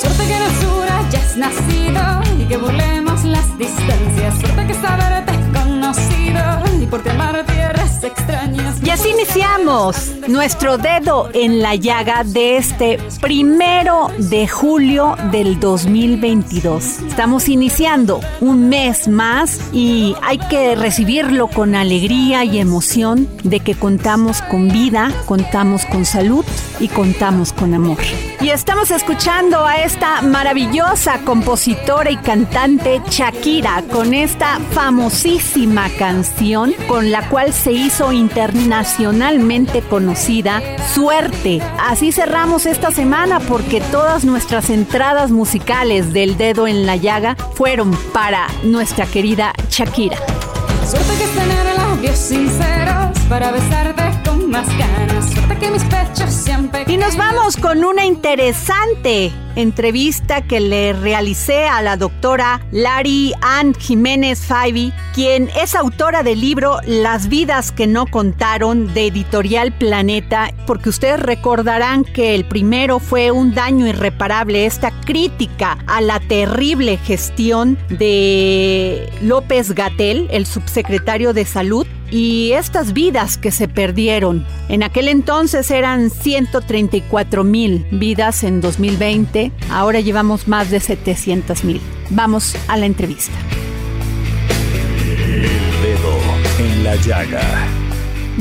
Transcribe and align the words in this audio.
Suerte 0.00 0.26
que 0.26 0.36
en 0.36 0.42
el 0.42 0.54
sur 0.60 0.86
hayas 0.88 1.36
nacido 1.36 2.02
y 2.38 2.44
que 2.44 2.56
burlemos 2.56 3.24
las 3.24 3.58
distancias. 3.58 4.38
Suerte 4.40 4.66
que 4.68 4.74
saberte 4.74 5.32
conocido 5.52 6.67
y 6.88 6.90
por 6.90 7.02
ti 7.02 7.10
amar 7.10 7.44
tierras 7.44 8.02
extrañas. 8.02 8.76
Y 8.82 8.90
así 8.90 9.10
iniciamos 9.10 10.12
nuestro 10.28 10.78
dedo 10.78 11.28
en 11.34 11.60
la 11.60 11.74
llaga 11.74 12.24
de 12.24 12.56
este 12.56 12.98
primero 13.20 14.08
de 14.18 14.46
julio 14.48 15.16
del 15.30 15.58
2022. 15.60 17.00
Estamos 17.08 17.48
iniciando 17.48 18.20
un 18.40 18.68
mes 18.68 19.08
más 19.08 19.60
y 19.72 20.14
hay 20.22 20.38
que 20.38 20.76
recibirlo 20.76 21.48
con 21.48 21.74
alegría 21.74 22.44
y 22.44 22.58
emoción 22.58 23.28
de 23.42 23.60
que 23.60 23.74
contamos 23.74 24.42
con 24.42 24.68
vida, 24.68 25.12
contamos 25.26 25.84
con 25.86 26.04
salud 26.04 26.44
y 26.80 26.88
contamos 26.88 27.52
con 27.52 27.74
amor. 27.74 27.98
Y 28.40 28.50
estamos 28.50 28.90
escuchando 28.90 29.64
a 29.66 29.82
esta 29.82 30.22
maravillosa 30.22 31.20
compositora 31.24 32.10
y 32.10 32.16
cantante 32.16 33.02
Shakira 33.10 33.82
con 33.90 34.14
esta 34.14 34.60
famosísima 34.70 35.88
canción 35.98 36.72
con 36.86 37.10
la 37.10 37.28
cual 37.28 37.52
se 37.52 37.72
hizo 37.72 38.12
internacionalmente 38.12 39.82
conocida 39.82 40.62
Suerte. 40.94 41.60
Así 41.78 42.12
cerramos 42.12 42.66
esta 42.66 42.90
semana 42.90 43.40
porque 43.40 43.80
todas 43.80 44.24
nuestras 44.24 44.70
entradas 44.70 45.30
musicales 45.30 46.12
del 46.12 46.36
dedo 46.36 46.66
en 46.66 46.86
la 46.86 46.96
llaga 46.96 47.36
fueron 47.54 47.92
para 48.12 48.46
nuestra 48.62 49.06
querida 49.06 49.52
Shakira. 49.70 50.16
Suerte 50.88 51.12
que 51.18 51.26
tener 51.38 51.76
labios 51.76 52.18
sinceros 52.18 53.18
para 53.28 53.52
besarte 53.52 54.17
con 54.48 54.52
más 54.52 54.78
ganas. 54.78 55.32
Suerte 55.32 55.56
que 55.58 55.70
mis 55.70 55.84
pechos 55.84 56.32
siempre. 56.32 56.84
Y 56.86 56.96
nos 56.96 57.16
vamos 57.16 57.56
con 57.56 57.84
una 57.84 58.04
interesante 58.04 59.32
entrevista 59.56 60.42
que 60.42 60.60
le 60.60 60.92
realicé 60.92 61.66
a 61.66 61.82
la 61.82 61.96
doctora 61.96 62.60
Lari 62.70 63.32
Ann 63.40 63.74
Jiménez 63.74 64.46
Faibi, 64.46 64.92
quien 65.14 65.50
es 65.60 65.74
autora 65.74 66.22
del 66.22 66.40
libro 66.40 66.78
Las 66.86 67.28
vidas 67.28 67.72
que 67.72 67.86
no 67.86 68.06
contaron 68.06 68.94
de 68.94 69.08
Editorial 69.08 69.72
Planeta, 69.72 70.52
porque 70.66 70.90
ustedes 70.90 71.18
recordarán 71.20 72.04
que 72.04 72.34
el 72.34 72.44
primero 72.44 73.00
fue 73.00 73.32
un 73.32 73.52
daño 73.52 73.86
irreparable, 73.86 74.66
esta 74.66 74.92
crítica 75.00 75.78
a 75.86 76.00
la 76.00 76.20
terrible 76.20 76.98
gestión 76.98 77.76
de 77.88 79.10
López 79.22 79.72
Gatel, 79.72 80.28
el 80.30 80.46
subsecretario 80.46 81.32
de 81.32 81.44
Salud, 81.44 81.86
y 82.10 82.52
estas 82.52 82.92
vidas 82.92 83.36
que 83.36 83.50
se 83.50 83.68
perdieron. 83.68 84.46
En 84.68 84.82
aquel 84.82 85.08
entonces 85.08 85.70
eran 85.70 86.10
134 86.10 87.44
mil 87.44 87.86
vidas 87.90 88.44
en 88.44 88.60
2020, 88.60 89.52
ahora 89.70 90.00
llevamos 90.00 90.48
más 90.48 90.70
de 90.70 90.80
700 90.80 91.64
mil. 91.64 91.80
Vamos 92.10 92.56
a 92.68 92.76
la 92.76 92.86
entrevista. 92.86 93.36
El 95.26 95.42
dedo 95.82 96.18
en 96.58 96.84
la 96.84 96.96
llaga. 96.96 97.66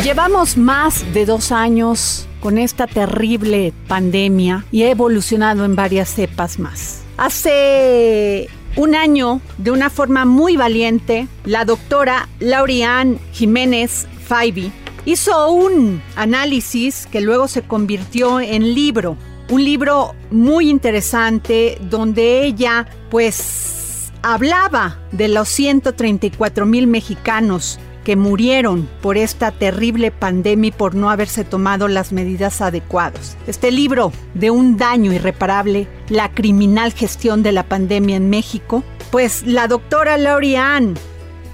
Llevamos 0.03 0.57
más 0.57 1.11
de 1.13 1.25
dos 1.25 1.51
años 1.51 2.27
con 2.39 2.57
esta 2.57 2.88
terrible 2.88 3.73
pandemia 3.88 4.63
y 4.72 4.83
ha 4.83 4.91
evolucionado 4.91 5.66
en 5.66 5.75
varias 5.75 6.09
cepas 6.09 6.59
más. 6.59 7.01
Hace 7.17 8.47
un 8.77 8.95
año, 8.95 9.41
de 9.57 9.71
una 9.71 9.89
forma 9.89 10.23
muy 10.23 10.55
valiente, 10.55 11.27
la 11.45 11.65
doctora 11.65 12.29
Lauriane 12.39 13.17
Jiménez 13.33 14.07
Faibi 14.25 14.71
hizo 15.05 15.51
un 15.51 16.01
análisis 16.15 17.07
que 17.07 17.19
luego 17.21 17.47
se 17.47 17.63
convirtió 17.63 18.39
en 18.39 18.75
libro. 18.75 19.17
Un 19.49 19.63
libro 19.63 20.13
muy 20.29 20.69
interesante 20.69 21.77
donde 21.81 22.45
ella 22.45 22.85
pues 23.09 24.11
hablaba 24.21 24.99
de 25.11 25.27
los 25.29 25.49
134 25.49 26.65
mil 26.65 26.85
mexicanos 26.85 27.79
que 28.07 28.16
murieron 28.16 28.88
por 29.01 29.18
esta 29.18 29.51
terrible 29.51 30.12
pandemia 30.12 30.72
por 30.72 30.95
no 30.95 31.09
haberse 31.09 31.44
tomado 31.44 31.90
las 31.90 32.13
medidas 32.13 32.62
adecuadas. 32.62 33.35
Este 33.47 33.69
libro 33.69 34.13
de 34.34 34.50
un 34.50 34.78
daño 34.78 35.12
irreparable, 35.12 35.90
la 36.07 36.31
criminal 36.31 36.94
gestión 36.94 37.44
de 37.44 37.51
la 37.51 37.63
pandemia 37.63 38.16
en 38.16 38.29
México, 38.29 38.85
pues 39.12 39.45
la 39.45 39.68
doctora 39.68 40.18
Lauriane 40.18 40.94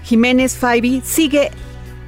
Jiménez 0.03 0.56
Faibi 0.56 1.02
sigue 1.03 1.50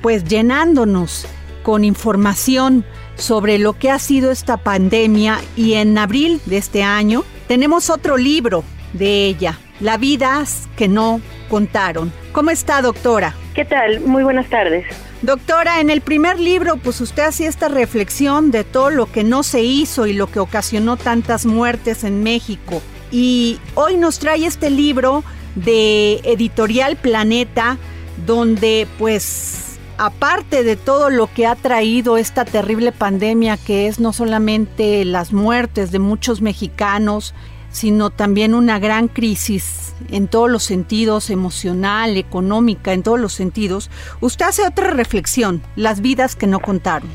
pues 0.03 0.25
llenándonos 0.25 1.25
con 1.63 1.83
información 1.83 2.85
sobre 3.15 3.57
lo 3.57 3.73
que 3.73 3.89
ha 3.89 3.97
sido 3.97 4.29
esta 4.29 4.57
pandemia 4.57 5.41
y 5.55 5.73
en 5.73 5.97
abril 5.97 6.39
de 6.45 6.57
este 6.57 6.83
año 6.83 7.23
tenemos 7.47 7.89
otro 7.89 8.15
libro 8.15 8.63
de 8.93 9.25
ella, 9.25 9.57
La 9.79 9.97
vidas 9.97 10.69
que 10.77 10.87
no 10.87 11.19
contaron. 11.49 12.11
¿Cómo 12.31 12.49
está, 12.49 12.81
doctora? 12.81 13.35
¿Qué 13.53 13.65
tal? 13.65 13.99
Muy 14.01 14.23
buenas 14.23 14.47
tardes. 14.49 14.85
Doctora, 15.21 15.79
en 15.79 15.89
el 15.89 16.01
primer 16.01 16.39
libro, 16.39 16.77
pues 16.77 17.01
usted 17.01 17.23
hacía 17.23 17.49
esta 17.49 17.67
reflexión 17.67 18.51
de 18.51 18.63
todo 18.63 18.89
lo 18.89 19.11
que 19.11 19.23
no 19.23 19.43
se 19.43 19.61
hizo 19.61 20.07
y 20.07 20.13
lo 20.13 20.27
que 20.27 20.39
ocasionó 20.39 20.97
tantas 20.97 21.45
muertes 21.45 22.03
en 22.03 22.23
México. 22.23 22.81
Y 23.11 23.59
hoy 23.75 23.97
nos 23.97 24.19
trae 24.19 24.45
este 24.45 24.69
libro 24.69 25.23
de 25.55 26.21
Editorial 26.23 26.95
Planeta, 26.95 27.77
donde 28.25 28.87
pues 28.97 29.77
aparte 29.97 30.63
de 30.63 30.75
todo 30.75 31.09
lo 31.09 31.27
que 31.27 31.45
ha 31.45 31.55
traído 31.55 32.17
esta 32.17 32.45
terrible 32.45 32.91
pandemia, 32.91 33.57
que 33.57 33.87
es 33.87 33.99
no 33.99 34.13
solamente 34.13 35.05
las 35.05 35.33
muertes 35.33 35.91
de 35.91 35.99
muchos 35.99 36.41
mexicanos, 36.41 37.33
sino 37.75 38.09
también 38.09 38.53
una 38.53 38.79
gran 38.79 39.09
crisis 39.09 39.93
en 40.09 40.29
todos 40.29 40.49
los 40.49 40.63
sentidos, 40.63 41.29
emocional, 41.29 42.15
económica, 42.15 42.93
en 42.93 43.03
todos 43.03 43.19
los 43.19 43.33
sentidos, 43.33 43.91
usted 44.21 44.45
hace 44.45 44.65
otra 44.65 44.91
reflexión, 44.91 45.61
las 45.75 45.99
vidas 45.99 46.37
que 46.37 46.47
no 46.47 46.59
contaron. 46.61 47.09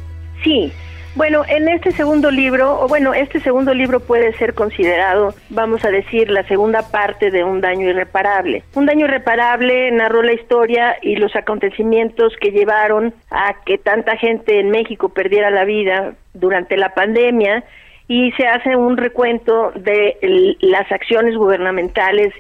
Sí, 0.45 0.71
bueno, 1.17 1.45
en 1.49 1.67
este 1.69 1.93
segundo 1.93 2.31
libro, 2.31 2.79
o 2.79 2.89
bueno, 2.89 3.15
este 3.15 3.41
segundo 3.41 3.73
libro 3.73 4.01
puede 4.01 4.35
ser 4.35 4.53
considerado, 4.53 5.35
vamos 5.49 5.83
a 5.85 5.91
decir, 5.91 6.31
la 6.31 6.47
segunda 6.47 6.91
parte 6.91 7.31
de 7.31 7.43
un 7.43 7.63
daño 7.63 7.89
irreparable. 7.89 8.63
Un 8.75 8.85
daño 8.85 9.07
irreparable 9.07 9.91
narró 9.93 10.23
la 10.23 10.35
historia 10.35 10.97
y 11.01 11.17
los 11.17 11.35
acontecimientos 11.37 12.35
que 12.39 12.51
llevaron 12.51 13.15
a 13.31 13.57
que 13.65 13.79
tanta 13.79 14.19
gente 14.19 14.61
en 14.61 14.71
México 14.71 15.09
perdiera 15.09 15.51
la 15.51 15.65
vida 15.65 16.13
durante 16.35 16.77
la 16.77 16.93
pandemia 16.93 17.65
y 18.11 18.33
se 18.33 18.45
hace 18.45 18.75
un 18.75 18.97
recuento 18.97 19.71
de 19.77 20.57
las 20.63 20.91
acciones 20.91 21.37
gubernamentales 21.37 22.35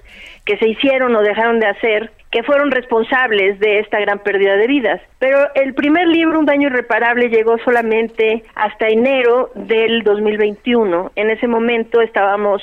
que 0.45 0.57
se 0.57 0.69
hicieron 0.69 1.15
o 1.15 1.23
dejaron 1.23 1.61
de 1.61 1.69
hacer 1.69 2.11
que 2.33 2.43
fueron 2.43 2.73
responsables 2.73 3.61
de 3.61 3.79
esta 3.79 4.01
gran 4.01 4.19
pérdida 4.19 4.57
de 4.57 4.67
vidas. 4.67 5.01
Pero 5.21 5.39
el 5.55 5.75
primer 5.75 6.09
libro, 6.09 6.41
Un 6.41 6.47
daño 6.47 6.67
irreparable, 6.67 7.29
llegó 7.29 7.57
solamente 7.59 8.43
hasta 8.57 8.89
enero 8.89 9.53
del 9.55 10.03
2021. 10.03 11.13
En 11.15 11.31
ese 11.31 11.47
momento 11.47 12.01
estábamos 12.01 12.61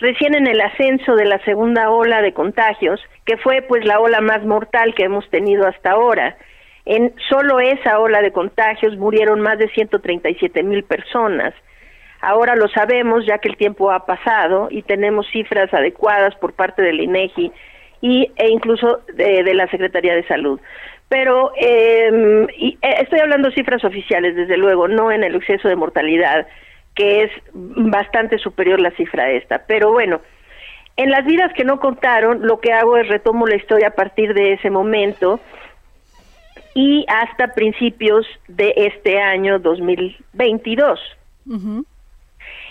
recién 0.00 0.34
en 0.34 0.48
el 0.48 0.60
ascenso 0.60 1.14
de 1.14 1.26
la 1.26 1.38
segunda 1.44 1.90
ola 1.90 2.22
de 2.22 2.32
contagios, 2.32 3.00
que 3.24 3.36
fue 3.36 3.62
pues 3.62 3.84
la 3.84 4.00
ola 4.00 4.20
más 4.20 4.44
mortal 4.44 4.96
que 4.96 5.04
hemos 5.04 5.30
tenido 5.30 5.64
hasta 5.64 5.92
ahora. 5.92 6.36
En 6.84 7.14
solo 7.28 7.60
esa 7.60 8.00
ola 8.00 8.20
de 8.20 8.32
contagios 8.32 8.96
murieron 8.96 9.42
más 9.42 9.58
de 9.58 9.68
137 9.68 10.64
mil 10.64 10.82
personas. 10.82 11.54
Ahora 12.20 12.56
lo 12.56 12.68
sabemos 12.68 13.24
ya 13.26 13.38
que 13.38 13.48
el 13.48 13.56
tiempo 13.56 13.90
ha 13.90 14.04
pasado 14.04 14.68
y 14.70 14.82
tenemos 14.82 15.26
cifras 15.30 15.72
adecuadas 15.72 16.34
por 16.36 16.52
parte 16.52 16.82
del 16.82 17.00
INEGI 17.00 17.52
y, 18.00 18.30
e 18.36 18.48
incluso 18.50 19.00
de, 19.14 19.54
la 19.54 19.68
Secretaría 19.68 20.14
de 20.14 20.26
Salud. 20.26 20.60
Pero 21.08 21.52
em, 21.56 22.44
eh, 22.48 22.76
estoy 23.00 23.20
hablando 23.20 23.50
cifras 23.52 23.84
oficiales, 23.84 24.36
desde 24.36 24.56
luego, 24.56 24.88
no 24.88 25.10
en 25.12 25.24
el 25.24 25.36
exceso 25.36 25.68
de 25.68 25.76
mortalidad, 25.76 26.46
que 26.94 27.22
es 27.22 27.30
bastante 27.54 28.38
superior 28.38 28.80
la 28.80 28.90
cifra 28.90 29.30
esta. 29.30 29.64
Pero 29.66 29.92
bueno, 29.92 30.20
en 30.96 31.10
las 31.10 31.24
vidas 31.24 31.52
que 31.54 31.64
no 31.64 31.78
contaron, 31.78 32.44
lo 32.44 32.58
que 32.58 32.72
hago 32.72 32.96
es 32.96 33.06
retomo 33.08 33.46
la 33.46 33.56
historia 33.56 33.88
a 33.88 33.94
partir 33.94 34.34
de 34.34 34.54
ese 34.54 34.68
momento 34.68 35.40
y 36.74 37.06
hasta 37.08 37.54
principios 37.54 38.26
de 38.48 38.74
este 38.76 39.20
año 39.20 39.60
2022. 39.60 41.00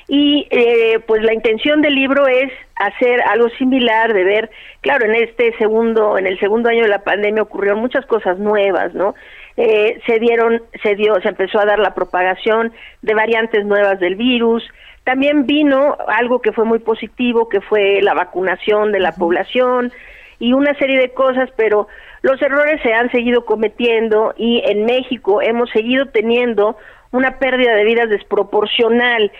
Y 0.07 0.47
eh, 0.51 0.99
pues 1.05 1.21
la 1.21 1.33
intención 1.33 1.81
del 1.81 1.95
libro 1.95 2.27
es 2.27 2.51
hacer 2.75 3.21
algo 3.21 3.49
similar, 3.49 4.13
de 4.13 4.23
ver, 4.23 4.49
claro, 4.81 5.05
en 5.05 5.15
este 5.15 5.55
segundo, 5.57 6.17
en 6.17 6.27
el 6.27 6.39
segundo 6.39 6.69
año 6.69 6.83
de 6.83 6.89
la 6.89 7.03
pandemia 7.03 7.43
ocurrieron 7.43 7.79
muchas 7.79 8.05
cosas 8.05 8.39
nuevas, 8.39 8.93
¿no? 8.93 9.15
Eh, 9.57 9.99
se 10.05 10.19
dieron, 10.19 10.61
se 10.83 10.95
dio, 10.95 11.19
se 11.21 11.29
empezó 11.29 11.59
a 11.59 11.65
dar 11.65 11.79
la 11.79 11.93
propagación 11.93 12.71
de 13.01 13.15
variantes 13.15 13.65
nuevas 13.65 13.99
del 13.99 14.15
virus. 14.15 14.63
También 15.03 15.45
vino 15.45 15.97
algo 16.07 16.41
que 16.41 16.53
fue 16.53 16.63
muy 16.63 16.79
positivo, 16.79 17.49
que 17.49 17.59
fue 17.59 18.01
la 18.01 18.13
vacunación 18.13 18.91
de 18.91 18.99
la 18.99 19.13
población 19.13 19.91
y 20.39 20.53
una 20.53 20.73
serie 20.75 20.99
de 20.99 21.09
cosas, 21.09 21.49
pero 21.57 21.87
los 22.21 22.41
errores 22.41 22.81
se 22.81 22.93
han 22.93 23.11
seguido 23.11 23.45
cometiendo 23.45 24.33
y 24.37 24.61
en 24.65 24.85
México 24.85 25.41
hemos 25.41 25.69
seguido 25.71 26.05
teniendo 26.07 26.77
una 27.11 27.39
pérdida 27.39 27.73
de 27.73 27.83
vidas 27.83 28.09
desproporcional 28.09 29.31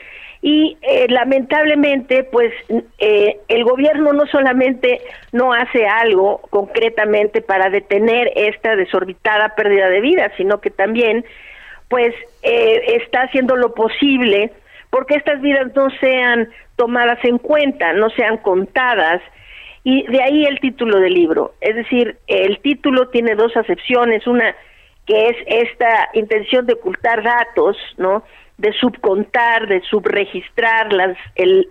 y 0.42 0.78
eh, 0.82 1.08
lamentablemente 1.10 2.24
pues 2.24 2.54
eh, 3.00 3.40
el 3.48 3.64
gobierno 3.64 4.14
no 4.14 4.26
solamente 4.28 5.02
no 5.32 5.54
hace 5.54 5.88
algo 5.88 6.42
concretamente 6.50 7.42
para 7.42 7.70
detener 7.70 8.32
esta 8.36 8.76
desorbitada 8.76 9.56
pérdida 9.56 9.90
de 9.90 10.02
vidas 10.02 10.32
sino 10.38 10.62
que 10.62 10.70
también 10.70 11.26
pues 11.90 12.14
eh, 12.44 12.98
está 13.02 13.24
haciendo 13.24 13.56
lo 13.56 13.74
posible 13.74 14.52
porque 14.90 15.16
estas 15.16 15.42
vidas 15.42 15.74
no 15.76 15.90
sean 16.00 16.50
tomadas 16.76 17.20
en 17.24 17.38
cuenta 17.38 17.94
no 17.94 18.10
sean 18.12 18.38
contadas. 18.38 19.22
Y 19.84 20.06
de 20.08 20.22
ahí 20.22 20.44
el 20.44 20.60
título 20.60 21.00
del 21.00 21.14
libro. 21.14 21.54
Es 21.62 21.76
decir 21.76 22.18
el 22.28 22.60
título 22.60 23.08
tiene 23.08 23.36
dos 23.36 23.56
acepciones. 23.56 24.28
Una 24.28 24.54
que 25.06 25.30
es 25.30 25.38
esta 25.46 26.10
intención 26.14 26.66
de 26.66 26.74
ocultar 26.74 27.24
datos 27.24 27.78
no 27.98 28.24
de 28.58 28.74
subcontar, 28.74 29.68
de 29.68 29.82
subregistrar 29.82 30.92
las, 30.92 31.16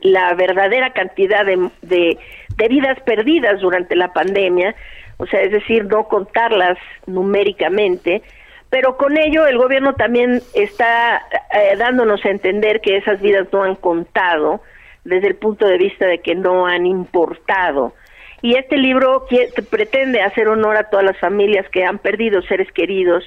la 0.03 0.35
verdadera 0.35 0.93
cantidad 0.93 1.45
de, 1.45 1.69
de, 1.83 2.69
vidas 2.69 2.99
perdidas 3.01 3.61
durante 3.61 3.97
la 3.97 4.13
pandemia, 4.13 4.75
o 5.17 5.27
sea, 5.27 5.41
es 5.43 5.51
decir, 5.51 5.85
no 5.87 6.05
contarlas 6.09 6.79
numéricamente, 7.07 8.23
pero 8.71 8.97
con 8.97 9.17
ello 9.19 9.47
el 9.47 9.59
gobierno 9.59 9.95
también 9.95 10.41
está 10.55 11.23
eh, 11.53 11.77
dándonos 11.77 12.25
a 12.25 12.31
entender 12.31 12.81
que 12.81 12.97
esas 12.97 13.21
vidas 13.21 13.49
no 13.53 13.63
han 13.63 13.75
contado 13.75 14.61
desde 15.05 15.29
el 15.29 15.37
punto 15.37 15.67
de 15.67 15.79
vista 15.79 16.07
de 16.07 16.19
que 16.19 16.35
no 16.35 16.67
han 16.67 16.87
importado. 16.87 17.95
Y 18.43 18.57
este 18.57 18.77
libro 18.77 19.27
pretende 19.71 20.21
hacer 20.21 20.49
honor 20.49 20.77
a 20.77 20.91
todas 20.91 21.05
las 21.05 21.19
familias 21.19 21.69
que 21.71 21.85
han 21.85 21.99
perdido 21.99 22.43
seres 22.43 22.71
queridos 22.73 23.25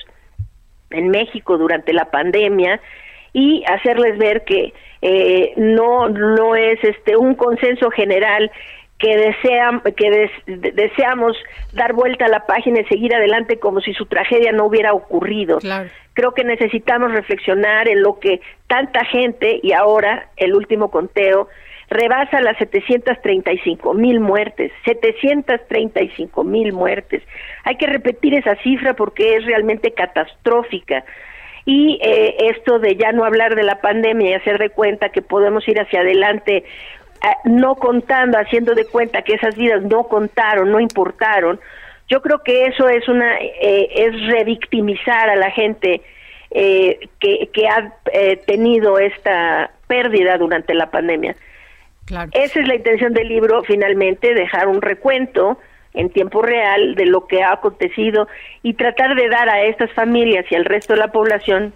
en 0.92 1.10
México 1.10 1.58
durante 1.58 1.94
la 1.94 2.06
pandemia 2.06 2.80
y 3.34 3.64
hacerles 3.66 4.18
ver 4.18 4.44
que 4.44 4.74
eh, 5.02 5.54
no 5.56 6.10
no 6.10 6.56
es 6.56 6.84
este 6.84 7.16
un 7.16 7.36
consenso 7.36 7.90
general 7.90 8.52
que 9.00 9.16
desean 9.16 9.82
que 9.96 10.30
deseamos 10.74 11.38
dar 11.72 11.94
vuelta 11.94 12.26
a 12.26 12.28
la 12.28 12.46
página 12.46 12.82
y 12.82 12.86
seguir 12.86 13.16
adelante 13.16 13.58
como 13.58 13.80
si 13.80 13.94
su 13.94 14.06
tragedia 14.08 14.52
no 14.52 14.66
hubiera 14.66 14.94
ocurrido. 14.94 15.60
Creo 16.14 16.34
que 16.34 16.44
necesitamos 16.44 17.14
reflexionar 17.14 17.88
en 17.88 18.02
lo 18.04 18.20
que 18.20 18.42
tanta 18.68 19.06
gente 19.06 19.62
y 19.64 19.72
ahora 19.72 20.28
el 20.36 20.54
último 20.54 20.92
conteo 20.92 21.48
rebasa 21.90 22.42
las 22.42 22.58
735 22.58 23.94
mil 23.94 24.20
muertes, 24.20 24.72
735 24.84 26.44
mil 26.44 26.74
muertes. 26.74 27.24
Hay 27.64 27.78
que 27.78 27.88
repetir 27.88 28.36
esa 28.36 28.56
cifra 28.58 28.96
porque 28.96 29.38
es 29.38 29.46
realmente 29.46 29.94
catastrófica 29.94 31.06
y 31.70 32.00
eh, 32.02 32.36
esto 32.50 32.80
de 32.80 32.96
ya 32.96 33.12
no 33.12 33.26
hablar 33.26 33.54
de 33.54 33.62
la 33.62 33.80
pandemia 33.80 34.32
y 34.32 34.34
hacer 34.34 34.58
de 34.58 34.72
cuenta 34.72 35.10
que 35.10 35.22
podemos 35.22 35.68
ir 35.68 35.80
hacia 35.80 36.00
adelante 36.00 36.64
eh, 36.64 37.28
no 37.46 37.76
contando, 37.76 38.40
haciendo 38.40 38.74
de 38.74 38.86
cuenta 38.86 39.22
que 39.22 39.36
esas 39.36 39.56
vidas 39.56 39.84
no 39.84 40.06
contaron, 40.06 40.72
no 40.72 40.80
importaron, 40.80 41.60
yo 42.08 42.24
creo 42.24 42.40
que 42.40 42.66
eso 42.66 42.90
es 42.90 43.08
una 43.08 43.38
eh, 43.38 43.88
es 43.96 44.20
revictimizar 44.32 45.30
a 45.30 45.36
la 45.36 45.52
gente 45.52 46.02
que, 46.50 47.50
que 47.54 47.68
ha 47.68 47.94
tenido 48.48 48.98
esta 48.98 49.70
pérdida 49.86 50.40
durante 50.40 50.74
la 50.74 50.90
pandemia. 50.90 51.36
Esa 52.32 52.60
es 52.62 52.68
la 52.68 52.74
intención 52.74 53.14
del 53.14 53.28
libro, 53.28 53.62
finalmente, 53.62 54.34
dejar 54.34 54.68
un 54.68 54.82
recuento 54.82 55.60
en 55.94 56.10
tiempo 56.10 56.42
real 56.42 56.96
de 56.96 57.06
lo 57.06 57.28
que 57.28 57.44
ha 57.44 57.54
acontecido 57.54 58.28
y 58.64 58.74
tratar 58.74 59.16
de 59.16 59.30
dar 59.30 59.50
a 59.50 59.64
estas 59.64 59.92
familias 59.94 60.46
y 60.50 60.56
al 60.56 60.66
resto 60.66 60.94
de 60.94 61.00
la 61.00 61.12
población 61.12 61.74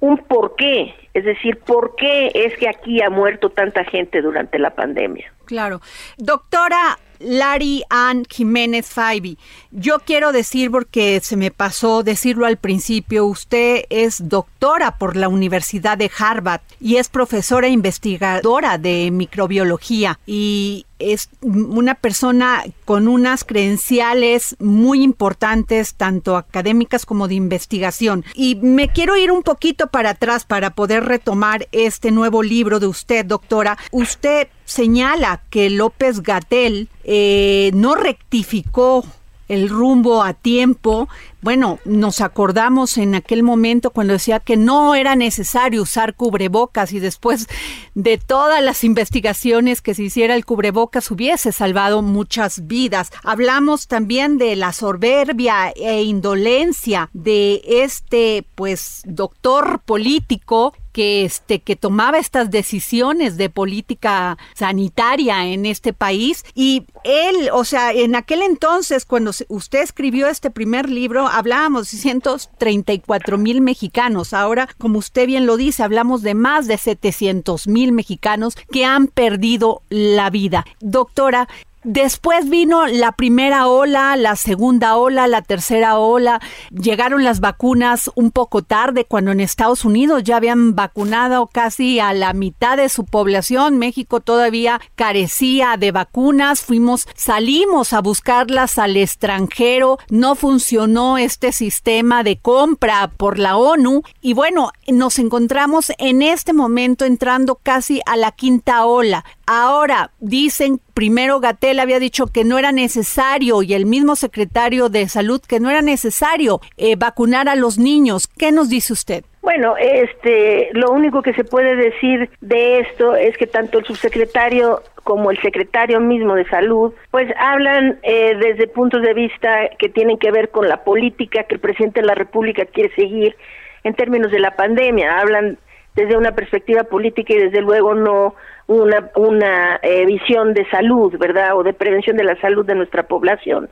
un 0.00 0.18
porqué, 0.18 0.94
es 1.14 1.24
decir, 1.24 1.58
por 1.60 1.94
qué 1.96 2.30
es 2.34 2.56
que 2.58 2.68
aquí 2.68 3.00
ha 3.00 3.08
muerto 3.08 3.48
tanta 3.48 3.84
gente 3.84 4.20
durante 4.20 4.58
la 4.58 4.74
pandemia. 4.74 5.32
Claro. 5.46 5.80
Doctora 6.18 6.98
Lari 7.20 7.84
Ann 7.88 8.24
Jiménez 8.28 8.86
Faibi, 8.86 9.38
yo 9.70 10.00
quiero 10.00 10.32
decir, 10.32 10.70
porque 10.70 11.20
se 11.22 11.36
me 11.36 11.50
pasó 11.50 12.02
decirlo 12.02 12.44
al 12.44 12.58
principio, 12.58 13.24
usted 13.24 13.84
es 13.88 14.28
doctora 14.28 14.98
por 14.98 15.16
la 15.16 15.28
Universidad 15.28 15.96
de 15.96 16.10
Harvard 16.18 16.60
y 16.80 16.96
es 16.96 17.08
profesora 17.08 17.68
investigadora 17.68 18.76
de 18.76 19.10
microbiología 19.10 20.18
y 20.26 20.84
es 20.98 21.28
una 21.42 21.94
persona 21.94 22.64
con 22.84 23.08
unas 23.08 23.44
credenciales 23.44 24.56
muy 24.58 25.02
importantes, 25.02 25.94
tanto 25.94 26.36
académicas 26.36 27.06
como 27.06 27.28
de 27.28 27.34
investigación. 27.34 28.24
Y 28.34 28.56
me 28.56 28.88
quiero 28.88 29.16
ir 29.16 29.30
un 29.30 29.42
poquito 29.42 29.88
para 29.88 30.10
atrás 30.10 30.44
para 30.44 30.70
poder 30.70 31.04
retomar 31.04 31.68
este 31.72 32.10
nuevo 32.10 32.42
libro 32.42 32.80
de 32.80 32.86
usted, 32.86 33.24
doctora. 33.24 33.78
Usted 33.90 34.48
señala 34.64 35.42
que 35.50 35.70
López 35.70 36.22
Gatel 36.22 36.88
eh, 37.04 37.70
no 37.74 37.94
rectificó 37.94 39.04
el 39.48 39.68
rumbo 39.68 40.22
a 40.22 40.34
tiempo. 40.34 41.08
Bueno, 41.40 41.78
nos 41.84 42.20
acordamos 42.20 42.96
en 42.96 43.14
aquel 43.14 43.42
momento 43.42 43.90
cuando 43.90 44.14
decía 44.14 44.40
que 44.40 44.56
no 44.56 44.94
era 44.94 45.16
necesario 45.16 45.82
usar 45.82 46.14
cubrebocas 46.14 46.92
y 46.92 47.00
después 47.00 47.48
de 47.94 48.18
todas 48.18 48.62
las 48.62 48.84
investigaciones 48.84 49.82
que 49.82 49.94
se 49.94 50.04
hiciera 50.04 50.34
el 50.34 50.44
cubrebocas 50.44 51.10
hubiese 51.10 51.52
salvado 51.52 52.02
muchas 52.02 52.66
vidas. 52.66 53.10
Hablamos 53.22 53.86
también 53.86 54.38
de 54.38 54.56
la 54.56 54.72
soberbia 54.72 55.72
e 55.76 56.02
indolencia 56.02 57.10
de 57.12 57.62
este 57.66 58.46
pues 58.54 59.02
doctor 59.04 59.80
político 59.84 60.74
que 60.94 61.24
este 61.24 61.58
que 61.58 61.74
tomaba 61.74 62.18
estas 62.18 62.52
decisiones 62.52 63.36
de 63.36 63.50
política 63.50 64.38
sanitaria 64.54 65.44
en 65.44 65.66
este 65.66 65.92
país 65.92 66.44
y 66.54 66.84
él, 67.02 67.50
o 67.52 67.64
sea, 67.64 67.92
en 67.92 68.14
aquel 68.14 68.42
entonces 68.42 69.04
cuando 69.04 69.32
usted 69.48 69.82
escribió 69.82 70.28
este 70.28 70.52
primer 70.52 70.88
libro 70.88 71.26
hablábamos 71.26 71.90
de 71.90 71.98
134 71.98 73.38
mil 73.38 73.60
mexicanos, 73.60 74.32
ahora 74.32 74.68
como 74.78 75.00
usted 75.00 75.26
bien 75.26 75.46
lo 75.46 75.56
dice 75.56 75.82
hablamos 75.82 76.22
de 76.22 76.34
más 76.34 76.68
de 76.68 76.78
700 76.78 77.66
mil 77.66 77.90
mexicanos 77.90 78.54
que 78.70 78.84
han 78.84 79.08
perdido 79.08 79.82
la 79.90 80.30
vida. 80.30 80.64
Doctora, 80.80 81.48
Después 81.84 82.48
vino 82.48 82.86
la 82.86 83.12
primera 83.12 83.66
ola, 83.66 84.16
la 84.16 84.36
segunda 84.36 84.96
ola, 84.96 85.26
la 85.28 85.42
tercera 85.42 85.98
ola. 85.98 86.40
Llegaron 86.70 87.24
las 87.24 87.40
vacunas 87.40 88.10
un 88.14 88.30
poco 88.30 88.62
tarde, 88.62 89.04
cuando 89.04 89.32
en 89.32 89.40
Estados 89.40 89.84
Unidos 89.84 90.22
ya 90.24 90.38
habían 90.38 90.74
vacunado 90.74 91.46
casi 91.46 92.00
a 92.00 92.14
la 92.14 92.32
mitad 92.32 92.78
de 92.78 92.88
su 92.88 93.04
población. 93.04 93.76
México 93.76 94.20
todavía 94.20 94.80
carecía 94.94 95.76
de 95.78 95.92
vacunas. 95.92 96.62
Fuimos, 96.62 97.06
salimos 97.14 97.92
a 97.92 98.00
buscarlas 98.00 98.78
al 98.78 98.96
extranjero. 98.96 99.98
No 100.08 100.36
funcionó 100.36 101.18
este 101.18 101.52
sistema 101.52 102.22
de 102.22 102.38
compra 102.38 103.08
por 103.14 103.38
la 103.38 103.58
ONU. 103.58 104.00
Y 104.22 104.32
bueno, 104.32 104.72
nos 104.88 105.18
encontramos 105.18 105.92
en 105.98 106.22
este 106.22 106.54
momento 106.54 107.04
entrando 107.04 107.56
casi 107.62 108.00
a 108.06 108.16
la 108.16 108.32
quinta 108.32 108.86
ola. 108.86 109.22
Ahora 109.46 110.10
dicen, 110.20 110.80
primero 110.94 111.40
Gatel 111.40 111.80
había 111.80 111.98
dicho 111.98 112.26
que 112.26 112.44
no 112.44 112.58
era 112.58 112.72
necesario 112.72 113.62
y 113.62 113.74
el 113.74 113.84
mismo 113.84 114.16
secretario 114.16 114.88
de 114.88 115.08
salud 115.08 115.40
que 115.46 115.60
no 115.60 115.70
era 115.70 115.82
necesario 115.82 116.60
eh, 116.76 116.96
vacunar 116.96 117.48
a 117.48 117.54
los 117.54 117.78
niños. 117.78 118.26
¿Qué 118.26 118.52
nos 118.52 118.68
dice 118.68 118.92
usted? 118.92 119.24
Bueno, 119.42 119.76
este, 119.76 120.70
lo 120.72 120.90
único 120.90 121.20
que 121.20 121.34
se 121.34 121.44
puede 121.44 121.76
decir 121.76 122.30
de 122.40 122.80
esto 122.80 123.14
es 123.14 123.36
que 123.36 123.46
tanto 123.46 123.78
el 123.78 123.84
subsecretario 123.84 124.82
como 125.02 125.30
el 125.30 125.38
secretario 125.42 126.00
mismo 126.00 126.34
de 126.34 126.48
salud, 126.48 126.94
pues 127.10 127.30
hablan 127.38 127.98
eh, 128.02 128.34
desde 128.36 128.66
puntos 128.66 129.02
de 129.02 129.12
vista 129.12 129.68
que 129.78 129.90
tienen 129.90 130.18
que 130.18 130.30
ver 130.30 130.48
con 130.48 130.66
la 130.66 130.82
política 130.82 131.44
que 131.44 131.56
el 131.56 131.60
presidente 131.60 132.00
de 132.00 132.06
la 132.06 132.14
República 132.14 132.64
quiere 132.64 132.94
seguir 132.94 133.36
en 133.82 133.92
términos 133.92 134.32
de 134.32 134.40
la 134.40 134.56
pandemia. 134.56 135.20
Hablan 135.20 135.58
desde 135.94 136.16
una 136.16 136.32
perspectiva 136.32 136.84
política 136.84 137.34
y 137.34 137.38
desde 137.38 137.60
luego 137.60 137.94
no 137.94 138.34
una, 138.66 139.10
una 139.16 139.78
eh, 139.82 140.04
visión 140.06 140.54
de 140.54 140.68
salud, 140.70 141.16
¿verdad? 141.18 141.56
O 141.56 141.62
de 141.62 141.72
prevención 141.72 142.16
de 142.16 142.24
la 142.24 142.40
salud 142.40 142.66
de 142.66 142.74
nuestra 142.74 143.04
población. 143.04 143.68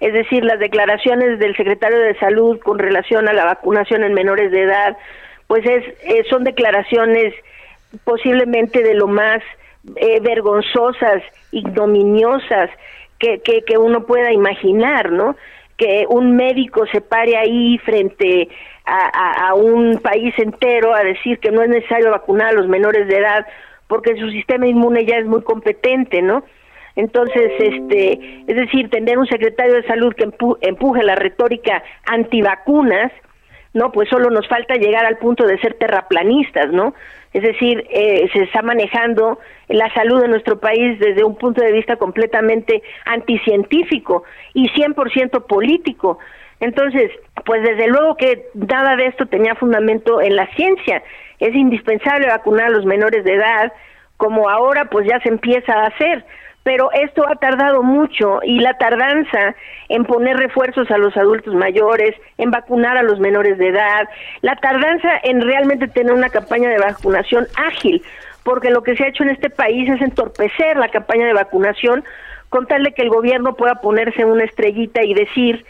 Es 0.00 0.12
decir, 0.12 0.44
las 0.44 0.58
declaraciones 0.58 1.38
del 1.38 1.56
secretario 1.56 1.98
de 1.98 2.18
Salud 2.18 2.58
con 2.60 2.78
relación 2.78 3.28
a 3.28 3.32
la 3.32 3.44
vacunación 3.44 4.02
en 4.04 4.12
menores 4.12 4.50
de 4.50 4.62
edad, 4.62 4.96
pues 5.46 5.64
es, 5.64 5.84
eh, 6.02 6.24
son 6.28 6.44
declaraciones 6.44 7.32
posiblemente 8.02 8.82
de 8.82 8.94
lo 8.94 9.06
más 9.06 9.40
eh, 9.96 10.20
vergonzosas, 10.20 11.22
ignominiosas 11.52 12.70
que, 13.18 13.38
que, 13.38 13.62
que 13.62 13.78
uno 13.78 14.04
pueda 14.04 14.32
imaginar, 14.32 15.12
¿no? 15.12 15.36
Que 15.76 16.04
un 16.08 16.36
médico 16.36 16.86
se 16.86 17.00
pare 17.00 17.36
ahí 17.36 17.78
frente 17.78 18.48
a, 18.86 19.54
un 19.54 19.98
país 19.98 20.34
entero 20.38 20.94
a 20.94 21.02
decir 21.02 21.38
que 21.38 21.50
no 21.50 21.62
es 21.62 21.68
necesario 21.68 22.10
vacunar 22.10 22.48
a 22.48 22.52
los 22.52 22.68
menores 22.68 23.08
de 23.08 23.16
edad 23.16 23.46
porque 23.86 24.16
su 24.16 24.30
sistema 24.30 24.66
inmune 24.66 25.04
ya 25.06 25.16
es 25.16 25.26
muy 25.26 25.42
competente, 25.42 26.22
¿no? 26.22 26.44
Entonces, 26.96 27.52
este, 27.58 28.44
es 28.46 28.56
decir, 28.56 28.88
tener 28.88 29.18
un 29.18 29.26
secretario 29.26 29.74
de 29.74 29.86
salud 29.86 30.14
que 30.14 30.28
empuje 30.60 31.02
la 31.02 31.16
retórica 31.16 31.82
antivacunas, 32.06 33.10
¿no? 33.72 33.90
Pues 33.90 34.08
solo 34.08 34.30
nos 34.30 34.46
falta 34.48 34.74
llegar 34.74 35.04
al 35.04 35.18
punto 35.18 35.44
de 35.44 35.58
ser 35.58 35.74
terraplanistas, 35.74 36.72
¿no? 36.72 36.94
Es 37.32 37.42
decir, 37.42 37.84
eh, 37.90 38.28
se 38.32 38.44
está 38.44 38.62
manejando 38.62 39.40
la 39.68 39.92
salud 39.92 40.22
de 40.22 40.28
nuestro 40.28 40.60
país 40.60 40.98
desde 41.00 41.24
un 41.24 41.36
punto 41.36 41.60
de 41.62 41.72
vista 41.72 41.96
completamente 41.96 42.80
anticientífico 43.06 44.22
y 44.54 44.68
100% 44.68 45.46
político. 45.46 46.18
Entonces, 46.64 47.10
pues 47.44 47.62
desde 47.62 47.88
luego 47.88 48.16
que 48.16 48.46
nada 48.54 48.96
de 48.96 49.06
esto 49.06 49.26
tenía 49.26 49.54
fundamento 49.54 50.22
en 50.22 50.34
la 50.34 50.46
ciencia. 50.54 51.02
Es 51.38 51.54
indispensable 51.54 52.26
vacunar 52.26 52.68
a 52.68 52.70
los 52.70 52.86
menores 52.86 53.22
de 53.22 53.34
edad, 53.34 53.70
como 54.16 54.48
ahora 54.48 54.86
pues 54.86 55.06
ya 55.06 55.20
se 55.20 55.28
empieza 55.28 55.74
a 55.74 55.88
hacer. 55.88 56.24
Pero 56.62 56.90
esto 56.92 57.28
ha 57.28 57.34
tardado 57.36 57.82
mucho 57.82 58.40
y 58.42 58.60
la 58.60 58.78
tardanza 58.78 59.54
en 59.90 60.06
poner 60.06 60.38
refuerzos 60.38 60.90
a 60.90 60.96
los 60.96 61.14
adultos 61.18 61.54
mayores, 61.54 62.14
en 62.38 62.50
vacunar 62.50 62.96
a 62.96 63.02
los 63.02 63.20
menores 63.20 63.58
de 63.58 63.68
edad, 63.68 64.08
la 64.40 64.56
tardanza 64.56 65.10
en 65.22 65.42
realmente 65.42 65.88
tener 65.88 66.14
una 66.14 66.30
campaña 66.30 66.70
de 66.70 66.78
vacunación 66.78 67.46
ágil, 67.58 68.02
porque 68.42 68.70
lo 68.70 68.82
que 68.82 68.96
se 68.96 69.04
ha 69.04 69.08
hecho 69.08 69.24
en 69.24 69.30
este 69.30 69.50
país 69.50 69.90
es 69.90 70.00
entorpecer 70.00 70.78
la 70.78 70.88
campaña 70.88 71.26
de 71.26 71.34
vacunación 71.34 72.02
con 72.48 72.66
tal 72.66 72.84
de 72.84 72.92
que 72.92 73.02
el 73.02 73.10
gobierno 73.10 73.54
pueda 73.54 73.82
ponerse 73.82 74.24
una 74.24 74.44
estrellita 74.44 75.04
y 75.04 75.12
decir 75.12 75.66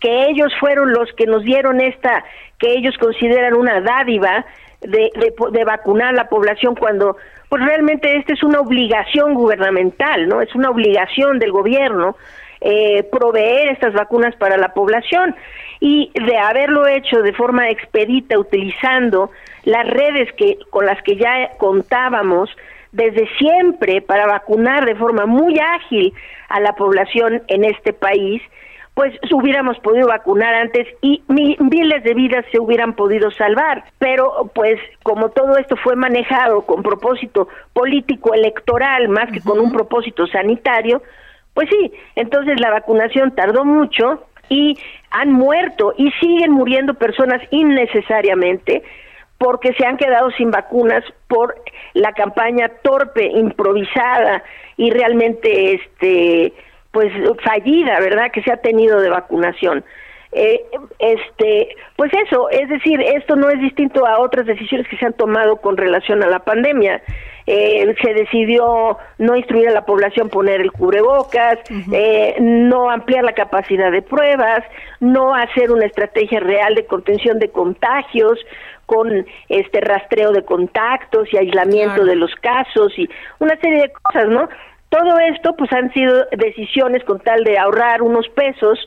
que 0.00 0.26
ellos 0.26 0.52
fueron 0.60 0.92
los 0.92 1.12
que 1.12 1.26
nos 1.26 1.42
dieron 1.42 1.80
esta, 1.80 2.24
que 2.58 2.72
ellos 2.72 2.96
consideran 2.98 3.54
una 3.54 3.80
dádiva 3.80 4.44
de, 4.80 5.10
de, 5.52 5.64
vacunar 5.64 6.10
a 6.10 6.12
la 6.12 6.28
población 6.28 6.76
cuando 6.76 7.16
pues 7.48 7.64
realmente 7.64 8.16
esta 8.16 8.32
es 8.32 8.42
una 8.42 8.60
obligación 8.60 9.34
gubernamental, 9.34 10.28
¿no? 10.28 10.40
Es 10.40 10.54
una 10.54 10.70
obligación 10.70 11.38
del 11.38 11.50
gobierno 11.50 12.16
eh, 12.60 13.04
proveer 13.04 13.68
estas 13.68 13.94
vacunas 13.94 14.34
para 14.36 14.56
la 14.56 14.74
población 14.74 15.34
y 15.80 16.10
de 16.14 16.36
haberlo 16.36 16.86
hecho 16.86 17.22
de 17.22 17.32
forma 17.32 17.70
expedita 17.70 18.38
utilizando 18.38 19.30
las 19.64 19.88
redes 19.88 20.32
que 20.32 20.58
con 20.70 20.86
las 20.86 21.00
que 21.02 21.16
ya 21.16 21.50
contábamos 21.58 22.50
desde 22.92 23.28
siempre 23.38 24.00
para 24.00 24.26
vacunar 24.26 24.86
de 24.86 24.96
forma 24.96 25.26
muy 25.26 25.58
ágil 25.58 26.12
a 26.48 26.60
la 26.60 26.72
población 26.72 27.42
en 27.48 27.64
este 27.64 27.92
país 27.92 28.42
pues 28.98 29.14
hubiéramos 29.32 29.78
podido 29.78 30.08
vacunar 30.08 30.56
antes 30.56 30.88
y 31.02 31.22
miles 31.28 32.02
de 32.02 32.14
vidas 32.14 32.44
se 32.50 32.58
hubieran 32.58 32.94
podido 32.94 33.30
salvar. 33.30 33.84
Pero 34.00 34.50
pues 34.52 34.80
como 35.04 35.28
todo 35.28 35.56
esto 35.56 35.76
fue 35.76 35.94
manejado 35.94 36.62
con 36.62 36.82
propósito 36.82 37.46
político 37.74 38.34
electoral 38.34 39.08
más 39.08 39.30
que 39.30 39.40
con 39.40 39.60
un 39.60 39.70
propósito 39.70 40.26
sanitario, 40.26 41.00
pues 41.54 41.68
sí, 41.70 41.92
entonces 42.16 42.60
la 42.60 42.72
vacunación 42.72 43.36
tardó 43.36 43.64
mucho 43.64 44.26
y 44.48 44.76
han 45.12 45.30
muerto 45.30 45.94
y 45.96 46.10
siguen 46.20 46.50
muriendo 46.50 46.94
personas 46.94 47.40
innecesariamente 47.52 48.82
porque 49.38 49.74
se 49.74 49.86
han 49.86 49.96
quedado 49.96 50.32
sin 50.32 50.50
vacunas 50.50 51.04
por 51.28 51.54
la 51.94 52.14
campaña 52.14 52.68
torpe, 52.82 53.28
improvisada 53.28 54.42
y 54.76 54.90
realmente 54.90 55.74
este 55.74 56.52
pues 56.98 57.12
fallida, 57.44 58.00
¿verdad? 58.00 58.32
Que 58.32 58.42
se 58.42 58.50
ha 58.50 58.56
tenido 58.56 59.00
de 59.00 59.08
vacunación. 59.08 59.84
Eh, 60.32 60.64
este, 60.98 61.68
pues 61.94 62.10
eso, 62.26 62.50
es 62.50 62.68
decir, 62.68 63.00
esto 63.00 63.36
no 63.36 63.50
es 63.50 63.60
distinto 63.60 64.04
a 64.04 64.18
otras 64.18 64.46
decisiones 64.46 64.88
que 64.88 64.96
se 64.96 65.06
han 65.06 65.12
tomado 65.12 65.58
con 65.58 65.76
relación 65.76 66.24
a 66.24 66.26
la 66.26 66.40
pandemia. 66.40 67.00
Eh, 67.46 67.94
se 68.02 68.14
decidió 68.14 68.98
no 69.18 69.36
instruir 69.36 69.68
a 69.68 69.72
la 69.72 69.86
población 69.86 70.28
poner 70.28 70.60
el 70.60 70.72
cubrebocas, 70.72 71.60
eh, 71.92 72.34
no 72.40 72.90
ampliar 72.90 73.22
la 73.22 73.32
capacidad 73.32 73.92
de 73.92 74.02
pruebas, 74.02 74.64
no 74.98 75.36
hacer 75.36 75.70
una 75.70 75.86
estrategia 75.86 76.40
real 76.40 76.74
de 76.74 76.84
contención 76.84 77.38
de 77.38 77.50
contagios 77.50 78.40
con 78.86 79.24
este 79.48 79.80
rastreo 79.82 80.32
de 80.32 80.44
contactos 80.44 81.32
y 81.32 81.36
aislamiento 81.36 82.04
de 82.04 82.16
los 82.16 82.34
casos 82.34 82.92
y 82.98 83.08
una 83.38 83.56
serie 83.60 83.82
de 83.82 83.92
cosas, 83.92 84.28
¿no? 84.28 84.48
Todo 84.88 85.18
esto 85.18 85.54
pues 85.56 85.72
han 85.72 85.92
sido 85.92 86.26
decisiones 86.36 87.04
con 87.04 87.20
tal 87.20 87.44
de 87.44 87.58
ahorrar 87.58 88.02
unos 88.02 88.28
pesos 88.30 88.78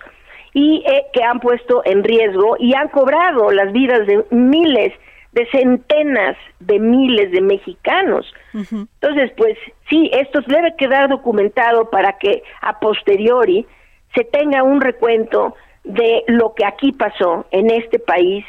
y 0.53 0.84
eh, 0.86 1.05
que 1.13 1.24
han 1.24 1.39
puesto 1.39 1.81
en 1.86 2.03
riesgo 2.03 2.55
y 2.60 2.74
han 2.75 2.89
cobrado 2.89 3.51
las 3.51 3.72
vidas 3.72 4.05
de 4.08 4.25
miles, 4.31 4.93
de 5.31 5.48
centenas 5.51 6.36
de 6.60 6.79
miles 6.79 7.31
de 7.31 7.41
mexicanos. 7.41 8.34
Entonces, 8.53 9.31
pues 9.38 9.58
sí, 9.89 10.10
esto 10.13 10.41
debe 10.48 10.75
quedar 10.75 11.08
documentado 11.10 11.89
para 11.89 12.17
que 12.17 12.43
a 12.62 12.79
posteriori 12.79 13.65
se 14.13 14.25
tenga 14.25 14.63
un 14.63 14.81
recuento 14.81 15.55
de 15.84 16.24
lo 16.27 16.53
que 16.53 16.65
aquí 16.65 16.91
pasó 16.91 17.46
en 17.51 17.70
este 17.70 17.98
país 18.00 18.43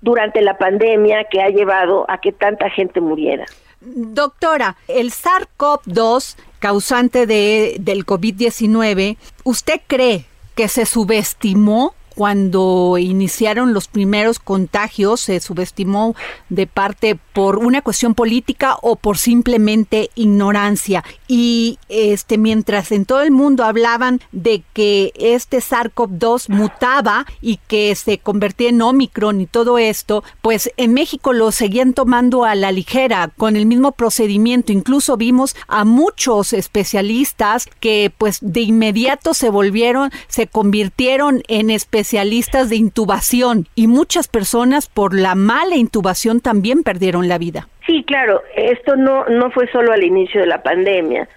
durante 0.00 0.40
la 0.40 0.56
pandemia 0.56 1.24
que 1.24 1.42
ha 1.42 1.48
llevado 1.48 2.06
a 2.08 2.18
que 2.18 2.32
tanta 2.32 2.70
gente 2.70 3.00
muriera. 3.00 3.44
Doctora, 3.80 4.76
el 4.88 5.10
SARS-CoV-2 5.10 6.36
causante 6.58 7.26
de, 7.26 7.76
del 7.80 8.04
COVID-19, 8.04 9.16
¿usted 9.44 9.80
cree 9.86 10.26
que 10.54 10.68
se 10.68 10.84
subestimó 10.84 11.94
cuando 12.20 12.98
iniciaron 12.98 13.72
los 13.72 13.88
primeros 13.88 14.38
contagios 14.38 15.22
se 15.22 15.40
subestimó 15.40 16.14
de 16.50 16.66
parte 16.66 17.18
por 17.32 17.56
una 17.56 17.80
cuestión 17.80 18.14
política 18.14 18.76
o 18.82 18.96
por 18.96 19.16
simplemente 19.16 20.10
ignorancia. 20.16 21.02
Y 21.28 21.78
este 21.88 22.36
mientras 22.36 22.92
en 22.92 23.06
todo 23.06 23.22
el 23.22 23.30
mundo 23.30 23.64
hablaban 23.64 24.20
de 24.32 24.62
que 24.74 25.14
este 25.14 25.62
SARS-CoV-2 25.62 26.50
mutaba 26.50 27.24
y 27.40 27.56
que 27.56 27.94
se 27.94 28.18
convertía 28.18 28.68
en 28.68 28.82
Omicron 28.82 29.40
y 29.40 29.46
todo 29.46 29.78
esto, 29.78 30.22
pues 30.42 30.70
en 30.76 30.92
México 30.92 31.32
lo 31.32 31.52
seguían 31.52 31.94
tomando 31.94 32.44
a 32.44 32.54
la 32.54 32.70
ligera 32.70 33.32
con 33.34 33.56
el 33.56 33.64
mismo 33.64 33.92
procedimiento. 33.92 34.72
Incluso 34.72 35.16
vimos 35.16 35.56
a 35.68 35.86
muchos 35.86 36.52
especialistas 36.52 37.66
que 37.80 38.12
pues 38.18 38.40
de 38.42 38.60
inmediato 38.60 39.32
se 39.32 39.48
volvieron, 39.48 40.10
se 40.28 40.48
convirtieron 40.48 41.42
en 41.48 41.70
especialistas 41.70 42.09
especialistas 42.10 42.68
de 42.68 42.74
intubación 42.74 43.66
y 43.76 43.86
muchas 43.86 44.26
personas 44.26 44.88
por 44.88 45.14
la 45.14 45.36
mala 45.36 45.76
intubación 45.76 46.40
también 46.40 46.82
perdieron 46.82 47.28
la 47.28 47.38
vida. 47.38 47.68
Sí, 47.86 48.02
claro, 48.04 48.42
esto 48.56 48.96
no, 48.96 49.26
no 49.26 49.52
fue 49.52 49.68
solo 49.68 49.92
al 49.92 50.02
inicio 50.02 50.40
de 50.40 50.48
la 50.48 50.60
pandemia. 50.60 51.28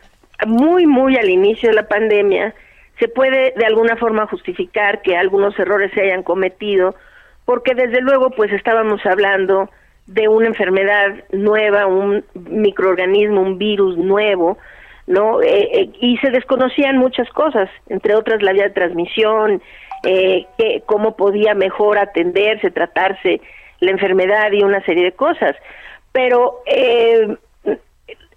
muy, 0.48 0.88
muy 0.88 1.16
al 1.16 1.30
inicio 1.30 1.70
de 1.70 1.76
la 1.76 1.88
pandemia, 1.88 2.56
se 2.98 3.08
puede 3.08 3.54
de 3.56 3.66
alguna 3.68 3.98
forma 3.98 4.26
justificar 4.26 5.04
que 5.04 5.16
algunos 5.16 5.58
errores 5.60 5.92
se 5.94 6.02
hayan 6.02 6.24
cometido, 6.24 6.96
porque 7.46 7.76
desde 7.76 8.02
luego 8.02 8.32
pues 8.32 8.52
estábamos 8.52 9.06
hablando 9.06 9.70
de 10.08 10.28
una 10.28 10.48
enfermedad 10.48 11.24
nueva, 11.32 11.86
un 11.86 12.26
microorganismo, 12.34 13.42
un 13.42 13.60
virus 13.60 13.96
nuevo, 13.96 14.58
¿no? 15.06 15.40
Eh, 15.44 15.70
eh, 15.72 15.90
y 16.02 16.18
se 16.18 16.32
desconocían 16.32 16.98
muchas 16.98 17.30
cosas, 17.30 17.70
entre 17.90 18.16
otras 18.16 18.42
la 18.42 18.54
vía 18.54 18.64
de 18.64 18.72
transmisión, 18.72 19.62
eh, 20.04 20.46
que, 20.58 20.84
cómo 20.86 21.16
podía 21.16 21.54
mejor 21.54 21.98
atenderse, 21.98 22.72
tratarse 22.72 23.42
la 23.80 23.92
enfermedad 23.92 24.52
y 24.52 24.64
una 24.64 24.84
serie 24.86 25.04
de 25.06 25.12
cosas. 25.14 25.56
Pero 26.12 26.62
eh, 26.66 27.36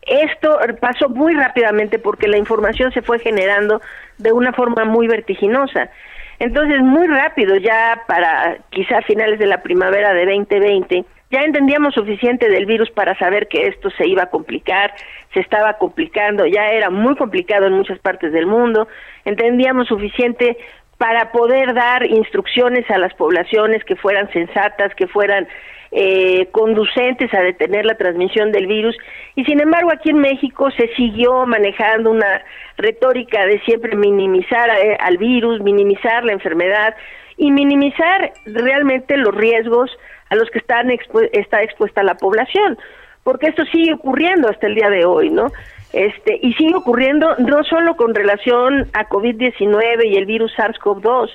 esto 0.07 0.59
pasó 0.81 1.09
muy 1.09 1.35
rápidamente 1.35 1.99
porque 1.99 2.29
la 2.29 2.39
información 2.39 2.93
se 2.93 3.03
fue 3.03 3.19
generando 3.19 3.81
de 4.19 4.33
una 4.33 4.53
forma 4.53 4.85
muy 4.85 5.09
vertiginosa. 5.09 5.91
Entonces, 6.39 6.81
muy 6.81 7.07
rápido, 7.07 7.57
ya 7.57 8.03
para 8.07 8.59
quizá 8.71 9.01
finales 9.03 9.39
de 9.39 9.47
la 9.47 9.63
primavera 9.63 10.13
de 10.13 10.27
2020, 10.27 11.05
ya 11.31 11.41
entendíamos 11.41 11.95
suficiente 11.95 12.49
del 12.49 12.67
virus 12.67 12.91
para 12.91 13.19
saber 13.19 13.49
que 13.49 13.67
esto 13.67 13.91
se 13.91 14.07
iba 14.07 14.25
a 14.25 14.31
complicar, 14.31 14.95
se 15.35 15.41
estaba 15.41 15.75
complicando, 15.75 16.47
ya 16.47 16.69
era 16.69 16.91
muy 16.91 17.17
complicado 17.17 17.67
en 17.67 17.73
muchas 17.73 17.99
partes 17.99 18.33
del 18.33 18.47
mundo, 18.47 18.87
entendíamos 19.25 19.89
suficiente 19.89 20.57
para 20.99 21.31
poder 21.31 21.75
dar 21.75 22.07
instrucciones 22.07 22.91
a 22.91 22.99
las 22.99 23.13
poblaciones 23.15 23.85
que 23.85 23.97
fueran 23.97 24.31
sensatas, 24.33 24.95
que 24.95 25.07
fueran 25.07 25.47
eh, 25.93 26.49
conducentes 26.53 27.33
a 27.35 27.41
detener 27.41 27.85
la 27.85 27.97
transmisión 27.97 28.51
del 28.51 28.67
virus. 28.67 28.97
Y 29.35 29.45
sin 29.45 29.61
embargo, 29.61 29.91
aquí 29.93 30.11
en 30.11 30.19
México 30.19 30.71
se 30.71 30.89
siguió 30.97 31.47
manejando 31.47 32.11
una 32.11 32.43
retórica 32.77 33.47
de 33.47 33.61
siempre 33.61 33.95
minimizar 33.97 34.71
eh, 34.71 34.97
al 35.01 35.19
virus, 35.19 35.61
minimizar 35.61 36.25
la 36.25 36.33
enfermedad 36.33 36.95
y 37.37 37.51
minimizar 37.51 38.33
realmente 38.47 39.17
los 39.17 39.35
riesgos 39.35 39.91
a 40.31 40.35
los 40.37 40.51
que 40.51 40.59
están 40.59 40.91
está 40.91 41.63
expuesta 41.63 42.03
la 42.03 42.17
población, 42.17 42.79
porque 43.23 43.47
esto 43.47 43.65
sigue 43.67 43.95
ocurriendo 43.95 44.49
hasta 44.49 44.67
el 44.67 44.75
día 44.75 44.91
de 44.91 45.05
hoy, 45.05 45.31
¿no? 45.31 45.49
Este, 45.93 46.39
y 46.43 46.53
sigue 46.55 46.75
ocurriendo 46.75 47.37
no 47.39 47.65
solo 47.65 47.97
con 47.97 48.15
relación 48.15 48.89
a 48.93 49.09
COVID-19 49.09 50.05
y 50.07 50.17
el 50.17 50.27
virus 50.27 50.53
SARS-CoV-2, 50.57 51.31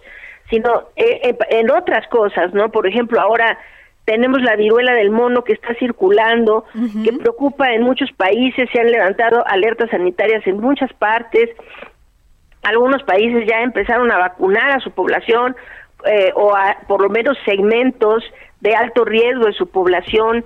sino 0.49 0.83
eh, 0.95 1.35
en 1.49 1.71
otras 1.71 2.07
cosas, 2.09 2.53
¿no? 2.53 2.69
Por 2.69 2.85
ejemplo, 2.85 3.19
ahora 3.19 3.57
tenemos 4.05 4.41
la 4.41 4.55
viruela 4.55 4.93
del 4.93 5.11
mono 5.11 5.43
que 5.43 5.53
está 5.53 5.73
circulando, 5.75 6.65
que 7.03 7.13
preocupa 7.13 7.71
en 7.73 7.83
muchos 7.83 8.11
países, 8.11 8.69
se 8.73 8.81
han 8.81 8.91
levantado 8.91 9.45
alertas 9.47 9.89
sanitarias 9.91 10.45
en 10.47 10.59
muchas 10.59 10.91
partes, 10.93 11.49
algunos 12.63 13.03
países 13.03 13.47
ya 13.47 13.61
empezaron 13.61 14.11
a 14.11 14.17
vacunar 14.17 14.71
a 14.71 14.79
su 14.79 14.91
población 14.91 15.55
eh, 16.05 16.31
o 16.35 16.55
a 16.55 16.77
por 16.87 17.01
lo 17.01 17.09
menos 17.09 17.37
segmentos 17.45 18.23
de 18.59 18.75
alto 18.75 19.05
riesgo 19.05 19.45
de 19.45 19.53
su 19.53 19.67
población 19.67 20.45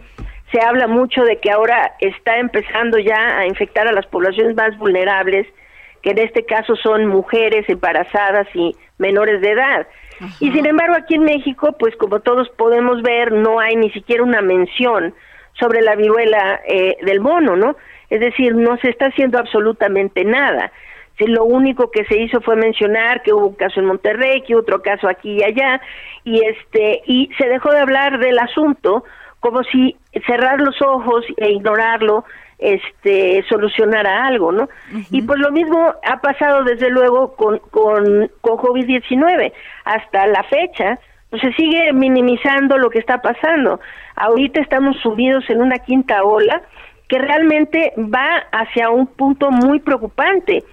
se 0.55 0.61
habla 0.61 0.87
mucho 0.87 1.23
de 1.23 1.37
que 1.37 1.51
ahora 1.51 1.95
está 1.99 2.37
empezando 2.37 2.97
ya 2.97 3.39
a 3.39 3.45
infectar 3.45 3.89
a 3.89 3.91
las 3.91 4.05
poblaciones 4.05 4.55
más 4.55 4.77
vulnerables, 4.77 5.45
que 6.01 6.11
en 6.11 6.19
este 6.19 6.45
caso 6.45 6.77
son 6.77 7.07
mujeres 7.07 7.67
embarazadas 7.67 8.47
y 8.53 8.73
menores 8.97 9.41
de 9.41 9.51
edad. 9.51 9.87
Y 10.39 10.49
sin 10.53 10.65
embargo, 10.65 10.95
aquí 10.95 11.15
en 11.15 11.25
México, 11.25 11.75
pues 11.77 11.93
como 11.97 12.21
todos 12.21 12.47
podemos 12.51 13.01
ver, 13.01 13.33
no 13.33 13.59
hay 13.59 13.75
ni 13.75 13.89
siquiera 13.89 14.23
una 14.23 14.41
mención 14.41 15.13
sobre 15.59 15.81
la 15.81 15.95
viruela 15.95 16.61
eh, 16.65 16.95
del 17.01 17.19
mono, 17.19 17.57
¿no? 17.57 17.75
Es 18.09 18.21
decir, 18.21 18.55
no 18.55 18.77
se 18.77 18.91
está 18.91 19.07
haciendo 19.07 19.37
absolutamente 19.37 20.23
nada. 20.23 20.71
Si 21.17 21.27
lo 21.27 21.43
único 21.43 21.91
que 21.91 22.05
se 22.05 22.17
hizo 22.17 22.39
fue 22.39 22.55
mencionar 22.55 23.23
que 23.23 23.33
hubo 23.33 23.47
un 23.47 23.55
caso 23.55 23.81
en 23.81 23.87
Monterrey, 23.87 24.41
que 24.43 24.55
otro 24.55 24.81
caso 24.81 25.09
aquí 25.09 25.39
y 25.39 25.43
allá, 25.43 25.81
y 26.23 26.45
este 26.45 27.01
y 27.07 27.29
se 27.37 27.47
dejó 27.47 27.71
de 27.71 27.79
hablar 27.79 28.19
del 28.19 28.39
asunto 28.39 29.03
como 29.45 29.61
si 29.65 29.95
cerrar 30.25 30.59
los 30.59 30.81
ojos 30.81 31.23
e 31.37 31.51
ignorarlo 31.51 32.25
este 32.57 33.45
solucionara 33.47 34.25
algo, 34.25 34.51
¿no? 34.51 34.67
Y 35.11 35.21
pues 35.21 35.37
lo 35.37 35.51
mismo 35.51 35.93
ha 36.03 36.19
pasado 36.19 36.63
desde 36.63 36.89
luego 36.89 37.35
con 37.35 37.59
con, 37.69 38.31
con 38.41 38.57
COVID-19 38.57 39.53
hasta 39.83 40.25
la 40.25 40.41
fecha, 40.45 40.97
pues 41.29 41.43
se 41.43 41.53
sigue 41.53 41.93
minimizando 41.93 42.79
lo 42.79 42.89
que 42.89 42.97
está 42.97 43.21
pasando. 43.21 43.79
Ahorita 44.15 44.61
estamos 44.61 44.97
subidos 45.03 45.47
en 45.51 45.61
una 45.61 45.77
quinta 45.77 46.23
ola 46.23 46.63
que 47.07 47.19
realmente 47.19 47.93
va 47.99 48.47
hacia 48.51 48.89
un 48.89 49.05
punto 49.05 49.51
muy 49.51 49.79
preocupante. 49.79 50.63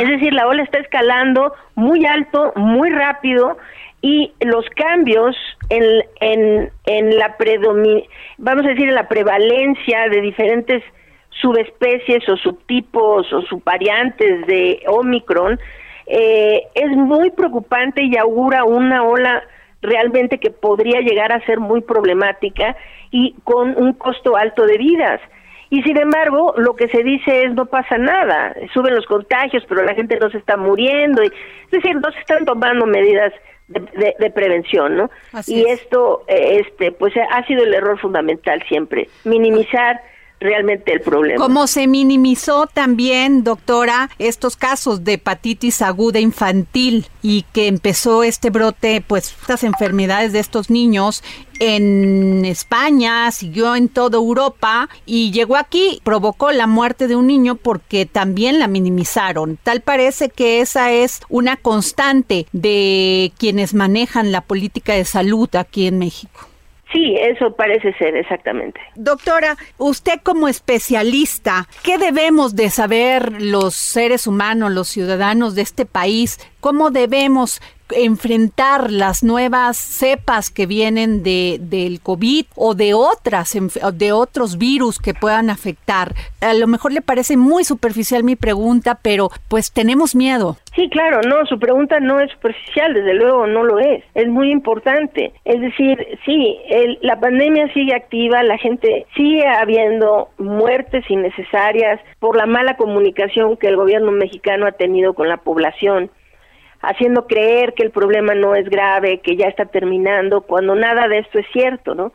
Es 0.00 0.08
decir, 0.08 0.32
la 0.32 0.48
ola 0.48 0.64
está 0.64 0.78
escalando 0.78 1.52
muy 1.76 2.04
alto, 2.06 2.52
muy 2.56 2.90
rápido 2.90 3.56
y 4.00 4.32
los 4.40 4.64
cambios 4.70 5.36
en, 5.70 5.82
en, 6.20 6.70
en 6.86 7.18
la 7.18 7.36
predomin 7.36 8.04
vamos 8.36 8.64
a 8.64 8.68
decir 8.68 8.88
en 8.88 8.94
la 8.94 9.08
prevalencia 9.08 10.08
de 10.08 10.20
diferentes 10.20 10.82
subespecies 11.30 12.28
o 12.28 12.36
subtipos 12.36 13.32
o 13.32 13.42
subvariantes 13.42 14.46
de 14.46 14.82
Omicron 14.86 15.58
eh, 16.06 16.62
es 16.74 16.90
muy 16.90 17.30
preocupante 17.30 18.02
y 18.02 18.16
augura 18.16 18.64
una 18.64 19.02
ola 19.02 19.42
realmente 19.82 20.38
que 20.38 20.50
podría 20.50 21.00
llegar 21.00 21.32
a 21.32 21.44
ser 21.44 21.60
muy 21.60 21.82
problemática 21.82 22.76
y 23.10 23.34
con 23.44 23.76
un 23.76 23.92
costo 23.92 24.36
alto 24.36 24.66
de 24.66 24.78
vidas. 24.78 25.20
Y 25.70 25.82
sin 25.82 25.98
embargo, 25.98 26.54
lo 26.56 26.74
que 26.76 26.88
se 26.88 27.02
dice 27.02 27.42
es 27.44 27.54
no 27.54 27.66
pasa 27.66 27.98
nada, 27.98 28.54
suben 28.72 28.94
los 28.94 29.04
contagios, 29.04 29.62
pero 29.68 29.84
la 29.84 29.94
gente 29.94 30.18
no 30.18 30.30
se 30.30 30.38
está 30.38 30.56
muriendo, 30.56 31.22
y, 31.22 31.26
es 31.26 31.70
decir, 31.70 31.94
no 31.96 32.10
se 32.10 32.20
están 32.20 32.46
tomando 32.46 32.86
medidas 32.86 33.34
de, 33.68 34.30
prevención, 34.30 34.96
¿no? 34.96 35.10
y 35.46 35.66
esto, 35.66 36.24
eh, 36.26 36.60
este, 36.60 36.92
pues 36.92 37.14
ha 37.16 37.46
sido 37.46 37.64
el 37.64 37.74
error 37.74 37.98
fundamental 37.98 38.62
siempre, 38.68 39.08
minimizar 39.24 40.00
realmente 40.40 40.92
el 40.92 41.00
problema. 41.00 41.42
Como 41.42 41.66
se 41.66 41.86
minimizó 41.86 42.66
también, 42.66 43.44
doctora, 43.44 44.10
estos 44.18 44.56
casos 44.56 45.04
de 45.04 45.14
hepatitis 45.14 45.82
aguda 45.82 46.20
infantil 46.20 47.06
y 47.22 47.44
que 47.52 47.66
empezó 47.66 48.22
este 48.22 48.50
brote, 48.50 49.02
pues 49.06 49.34
estas 49.40 49.64
enfermedades 49.64 50.32
de 50.32 50.38
estos 50.38 50.70
niños 50.70 51.22
en 51.60 52.44
España, 52.44 53.30
siguió 53.32 53.74
en 53.74 53.88
toda 53.88 54.16
Europa 54.16 54.88
y 55.06 55.32
llegó 55.32 55.56
aquí, 55.56 56.00
provocó 56.04 56.52
la 56.52 56.68
muerte 56.68 57.08
de 57.08 57.16
un 57.16 57.26
niño 57.26 57.56
porque 57.56 58.06
también 58.06 58.60
la 58.60 58.68
minimizaron. 58.68 59.58
Tal 59.62 59.80
parece 59.80 60.28
que 60.28 60.60
esa 60.60 60.92
es 60.92 61.20
una 61.28 61.56
constante 61.56 62.46
de 62.52 63.32
quienes 63.38 63.74
manejan 63.74 64.30
la 64.30 64.42
política 64.42 64.94
de 64.94 65.04
salud 65.04 65.48
aquí 65.56 65.88
en 65.88 65.98
México. 65.98 66.48
Sí, 66.92 67.16
eso 67.20 67.54
parece 67.54 67.92
ser 67.94 68.16
exactamente. 68.16 68.80
Doctora, 68.94 69.56
usted 69.76 70.20
como 70.22 70.48
especialista, 70.48 71.68
¿qué 71.82 71.98
debemos 71.98 72.56
de 72.56 72.70
saber 72.70 73.42
los 73.42 73.74
seres 73.74 74.26
humanos, 74.26 74.72
los 74.72 74.88
ciudadanos 74.88 75.54
de 75.54 75.62
este 75.62 75.84
país? 75.84 76.38
¿Cómo 76.60 76.90
debemos 76.90 77.60
enfrentar 77.90 78.90
las 78.90 79.22
nuevas 79.22 79.76
cepas 79.76 80.50
que 80.50 80.66
vienen 80.66 81.22
de, 81.22 81.58
del 81.60 82.00
COVID 82.00 82.46
o 82.56 82.74
de 82.74 82.94
otras, 82.94 83.56
de 83.94 84.12
otros 84.12 84.58
virus 84.58 84.98
que 84.98 85.14
puedan 85.14 85.50
afectar. 85.50 86.12
A 86.40 86.54
lo 86.54 86.66
mejor 86.66 86.92
le 86.92 87.02
parece 87.02 87.36
muy 87.36 87.64
superficial 87.64 88.24
mi 88.24 88.36
pregunta, 88.36 88.98
pero 89.02 89.30
pues 89.48 89.72
tenemos 89.72 90.14
miedo. 90.14 90.56
Sí, 90.74 90.88
claro, 90.90 91.20
no, 91.22 91.44
su 91.46 91.58
pregunta 91.58 91.98
no 91.98 92.20
es 92.20 92.30
superficial, 92.32 92.94
desde 92.94 93.14
luego 93.14 93.46
no 93.46 93.64
lo 93.64 93.78
es, 93.78 94.04
es 94.14 94.28
muy 94.28 94.50
importante. 94.50 95.32
Es 95.44 95.60
decir, 95.60 96.06
sí, 96.24 96.56
la 97.00 97.18
pandemia 97.18 97.72
sigue 97.72 97.94
activa, 97.94 98.42
la 98.42 98.58
gente 98.58 99.06
sigue 99.16 99.46
habiendo 99.46 100.28
muertes 100.38 101.04
innecesarias 101.10 102.00
por 102.20 102.36
la 102.36 102.46
mala 102.46 102.76
comunicación 102.76 103.56
que 103.56 103.68
el 103.68 103.76
gobierno 103.76 104.12
mexicano 104.12 104.66
ha 104.66 104.72
tenido 104.72 105.14
con 105.14 105.28
la 105.28 105.38
población 105.38 106.10
haciendo 106.88 107.26
creer 107.26 107.74
que 107.74 107.82
el 107.82 107.90
problema 107.90 108.34
no 108.34 108.54
es 108.54 108.68
grave, 108.68 109.18
que 109.18 109.36
ya 109.36 109.46
está 109.46 109.66
terminando, 109.66 110.40
cuando 110.40 110.74
nada 110.74 111.06
de 111.06 111.18
esto 111.18 111.38
es 111.38 111.46
cierto, 111.52 111.94
¿no? 111.94 112.12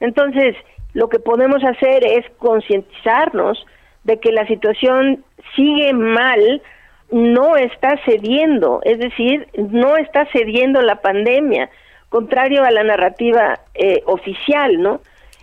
Entonces, 0.00 0.56
lo 0.92 1.08
que 1.08 1.20
podemos 1.20 1.62
hacer 1.62 2.04
es 2.04 2.24
concientizarnos 2.38 3.64
de 4.02 4.18
que 4.18 4.32
la 4.32 4.46
situación 4.46 5.24
sigue 5.54 5.92
mal, 5.92 6.62
no 7.12 7.56
está 7.56 7.96
cediendo, 8.04 8.80
es 8.82 8.98
decir, 8.98 9.46
no 9.56 9.96
está 9.96 10.26
cediendo 10.32 10.82
la 10.82 10.96
pandemia, 10.96 11.70
contrario 12.08 12.64
a 12.64 12.72
la 12.72 12.82
narrativa 12.82 13.60
eh, 13.74 14.02
oficial, 14.06 14.82
¿no? 14.82 15.00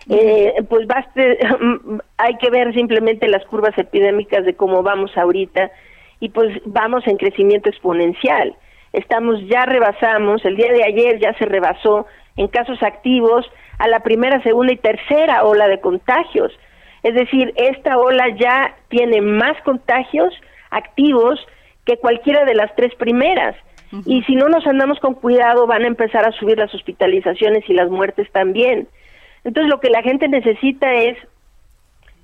Eh, 0.09 0.53
pues 0.67 0.85
baste, 0.85 1.39
hay 2.17 2.35
que 2.37 2.49
ver 2.49 2.73
simplemente 2.73 3.27
las 3.29 3.45
curvas 3.45 3.77
epidémicas 3.77 4.45
de 4.45 4.55
cómo 4.55 4.83
vamos 4.83 5.17
ahorita 5.17 5.71
y 6.19 6.29
pues 6.29 6.61
vamos 6.65 7.07
en 7.07 7.17
crecimiento 7.17 7.69
exponencial. 7.69 8.55
Estamos 8.95 9.41
ya 9.47 9.65
rebasamos, 9.65 10.43
el 10.45 10.55
día 10.55 10.71
de 10.71 10.85
ayer 10.85 11.19
ya 11.19 11.33
se 11.33 11.45
rebasó 11.45 12.07
en 12.37 12.47
casos 12.47 12.81
activos 12.81 13.45
a 13.77 13.89
la 13.89 13.99
primera, 13.99 14.41
segunda 14.41 14.71
y 14.71 14.77
tercera 14.77 15.43
ola 15.43 15.67
de 15.67 15.81
contagios. 15.81 16.53
Es 17.03 17.13
decir, 17.13 17.53
esta 17.57 17.97
ola 17.97 18.29
ya 18.39 18.73
tiene 18.87 19.19
más 19.21 19.61
contagios 19.63 20.33
activos 20.71 21.45
que 21.85 21.97
cualquiera 21.97 22.45
de 22.45 22.55
las 22.55 22.73
tres 22.75 22.95
primeras. 22.95 23.55
Y 24.05 24.23
si 24.23 24.35
no 24.35 24.47
nos 24.47 24.65
andamos 24.65 24.99
con 24.99 25.13
cuidado, 25.13 25.67
van 25.67 25.83
a 25.83 25.87
empezar 25.87 26.25
a 26.25 26.31
subir 26.31 26.57
las 26.57 26.73
hospitalizaciones 26.73 27.69
y 27.69 27.73
las 27.73 27.89
muertes 27.89 28.31
también. 28.31 28.87
Entonces, 29.43 29.69
lo 29.69 29.79
que 29.79 29.89
la 29.89 30.01
gente 30.03 30.27
necesita 30.27 30.93
es 30.93 31.17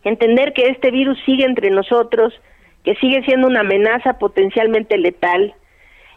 entender 0.04 0.54
que 0.54 0.68
este 0.68 0.90
virus 0.90 1.18
sigue 1.26 1.46
entre 1.46 1.70
nosotros, 1.70 2.34
que 2.84 2.96
sigue 2.96 3.24
siendo 3.24 3.48
una 3.48 3.60
amenaza 3.60 4.14
potencialmente 4.20 4.98
letal 4.98 5.54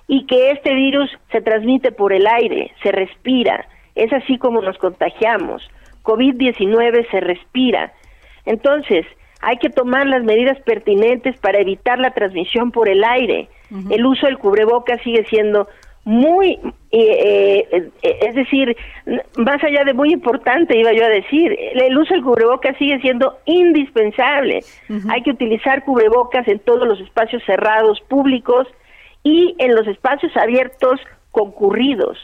y 0.07 0.27
que 0.27 0.51
este 0.51 0.75
virus 0.75 1.11
se 1.33 1.41
transmite 1.41 1.93
por 1.93 2.13
el 2.13 2.27
aire, 2.27 2.73
se 2.83 2.93
respira, 2.93 3.67
es 3.95 4.13
así 4.13 4.39
como 4.39 4.61
nos 4.61 4.77
contagiamos. 4.79 5.69
COVID-19 6.03 7.11
se 7.11 7.21
respira. 7.21 7.93
Entonces, 8.45 9.07
hay 9.41 9.57
que 9.59 9.71
tomar 9.71 10.07
las 10.07 10.23
medidas 10.23 10.59
pertinentes 10.61 11.39
para 11.39 11.59
evitar 11.59 11.99
la 11.99 12.11
transmisión 12.13 12.71
por 12.71 12.89
el 12.89 13.05
aire. 13.05 13.49
El 13.91 14.07
uso 14.07 14.27
del 14.27 14.39
cubrebocas 14.39 15.01
sigue 15.03 15.25
siendo 15.25 15.69
muy, 16.05 16.61
eh, 16.93 17.67
eh, 17.73 17.91
es 18.03 18.35
decir, 18.35 18.77
más 19.37 19.63
allá 19.65 19.85
de 19.85 19.95
muy 19.95 20.13
importante, 20.13 20.79
iba 20.79 20.93
yo 20.93 21.05
a 21.05 21.09
decir, 21.09 21.57
el 21.59 21.97
uso 21.97 22.15
del 22.15 22.23
cubrebocas 22.23 22.77
sigue 22.77 23.01
siendo 23.01 23.39
indispensable. 23.47 24.61
Hay 25.09 25.23
que 25.23 25.31
utilizar 25.31 25.85
cubrebocas 25.85 26.47
en 26.47 26.59
todos 26.61 26.87
los 26.87 27.01
espacios 27.01 27.43
cerrados 27.45 28.01
públicos 28.03 28.69
y 29.25 29.57
en 29.59 29.75
los 29.75 29.89
espacios 29.89 30.37
abiertos 30.37 31.01
concurridos. 31.33 32.17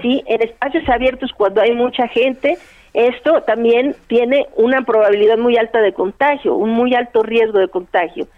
¿sí? 0.00 0.22
En 0.26 0.42
espacios 0.42 0.88
abiertos 0.88 1.32
cuando 1.36 1.60
hay 1.60 1.72
mucha 1.72 2.06
gente, 2.06 2.56
esto 2.94 3.42
también 3.42 3.96
tiene 4.06 4.46
una 4.54 4.82
probabilidad 4.82 5.38
muy 5.38 5.56
alta 5.56 5.80
de 5.80 5.92
contagio, 5.92 6.54
un 6.54 6.70
muy 6.70 6.94
alto 6.94 7.22
riesgo 7.22 7.58
de 7.58 7.68
contagio. 7.68 8.28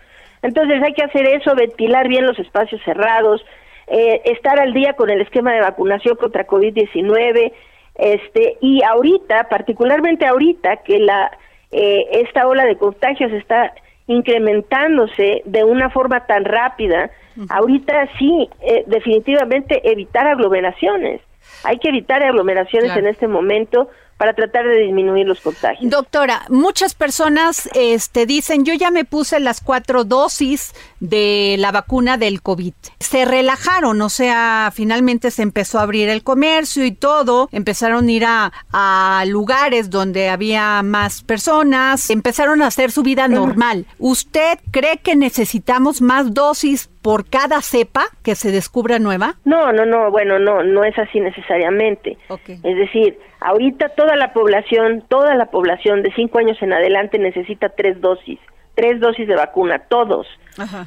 Entonces 0.40 0.83
hay 0.83 0.94
que 0.94 1.03
hacer 1.05 1.27
eso, 1.27 1.55
ventilar 1.55 2.09
bien 2.09 2.24
los 2.24 2.38
espacios 2.38 2.81
cerrados, 2.85 3.44
eh, 3.88 4.22
estar 4.24 4.59
al 4.59 4.72
día 4.72 4.94
con 4.94 5.11
el 5.11 5.20
esquema 5.20 5.53
de 5.53 5.61
vacunación 5.61 6.16
contra 6.16 6.46
COVID-19, 6.46 7.53
este, 7.96 8.57
y 8.61 8.83
ahorita, 8.83 9.48
particularmente 9.48 10.27
ahorita 10.27 10.79
que 10.79 10.98
la 10.98 11.31
eh, 11.70 12.20
esta 12.22 12.46
ola 12.46 12.64
de 12.64 12.77
contagios 12.77 13.33
está 13.33 13.74
incrementándose 14.07 15.42
de 15.44 15.64
una 15.64 15.90
forma 15.90 16.27
tan 16.27 16.44
rápida, 16.44 17.11
ahorita 17.48 18.08
sí, 18.18 18.48
eh, 18.60 18.84
definitivamente 18.86 19.80
evitar 19.90 20.26
aglomeraciones. 20.26 21.20
Hay 21.62 21.78
que 21.78 21.88
evitar 21.88 22.22
aglomeraciones 22.22 22.96
en 22.96 23.06
este 23.06 23.26
momento 23.26 23.88
para 24.16 24.34
tratar 24.34 24.66
de 24.66 24.78
disminuir 24.78 25.26
los 25.26 25.40
contagios. 25.40 25.90
Doctora, 25.90 26.42
muchas 26.48 26.94
personas 26.94 27.68
este, 27.74 28.26
dicen, 28.26 28.64
yo 28.64 28.74
ya 28.74 28.90
me 28.90 29.04
puse 29.04 29.40
las 29.40 29.60
cuatro 29.60 30.04
dosis 30.04 30.72
de 31.00 31.56
la 31.58 31.72
vacuna 31.72 32.16
del 32.16 32.40
COVID. 32.40 32.72
Se 33.00 33.24
relajaron, 33.24 34.00
o 34.02 34.08
sea, 34.08 34.70
finalmente 34.72 35.30
se 35.30 35.42
empezó 35.42 35.78
a 35.78 35.82
abrir 35.82 36.08
el 36.08 36.22
comercio 36.22 36.84
y 36.84 36.92
todo, 36.92 37.48
empezaron 37.50 38.06
a 38.06 38.12
ir 38.12 38.24
a, 38.24 38.52
a 38.72 39.24
lugares 39.26 39.90
donde 39.90 40.28
había 40.28 40.82
más 40.82 41.22
personas, 41.22 42.08
empezaron 42.10 42.62
a 42.62 42.68
hacer 42.68 42.92
su 42.92 43.02
vida 43.02 43.26
normal. 43.26 43.86
¿Usted 43.98 44.58
cree 44.70 44.98
que 44.98 45.16
necesitamos 45.16 46.00
más 46.00 46.32
dosis 46.32 46.88
por 47.04 47.28
cada 47.28 47.60
cepa 47.60 48.06
que 48.24 48.34
se 48.34 48.50
descubra 48.50 48.98
nueva? 48.98 49.34
No, 49.44 49.74
no, 49.74 49.84
no, 49.84 50.10
bueno, 50.10 50.38
no, 50.38 50.62
no 50.62 50.84
es 50.84 50.98
así 50.98 51.20
necesariamente. 51.20 52.16
Es 52.48 52.76
decir, 52.78 53.18
ahorita 53.40 53.90
toda 53.90 54.16
la 54.16 54.32
población, 54.32 55.04
toda 55.08 55.34
la 55.34 55.50
población 55.50 56.02
de 56.02 56.10
cinco 56.14 56.38
años 56.38 56.56
en 56.62 56.72
adelante 56.72 57.18
necesita 57.18 57.68
tres 57.68 58.00
dosis, 58.00 58.38
tres 58.74 59.00
dosis 59.00 59.28
de 59.28 59.36
vacuna, 59.36 59.80
todos. 59.80 60.26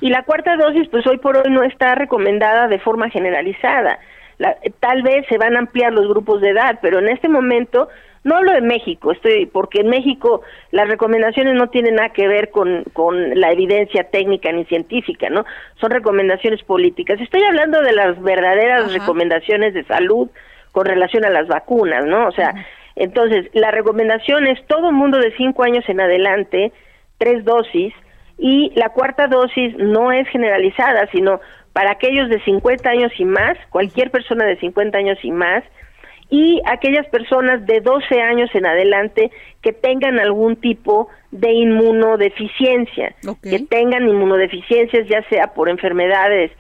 Y 0.01 0.09
la 0.09 0.23
cuarta 0.23 0.55
dosis, 0.55 0.89
pues 0.89 1.05
hoy 1.05 1.19
por 1.19 1.37
hoy 1.37 1.51
no 1.51 1.61
está 1.61 1.93
recomendada 1.93 2.67
de 2.67 2.79
forma 2.79 3.11
generalizada. 3.11 3.99
tal 4.79 5.03
vez 5.03 5.23
se 5.29 5.37
van 5.37 5.55
a 5.55 5.59
ampliar 5.59 5.93
los 5.93 6.07
grupos 6.07 6.41
de 6.41 6.49
edad, 6.49 6.79
pero 6.81 6.97
en 6.97 7.09
este 7.09 7.29
momento 7.29 7.89
no 8.27 8.35
hablo 8.35 8.51
de 8.51 8.61
México, 8.61 9.13
estoy 9.13 9.45
porque 9.45 9.79
en 9.79 9.87
México 9.87 10.41
las 10.71 10.89
recomendaciones 10.89 11.55
no 11.55 11.69
tienen 11.69 11.95
nada 11.95 12.09
que 12.09 12.27
ver 12.27 12.51
con, 12.51 12.83
con 12.91 13.39
la 13.39 13.53
evidencia 13.53 14.03
técnica 14.09 14.51
ni 14.51 14.65
científica, 14.65 15.29
¿no? 15.29 15.45
Son 15.79 15.91
recomendaciones 15.91 16.61
políticas. 16.63 17.21
Estoy 17.21 17.41
hablando 17.43 17.81
de 17.81 17.93
las 17.93 18.21
verdaderas 18.21 18.91
recomendaciones 18.91 19.73
de 19.73 19.85
salud 19.85 20.29
con 20.73 20.85
relación 20.85 21.23
a 21.23 21.29
las 21.29 21.47
vacunas, 21.47 22.05
¿no? 22.05 22.27
O 22.27 22.31
sea, 22.33 22.53
entonces 22.97 23.49
la 23.53 23.71
recomendación 23.71 24.45
es 24.45 24.59
todo 24.67 24.91
mundo 24.91 25.19
de 25.19 25.33
cinco 25.37 25.63
años 25.63 25.87
en 25.87 26.01
adelante, 26.01 26.73
tres 27.17 27.45
dosis, 27.45 27.93
y 28.37 28.73
la 28.75 28.89
cuarta 28.89 29.27
dosis 29.27 29.73
no 29.77 30.11
es 30.11 30.27
generalizada, 30.27 31.07
sino 31.13 31.39
para 31.71 31.91
aquellos 31.91 32.27
de 32.27 32.43
50 32.43 32.89
años 32.89 33.11
y 33.17 33.23
más, 33.23 33.57
cualquier 33.69 34.11
persona 34.11 34.43
de 34.43 34.57
50 34.57 34.97
años 34.97 35.17
y 35.23 35.31
más, 35.31 35.63
y 36.29 36.61
aquellas 36.65 37.07
personas 37.07 37.65
de 37.65 37.79
12 37.79 38.21
años 38.21 38.49
en 38.53 38.65
adelante 38.65 39.31
que 39.61 39.71
tengan 39.71 40.19
algún 40.19 40.57
tipo 40.57 41.07
de 41.31 41.51
inmunodeficiencia, 41.51 43.15
que 43.41 43.59
tengan 43.59 44.07
inmunodeficiencias 44.07 45.07
ya 45.07 45.21
sea 45.29 45.53
por 45.53 45.69
enfermedades, 45.69 46.51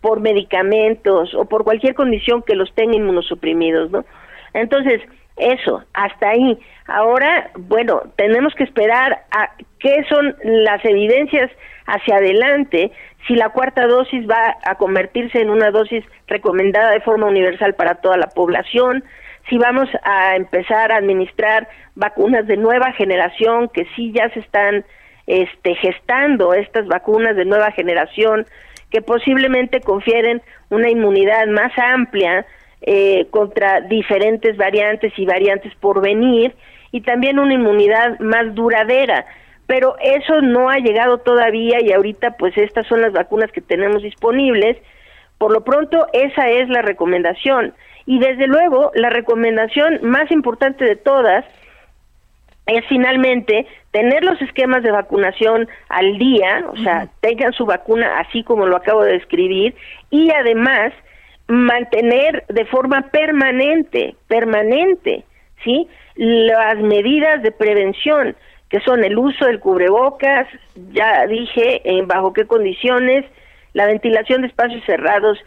por 0.00 0.20
medicamentos 0.20 1.34
o 1.34 1.44
por 1.44 1.64
cualquier 1.64 1.94
condición 1.94 2.42
que 2.42 2.56
los 2.56 2.74
tenga 2.74 2.96
inmunosuprimidos, 2.96 3.90
¿no? 3.90 4.04
Entonces, 4.54 5.00
eso, 5.36 5.82
hasta 5.94 6.30
ahí. 6.30 6.58
Ahora, 6.86 7.50
bueno, 7.56 8.02
tenemos 8.16 8.54
que 8.54 8.64
esperar 8.64 9.24
a 9.30 9.50
qué 9.78 10.04
son 10.08 10.36
las 10.42 10.84
evidencias 10.84 11.50
hacia 11.86 12.16
adelante 12.16 12.92
si 13.26 13.34
la 13.34 13.50
cuarta 13.50 13.86
dosis 13.86 14.28
va 14.28 14.56
a 14.64 14.74
convertirse 14.76 15.40
en 15.40 15.50
una 15.50 15.70
dosis 15.70 16.04
recomendada 16.26 16.90
de 16.90 17.00
forma 17.00 17.26
universal 17.26 17.74
para 17.74 17.96
toda 17.96 18.16
la 18.16 18.28
población, 18.28 19.04
si 19.48 19.58
vamos 19.58 19.88
a 20.02 20.36
empezar 20.36 20.92
a 20.92 20.96
administrar 20.96 21.68
vacunas 21.94 22.46
de 22.46 22.56
nueva 22.56 22.92
generación 22.92 23.68
que 23.68 23.86
sí 23.96 24.12
ya 24.12 24.28
se 24.30 24.40
están 24.40 24.84
este, 25.26 25.74
gestando 25.76 26.54
estas 26.54 26.86
vacunas 26.86 27.36
de 27.36 27.44
nueva 27.44 27.70
generación 27.72 28.46
que 28.90 29.02
posiblemente 29.02 29.80
confieren 29.80 30.42
una 30.70 30.90
inmunidad 30.90 31.46
más 31.46 31.72
amplia 31.78 32.44
eh, 32.82 33.26
contra 33.30 33.80
diferentes 33.80 34.56
variantes 34.56 35.12
y 35.16 35.24
variantes 35.24 35.74
por 35.76 36.02
venir 36.02 36.54
y 36.90 37.00
también 37.00 37.38
una 37.38 37.54
inmunidad 37.54 38.18
más 38.18 38.54
duradera 38.54 39.24
pero 39.66 39.96
eso 40.02 40.40
no 40.40 40.68
ha 40.68 40.78
llegado 40.78 41.18
todavía 41.18 41.80
y 41.80 41.92
ahorita 41.92 42.36
pues 42.36 42.56
estas 42.56 42.86
son 42.86 43.00
las 43.00 43.12
vacunas 43.12 43.50
que 43.52 43.60
tenemos 43.60 44.02
disponibles. 44.02 44.76
Por 45.38 45.52
lo 45.52 45.62
pronto 45.62 46.06
esa 46.12 46.48
es 46.50 46.68
la 46.68 46.82
recomendación 46.82 47.74
y 48.06 48.18
desde 48.18 48.46
luego 48.46 48.90
la 48.94 49.10
recomendación 49.10 50.00
más 50.02 50.30
importante 50.30 50.84
de 50.84 50.96
todas 50.96 51.44
es 52.66 52.84
finalmente 52.88 53.66
tener 53.90 54.24
los 54.24 54.40
esquemas 54.40 54.82
de 54.82 54.92
vacunación 54.92 55.68
al 55.88 56.16
día, 56.16 56.64
o 56.68 56.76
sea, 56.76 57.08
tengan 57.20 57.52
su 57.52 57.66
vacuna 57.66 58.20
así 58.20 58.44
como 58.44 58.66
lo 58.66 58.76
acabo 58.76 59.02
de 59.02 59.12
describir 59.12 59.74
y 60.10 60.30
además 60.30 60.92
mantener 61.48 62.44
de 62.48 62.64
forma 62.66 63.02
permanente, 63.10 64.14
permanente, 64.28 65.24
¿sí? 65.64 65.88
Las 66.14 66.78
medidas 66.78 67.42
de 67.42 67.52
prevención 67.52 68.36
que 68.72 68.80
son 68.80 69.04
el 69.04 69.18
uso 69.18 69.44
del 69.44 69.60
cubrebocas, 69.60 70.48
ya 70.92 71.26
dije 71.26 71.82
en 71.84 72.08
bajo 72.08 72.32
qué 72.32 72.46
condiciones, 72.46 73.26
la 73.74 73.84
ventilación 73.84 74.40
de 74.40 74.48
espacios 74.48 74.82
cerrados 74.86 75.38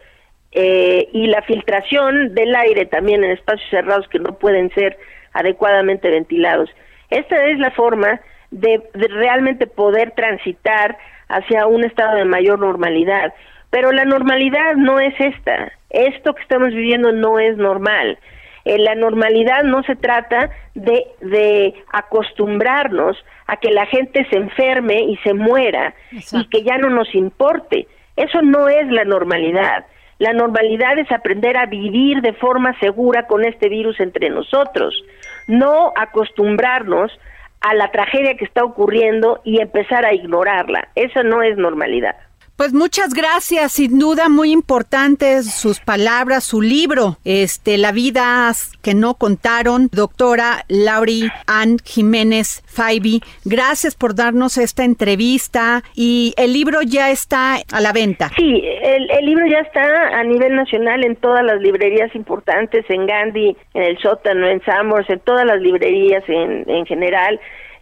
eh, 0.52 1.10
y 1.12 1.26
la 1.26 1.42
filtración 1.42 2.36
del 2.36 2.56
aire 2.56 2.86
también 2.86 3.24
en 3.24 3.32
espacios 3.32 3.68
cerrados 3.72 4.08
que 4.10 4.20
no 4.20 4.38
pueden 4.38 4.70
ser 4.76 5.00
adecuadamente 5.34 6.08
ventilados. 6.08 6.70
Esta 7.10 7.44
es 7.46 7.58
la 7.58 7.72
forma 7.72 8.22
de, 8.52 8.84
de 8.94 9.08
realmente 9.08 9.66
poder 9.66 10.12
transitar 10.12 10.96
hacia 11.28 11.66
un 11.66 11.84
estado 11.84 12.18
de 12.18 12.26
mayor 12.26 12.60
normalidad. 12.60 13.34
Pero 13.72 13.92
la 13.92 14.06
normalidad 14.06 14.76
no 14.76 15.00
es 15.00 15.16
esta. 15.20 15.72
Esto 15.90 16.36
que 16.36 16.44
estamos 16.44 16.70
viviendo 16.76 17.12
no 17.12 17.40
es 17.40 17.58
normal. 17.58 18.20
En 18.66 18.84
la 18.84 18.96
normalidad 18.96 19.64
no 19.64 19.84
se 19.84 19.96
trata 19.96 20.50
de, 20.74 21.06
de 21.22 21.74
acostumbrarnos 21.94 23.16
a 23.48 23.58
que 23.58 23.72
la 23.72 23.86
gente 23.86 24.26
se 24.30 24.38
enferme 24.38 25.02
y 25.04 25.18
se 25.18 25.34
muera 25.34 25.94
y 26.12 26.46
que 26.50 26.64
ya 26.64 26.78
no 26.78 26.90
nos 26.90 27.14
importe. 27.14 27.88
Eso 28.16 28.42
no 28.42 28.68
es 28.68 28.88
la 28.92 29.06
normalidad. 29.06 29.86
La 30.18 30.34
normalidad 30.34 30.98
es 30.98 31.12
aprender 31.12 31.58
a 31.58 31.66
vivir 31.66 32.22
de 32.22 32.34
forma 32.34 32.78
segura 32.80 33.28
con 33.28 33.44
este 33.44 33.68
virus 33.70 34.00
entre 34.00 34.30
nosotros, 34.30 35.04
no 35.48 35.92
acostumbrarnos 35.96 37.12
a 37.60 37.74
la 37.74 37.92
tragedia 37.92 38.36
que 38.38 38.46
está 38.46 38.64
ocurriendo 38.64 39.42
y 39.44 39.60
empezar 39.60 40.06
a 40.06 40.14
ignorarla. 40.14 40.88
Eso 40.96 41.24
no 41.24 41.42
es 41.44 41.58
normalidad. 41.58 42.16
Pues 42.58 42.72
muchas 42.74 43.14
gracias, 43.14 43.74
sin 43.74 44.00
duda 44.00 44.30
muy 44.30 44.54
importantes 44.54 45.54
sus 45.54 45.82
palabras, 45.82 46.46
su 46.46 46.62
libro, 46.62 47.18
este, 47.26 47.78
La 47.78 47.92
vida 47.92 48.50
que 48.82 48.94
no 48.94 49.16
contaron, 49.16 49.90
doctora 49.92 50.64
Lauri 50.70 51.30
Ann 51.48 51.80
Jiménez 51.84 52.64
Faibi. 52.66 53.22
Gracias 53.44 53.94
por 53.96 54.16
darnos 54.16 54.58
esta 54.58 54.86
entrevista 54.86 55.84
y 55.96 56.34
el 56.38 56.54
libro 56.54 56.82
ya 56.82 57.12
está 57.12 57.58
a 57.74 57.82
la 57.82 57.92
venta. 57.92 58.32
Sí, 58.38 58.64
el, 58.64 59.12
el 59.12 59.26
libro 59.26 59.46
ya 59.48 59.60
está 59.60 60.18
a 60.18 60.24
nivel 60.24 60.56
nacional 60.56 61.04
en 61.04 61.18
todas 61.18 61.44
las 61.44 61.60
librerías 61.60 62.16
importantes, 62.16 62.86
en 62.88 63.06
Gandhi, 63.06 63.58
en 63.74 63.84
el 63.84 63.98
sótano, 63.98 64.48
en 64.48 64.64
Samos, 64.64 65.02
en 65.10 65.20
todas 65.20 65.46
las 65.46 65.60
librerías 65.60 66.24
en, 66.30 66.64
en 66.70 66.86
general 66.86 67.38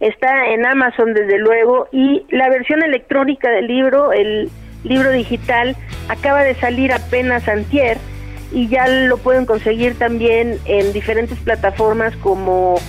está 0.08 0.48
en 0.50 0.66
Amazon 0.66 1.14
desde 1.14 1.38
luego 1.38 1.88
y 1.92 2.26
la 2.30 2.50
versión 2.50 2.84
electrónica 2.84 3.50
del 3.50 3.68
libro, 3.68 4.12
el 4.12 4.50
libro 4.84 5.12
digital, 5.12 5.76
acaba 6.10 6.44
de 6.44 6.56
salir 6.56 6.92
apenas 6.92 7.48
antier 7.48 7.98
y 8.52 8.68
ya 8.68 8.88
lo 8.88 9.18
pueden 9.18 9.46
conseguir 9.46 9.98
también 9.98 10.60
en 10.66 10.94
diferentes 10.94 11.40
plataformas 11.40 12.16
como 12.18 12.80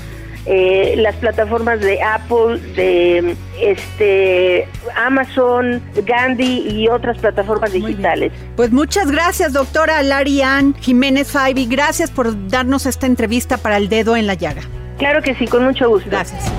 eh, 0.47 0.95
las 0.99 1.15
plataformas 1.17 1.81
de 1.81 2.03
Apple, 2.03 2.59
de 2.77 3.35
este 3.63 4.69
Amazon, 4.95 5.81
Gandhi 6.05 6.69
y 6.69 6.89
otras 6.89 7.17
plataformas 7.19 7.73
digitales. 7.73 8.33
Pues 8.57 8.71
muchas 8.71 9.11
gracias, 9.11 9.55
doctora 9.55 10.03
Larian 10.03 10.75
Jiménez 10.75 11.31
Faibi. 11.31 11.67
Gracias 11.67 12.11
por 12.11 12.49
darnos 12.49 12.85
esta 12.85 13.07
entrevista 13.07 13.57
para 13.57 13.79
el 13.79 13.89
dedo 13.89 14.17
en 14.17 14.27
la 14.27 14.35
llaga. 14.35 14.63
Claro 14.99 15.23
que 15.23 15.35
sí, 15.35 15.47
con 15.47 15.65
mucho 15.65 15.89
gusto. 15.89 16.11
Gracias. 16.11 16.53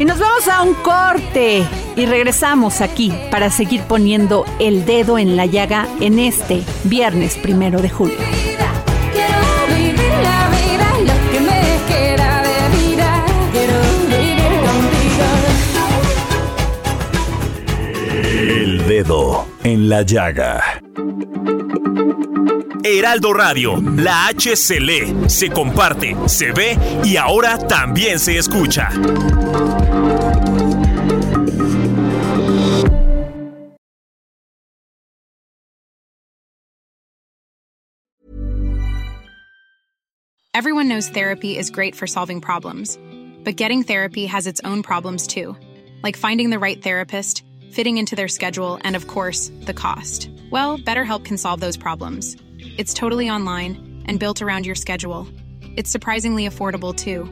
Y 0.00 0.04
nos 0.04 0.20
vamos 0.20 0.46
a 0.46 0.62
un 0.62 0.74
corte 0.74 1.64
y 1.96 2.06
regresamos 2.06 2.80
aquí 2.80 3.12
para 3.32 3.50
seguir 3.50 3.82
poniendo 3.82 4.44
el 4.60 4.84
dedo 4.84 5.18
en 5.18 5.36
la 5.36 5.44
llaga 5.44 5.88
en 6.00 6.20
este 6.20 6.62
viernes 6.84 7.36
primero 7.36 7.82
de 7.82 7.90
julio. 7.90 8.16
El 18.30 18.86
dedo 18.86 19.46
en 19.64 19.88
la 19.88 20.02
llaga. 20.02 20.80
Heraldo 22.84 23.32
Radio, 23.32 23.76
la 23.76 24.28
H 24.28 24.56
se 24.56 24.80
lee, 24.80 25.28
se 25.28 25.48
comparte, 25.50 26.16
se 26.28 26.52
ve 26.52 26.76
y 27.04 27.16
ahora 27.16 27.58
también 27.58 28.18
se 28.18 28.38
escucha. 28.38 28.88
Everyone 40.54 40.88
knows 40.88 41.08
therapy 41.08 41.56
is 41.56 41.70
great 41.70 41.94
for 41.94 42.06
solving 42.06 42.40
problems, 42.40 42.98
but 43.44 43.56
getting 43.56 43.84
therapy 43.84 44.26
has 44.26 44.46
its 44.46 44.60
own 44.64 44.82
problems 44.82 45.26
too, 45.26 45.56
like 46.02 46.16
finding 46.16 46.50
the 46.50 46.58
right 46.58 46.82
therapist, 46.82 47.44
fitting 47.70 47.96
into 47.98 48.16
their 48.16 48.28
schedule, 48.28 48.80
and 48.82 48.96
of 48.96 49.06
course, 49.06 49.52
the 49.62 49.74
cost. 49.74 50.28
Well, 50.50 50.78
BetterHelp 50.78 51.24
can 51.24 51.36
solve 51.38 51.60
those 51.60 51.76
problems. 51.76 52.36
It's 52.58 52.94
totally 52.94 53.30
online 53.30 54.04
and 54.06 54.18
built 54.18 54.42
around 54.42 54.66
your 54.66 54.74
schedule. 54.74 55.26
It's 55.76 55.90
surprisingly 55.90 56.48
affordable 56.48 56.94
too. 56.94 57.24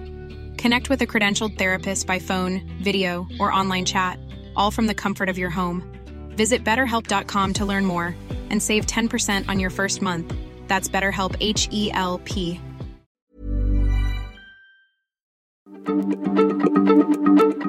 Connect 0.56 0.88
with 0.88 1.02
a 1.02 1.06
credentialed 1.06 1.58
therapist 1.58 2.06
by 2.06 2.18
phone, 2.18 2.62
video, 2.82 3.26
or 3.38 3.52
online 3.52 3.84
chat, 3.84 4.18
all 4.54 4.70
from 4.70 4.86
the 4.86 4.94
comfort 4.94 5.28
of 5.28 5.38
your 5.38 5.50
home. 5.50 5.82
Visit 6.30 6.64
betterhelp.com 6.64 7.52
to 7.54 7.64
learn 7.64 7.84
more 7.84 8.14
and 8.50 8.62
save 8.62 8.86
10% 8.86 9.48
on 9.48 9.58
your 9.58 9.70
first 9.70 10.00
month. 10.00 10.32
That's 10.68 10.88
BetterHelp 10.88 11.36
H 11.40 11.68
E 11.72 11.90
L 11.92 12.20
P. 12.24 12.60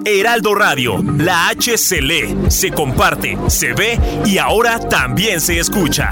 Heraldo 0.05 0.55
Radio, 0.55 0.97
la 1.01 1.49
H 1.49 1.77
se 1.77 2.71
comparte, 2.71 3.37
se 3.49 3.73
ve 3.73 3.99
y 4.25 4.37
ahora 4.37 4.79
también 4.79 5.41
se 5.41 5.59
escucha. 5.59 6.11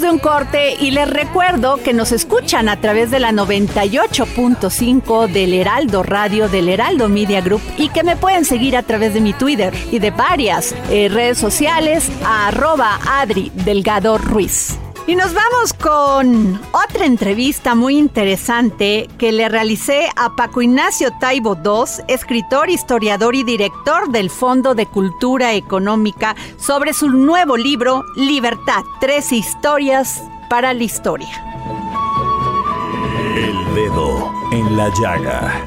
De 0.00 0.10
un 0.10 0.18
corte 0.18 0.74
y 0.80 0.90
les 0.90 1.08
recuerdo 1.08 1.76
que 1.78 1.94
nos 1.94 2.12
escuchan 2.12 2.68
a 2.68 2.80
través 2.80 3.10
de 3.10 3.18
la 3.18 3.32
98.5 3.32 5.28
del 5.28 5.54
Heraldo 5.54 6.02
Radio, 6.02 6.48
del 6.48 6.68
Heraldo 6.68 7.08
Media 7.08 7.40
Group 7.40 7.62
y 7.78 7.88
que 7.88 8.02
me 8.02 8.16
pueden 8.16 8.44
seguir 8.44 8.76
a 8.76 8.82
través 8.82 9.14
de 9.14 9.20
mi 9.20 9.32
Twitter 9.32 9.72
y 9.90 9.98
de 9.98 10.10
varias 10.10 10.74
eh, 10.90 11.08
redes 11.08 11.38
sociales 11.38 12.10
a 12.24 12.48
arroba 12.48 12.98
Adri 13.06 13.50
Delgado 13.54 14.18
Ruiz. 14.18 14.78
Y 15.08 15.14
nos 15.14 15.34
vamos 15.34 15.72
con 15.72 16.60
otra 16.72 17.06
entrevista 17.06 17.76
muy 17.76 17.96
interesante 17.96 19.08
que 19.18 19.30
le 19.30 19.48
realicé 19.48 20.08
a 20.16 20.34
Paco 20.34 20.62
Ignacio 20.62 21.12
Taibo 21.20 21.56
II, 21.64 22.04
escritor, 22.08 22.68
historiador 22.70 23.36
y 23.36 23.44
director 23.44 24.10
del 24.10 24.30
Fondo 24.30 24.74
de 24.74 24.86
Cultura 24.86 25.54
Económica, 25.54 26.34
sobre 26.56 26.92
su 26.92 27.08
nuevo 27.08 27.56
libro 27.56 28.02
Libertad, 28.16 28.82
tres 29.00 29.32
historias 29.32 30.24
para 30.50 30.74
la 30.74 30.82
historia. 30.82 31.28
El 33.36 33.74
dedo 33.76 34.32
en 34.50 34.76
la 34.76 34.90
llaga. 35.00 35.64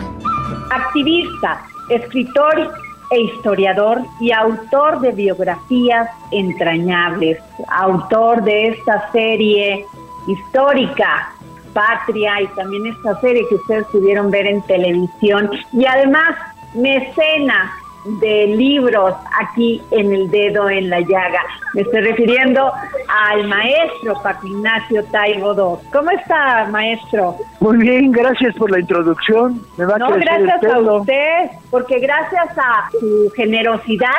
activista, 0.70 1.66
escritor 1.88 2.74
e 3.12 3.22
historiador 3.22 4.02
y 4.20 4.32
autor 4.32 5.00
de 5.02 5.12
biografías 5.12 6.10
entrañables, 6.32 7.40
autor 7.70 8.44
de 8.44 8.68
esta 8.68 9.12
serie 9.12 9.86
histórica, 10.28 11.32
Patria, 11.74 12.42
y 12.42 12.48
también 12.56 12.88
esta 12.88 13.20
serie 13.22 13.48
que 13.48 13.56
ustedes 13.56 13.86
pudieron 13.88 14.30
ver 14.30 14.48
en 14.48 14.62
televisión, 14.64 15.50
y 15.72 15.86
además 15.86 16.36
mecena 16.74 17.72
de 18.06 18.48
libros 18.48 19.14
aquí 19.40 19.82
en 19.92 20.14
el 20.14 20.30
dedo 20.32 20.70
en 20.70 20.90
la 20.90 21.00
llaga. 21.02 21.42
Me 21.74 21.82
estoy 21.82 22.02
refiriendo 22.02 22.72
al 23.08 23.48
maestro 23.48 24.14
Paco 24.24 24.48
Ignacio 24.48 25.04
Taibo. 25.06 25.82
¿Cómo 25.92 26.10
está, 26.12 26.68
maestro? 26.72 27.36
Muy 27.60 27.78
bien, 27.78 28.12
gracias 28.12 28.56
por 28.56 28.72
la 28.72 28.80
introducción. 28.80 29.62
Me 29.78 29.86
va 29.86 29.96
a 29.96 30.00
No, 30.00 30.16
el 30.16 30.22
gracias 30.22 30.58
a 30.58 30.60
pelo. 30.60 31.02
usted, 31.02 31.50
porque 31.70 32.00
gracias 32.00 32.58
a 32.58 32.90
su 33.00 33.32
generosidad 33.36 34.10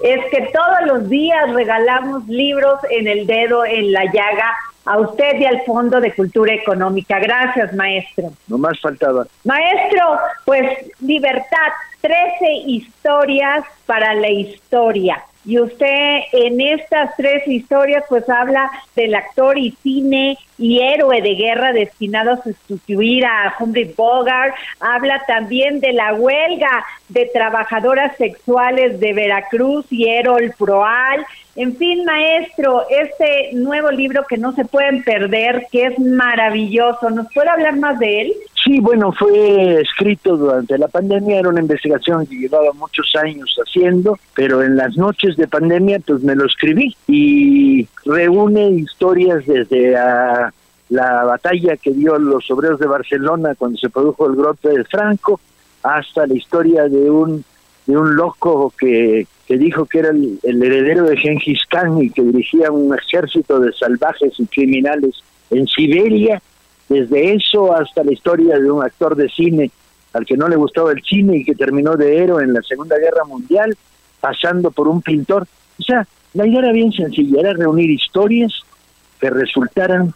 es 0.00 0.20
que 0.30 0.50
todos 0.52 0.86
los 0.86 1.08
días 1.08 1.52
regalamos 1.54 2.26
libros 2.28 2.78
en 2.90 3.06
el 3.06 3.26
dedo, 3.26 3.64
en 3.64 3.92
la 3.92 4.04
llaga, 4.06 4.54
a 4.86 4.98
usted 4.98 5.38
y 5.40 5.44
al 5.44 5.62
Fondo 5.62 6.00
de 6.00 6.14
Cultura 6.14 6.54
Económica. 6.54 7.18
Gracias, 7.18 7.74
maestro. 7.74 8.32
No 8.48 8.56
más 8.56 8.80
faltaba. 8.80 9.26
Maestro, 9.44 10.18
pues 10.44 10.90
libertad, 11.00 11.72
13 12.00 12.52
historias 12.66 13.64
para 13.84 14.14
la 14.14 14.30
historia. 14.30 15.22
Y 15.44 15.60
usted 15.60 16.20
en 16.32 16.60
estas 16.60 17.14
tres 17.16 17.46
historias 17.46 18.04
pues 18.08 18.28
habla 18.28 18.70
del 18.96 19.14
actor 19.14 19.56
y 19.56 19.76
cine 19.82 20.36
y 20.58 20.80
héroe 20.80 21.20
de 21.22 21.34
guerra 21.34 21.72
destinado 21.72 22.32
a 22.32 22.42
sustituir 22.42 23.24
a 23.24 23.54
Humphrey 23.58 23.92
Bogart, 23.96 24.54
habla 24.80 25.22
también 25.26 25.80
de 25.80 25.92
la 25.92 26.14
huelga 26.14 26.84
de 27.08 27.26
trabajadoras 27.32 28.16
sexuales 28.16 28.98
de 29.00 29.12
Veracruz 29.12 29.86
y 29.90 30.08
Erol 30.08 30.52
Proal. 30.58 31.24
En 31.54 31.74
fin, 31.76 32.04
maestro, 32.04 32.84
este 32.90 33.50
nuevo 33.54 33.90
libro 33.90 34.24
que 34.28 34.36
no 34.36 34.52
se 34.52 34.64
pueden 34.64 35.02
perder, 35.02 35.66
que 35.72 35.86
es 35.86 35.98
maravilloso, 35.98 37.08
¿nos 37.10 37.32
puede 37.32 37.48
hablar 37.48 37.76
más 37.76 37.98
de 37.98 38.22
él? 38.22 38.32
Sí, 38.62 38.80
bueno, 38.80 39.12
fue 39.12 39.80
escrito 39.80 40.36
durante 40.36 40.76
la 40.76 40.88
pandemia, 40.88 41.38
era 41.38 41.48
una 41.48 41.60
investigación 41.60 42.26
que 42.26 42.34
llevaba 42.34 42.72
muchos 42.72 43.14
años 43.14 43.56
haciendo, 43.64 44.18
pero 44.34 44.62
en 44.62 44.76
las 44.76 44.96
noches 44.96 45.36
de 45.36 45.46
pandemia 45.46 46.00
pues 46.04 46.22
me 46.22 46.34
lo 46.34 46.46
escribí 46.46 46.96
y 47.06 47.86
reúne 48.06 48.70
historias 48.70 49.44
desde 49.46 49.96
ah, 49.96 50.52
la 50.88 51.24
batalla 51.24 51.76
que 51.76 51.92
dio 51.92 52.18
los 52.18 52.50
obreros 52.50 52.80
de 52.80 52.86
Barcelona 52.86 53.54
cuando 53.54 53.76
se 53.78 53.90
produjo 53.90 54.26
el 54.26 54.36
golpe 54.36 54.70
de 54.70 54.84
Franco 54.84 55.40
hasta 55.82 56.26
la 56.26 56.34
historia 56.34 56.88
de 56.88 57.10
un 57.10 57.44
de 57.86 57.96
un 57.96 58.16
loco 58.16 58.72
que 58.76 59.26
que 59.46 59.56
dijo 59.56 59.86
que 59.86 60.00
era 60.00 60.10
el, 60.10 60.40
heredero 60.42 61.04
de 61.04 61.16
Genghis 61.16 61.60
Khan 61.68 62.02
y 62.02 62.10
que 62.10 62.22
dirigía 62.22 62.70
un 62.72 62.92
ejército 62.92 63.60
de 63.60 63.72
salvajes 63.72 64.32
y 64.38 64.46
criminales 64.46 65.22
en 65.50 65.66
Siberia, 65.68 66.42
desde 66.88 67.34
eso 67.34 67.72
hasta 67.72 68.02
la 68.02 68.12
historia 68.12 68.58
de 68.58 68.70
un 68.70 68.82
actor 68.82 69.14
de 69.14 69.28
cine 69.28 69.70
al 70.12 70.26
que 70.26 70.36
no 70.36 70.48
le 70.48 70.56
gustaba 70.56 70.92
el 70.92 71.02
cine 71.02 71.38
y 71.38 71.44
que 71.44 71.54
terminó 71.54 71.94
de 71.94 72.18
héroe 72.18 72.42
en 72.42 72.54
la 72.54 72.62
Segunda 72.62 72.96
Guerra 72.98 73.24
Mundial, 73.24 73.76
pasando 74.20 74.70
por 74.70 74.88
un 74.88 75.02
pintor. 75.02 75.46
O 75.78 75.82
sea, 75.82 76.06
la 76.36 76.46
idea 76.46 76.60
era 76.60 76.72
bien 76.72 76.92
sencilla, 76.92 77.40
era 77.40 77.52
reunir 77.54 77.90
historias 77.90 78.52
que 79.20 79.30
resultaran 79.30 80.12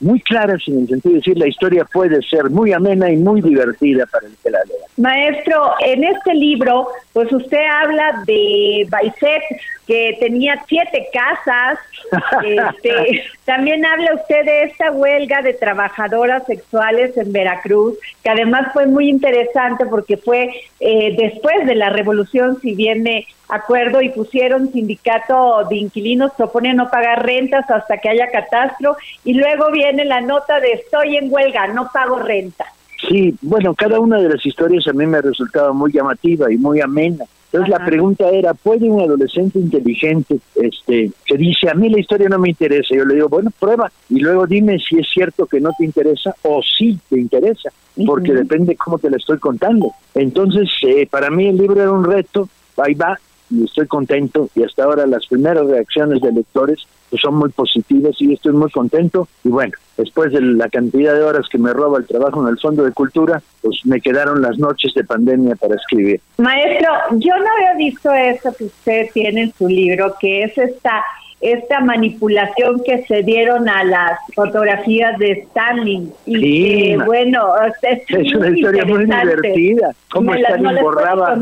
muy 0.00 0.20
claras 0.20 0.60
en 0.66 0.80
el 0.80 0.88
sentido 0.88 1.12
de 1.12 1.18
decir 1.18 1.38
la 1.38 1.48
historia 1.48 1.84
puede 1.84 2.20
ser 2.22 2.50
muy 2.50 2.72
amena 2.72 3.10
y 3.10 3.16
muy 3.16 3.40
divertida 3.40 4.06
para 4.06 4.26
el 4.26 4.34
que 4.42 4.50
la 4.50 4.58
lea. 4.64 4.76
Maestro, 4.96 5.74
en 5.80 6.04
este 6.04 6.34
libro, 6.34 6.88
pues 7.12 7.32
usted 7.32 7.64
habla 7.82 8.22
de 8.26 8.86
Baiset, 8.90 9.42
que 9.86 10.16
tenía 10.20 10.62
siete 10.68 11.08
casas. 11.12 11.78
Este, 12.44 13.24
también 13.44 13.84
habla 13.84 14.14
usted 14.14 14.44
de 14.44 14.64
esta 14.64 14.92
huelga 14.92 15.40
de 15.42 15.54
trabajadoras 15.54 16.44
sexuales 16.46 17.16
en 17.16 17.32
Veracruz, 17.32 17.98
que 18.22 18.30
además 18.30 18.68
fue 18.72 18.86
muy 18.86 19.08
interesante 19.08 19.86
porque 19.86 20.16
fue 20.16 20.50
eh, 20.80 21.16
después 21.16 21.66
de 21.66 21.74
la 21.74 21.88
revolución, 21.88 22.60
si 22.60 22.74
bien 22.74 23.02
me 23.02 23.26
acuerdo, 23.48 24.00
y 24.02 24.10
pusieron 24.10 24.72
sindicato 24.72 25.64
de 25.68 25.76
inquilinos, 25.76 26.32
proponen 26.36 26.76
no 26.76 26.88
pagar 26.88 27.24
rentas 27.24 27.68
hasta 27.70 27.98
que 27.98 28.08
haya 28.08 28.30
catastro, 28.30 28.96
y 29.24 29.34
luego 29.34 29.70
viene 29.70 30.04
la 30.04 30.20
nota 30.20 30.60
de 30.60 30.72
estoy 30.72 31.16
en 31.16 31.32
huelga, 31.32 31.66
no 31.68 31.90
pago 31.92 32.18
renta. 32.18 32.66
Sí, 33.08 33.34
bueno, 33.42 33.74
cada 33.74 34.00
una 34.00 34.18
de 34.18 34.30
las 34.30 34.44
historias 34.44 34.86
a 34.88 34.92
mí 34.92 35.06
me 35.06 35.18
ha 35.18 35.22
resultado 35.22 35.74
muy 35.74 35.92
llamativa 35.92 36.50
y 36.50 36.56
muy 36.56 36.80
amena. 36.80 37.24
Entonces 37.54 37.78
la 37.78 37.84
pregunta 37.84 38.28
era, 38.30 38.52
¿puede 38.52 38.90
un 38.90 39.00
adolescente 39.00 39.60
inteligente 39.60 40.40
este 40.56 41.12
que 41.24 41.36
dice, 41.36 41.70
a 41.70 41.74
mí 41.74 41.88
la 41.88 42.00
historia 42.00 42.28
no 42.28 42.36
me 42.40 42.48
interesa? 42.48 42.96
Yo 42.96 43.04
le 43.04 43.14
digo, 43.14 43.28
bueno, 43.28 43.52
prueba 43.56 43.92
y 44.10 44.18
luego 44.18 44.44
dime 44.44 44.76
si 44.80 44.98
es 44.98 45.06
cierto 45.08 45.46
que 45.46 45.60
no 45.60 45.70
te 45.78 45.84
interesa 45.84 46.34
o 46.42 46.60
sí 46.62 46.98
te 47.08 47.20
interesa, 47.20 47.70
porque 48.04 48.32
depende 48.32 48.74
cómo 48.74 48.98
te 48.98 49.08
la 49.08 49.18
estoy 49.18 49.38
contando. 49.38 49.92
Entonces, 50.16 50.68
eh, 50.82 51.06
para 51.08 51.30
mí 51.30 51.46
el 51.46 51.56
libro 51.56 51.80
era 51.80 51.92
un 51.92 52.02
reto, 52.02 52.48
ahí 52.76 52.94
va, 52.94 53.16
y 53.54 53.64
estoy 53.64 53.86
contento 53.86 54.48
y 54.54 54.62
hasta 54.62 54.84
ahora 54.84 55.06
las 55.06 55.26
primeras 55.26 55.66
reacciones 55.66 56.20
de 56.20 56.32
lectores 56.32 56.86
pues, 57.10 57.22
son 57.22 57.36
muy 57.36 57.50
positivas 57.50 58.14
y 58.18 58.32
estoy 58.32 58.52
muy 58.52 58.70
contento 58.70 59.28
y 59.44 59.48
bueno, 59.48 59.72
después 59.96 60.32
de 60.32 60.40
la 60.40 60.68
cantidad 60.68 61.14
de 61.14 61.22
horas 61.22 61.46
que 61.48 61.58
me 61.58 61.72
roba 61.72 61.98
el 61.98 62.06
trabajo 62.06 62.42
en 62.42 62.48
el 62.48 62.58
Fondo 62.58 62.84
de 62.84 62.92
Cultura, 62.92 63.42
pues 63.62 63.80
me 63.84 64.00
quedaron 64.00 64.42
las 64.42 64.58
noches 64.58 64.92
de 64.94 65.04
pandemia 65.04 65.54
para 65.56 65.76
escribir. 65.76 66.20
Maestro, 66.38 66.90
yo 67.12 67.36
no 67.36 67.46
había 67.56 67.74
visto 67.76 68.12
eso 68.12 68.54
que 68.56 68.64
usted 68.64 69.08
tiene 69.12 69.42
en 69.42 69.52
su 69.54 69.68
libro, 69.68 70.14
que 70.20 70.44
es 70.44 70.58
esta 70.58 71.04
esta 71.40 71.80
manipulación 71.80 72.82
que 72.84 73.04
se 73.04 73.22
dieron 73.22 73.68
a 73.68 73.84
las 73.84 74.18
fotografías 74.34 75.18
de 75.18 75.32
Stalin. 75.32 76.12
Y 76.26 76.36
sí, 76.36 76.96
bueno, 77.04 77.52
es, 77.82 78.34
una 78.34 78.50
historia 78.50 78.84
muy 78.84 79.04
divertida. 79.04 79.92
¿Cómo 80.10 80.34
Stalin 80.34 80.80
borraba? 80.80 81.36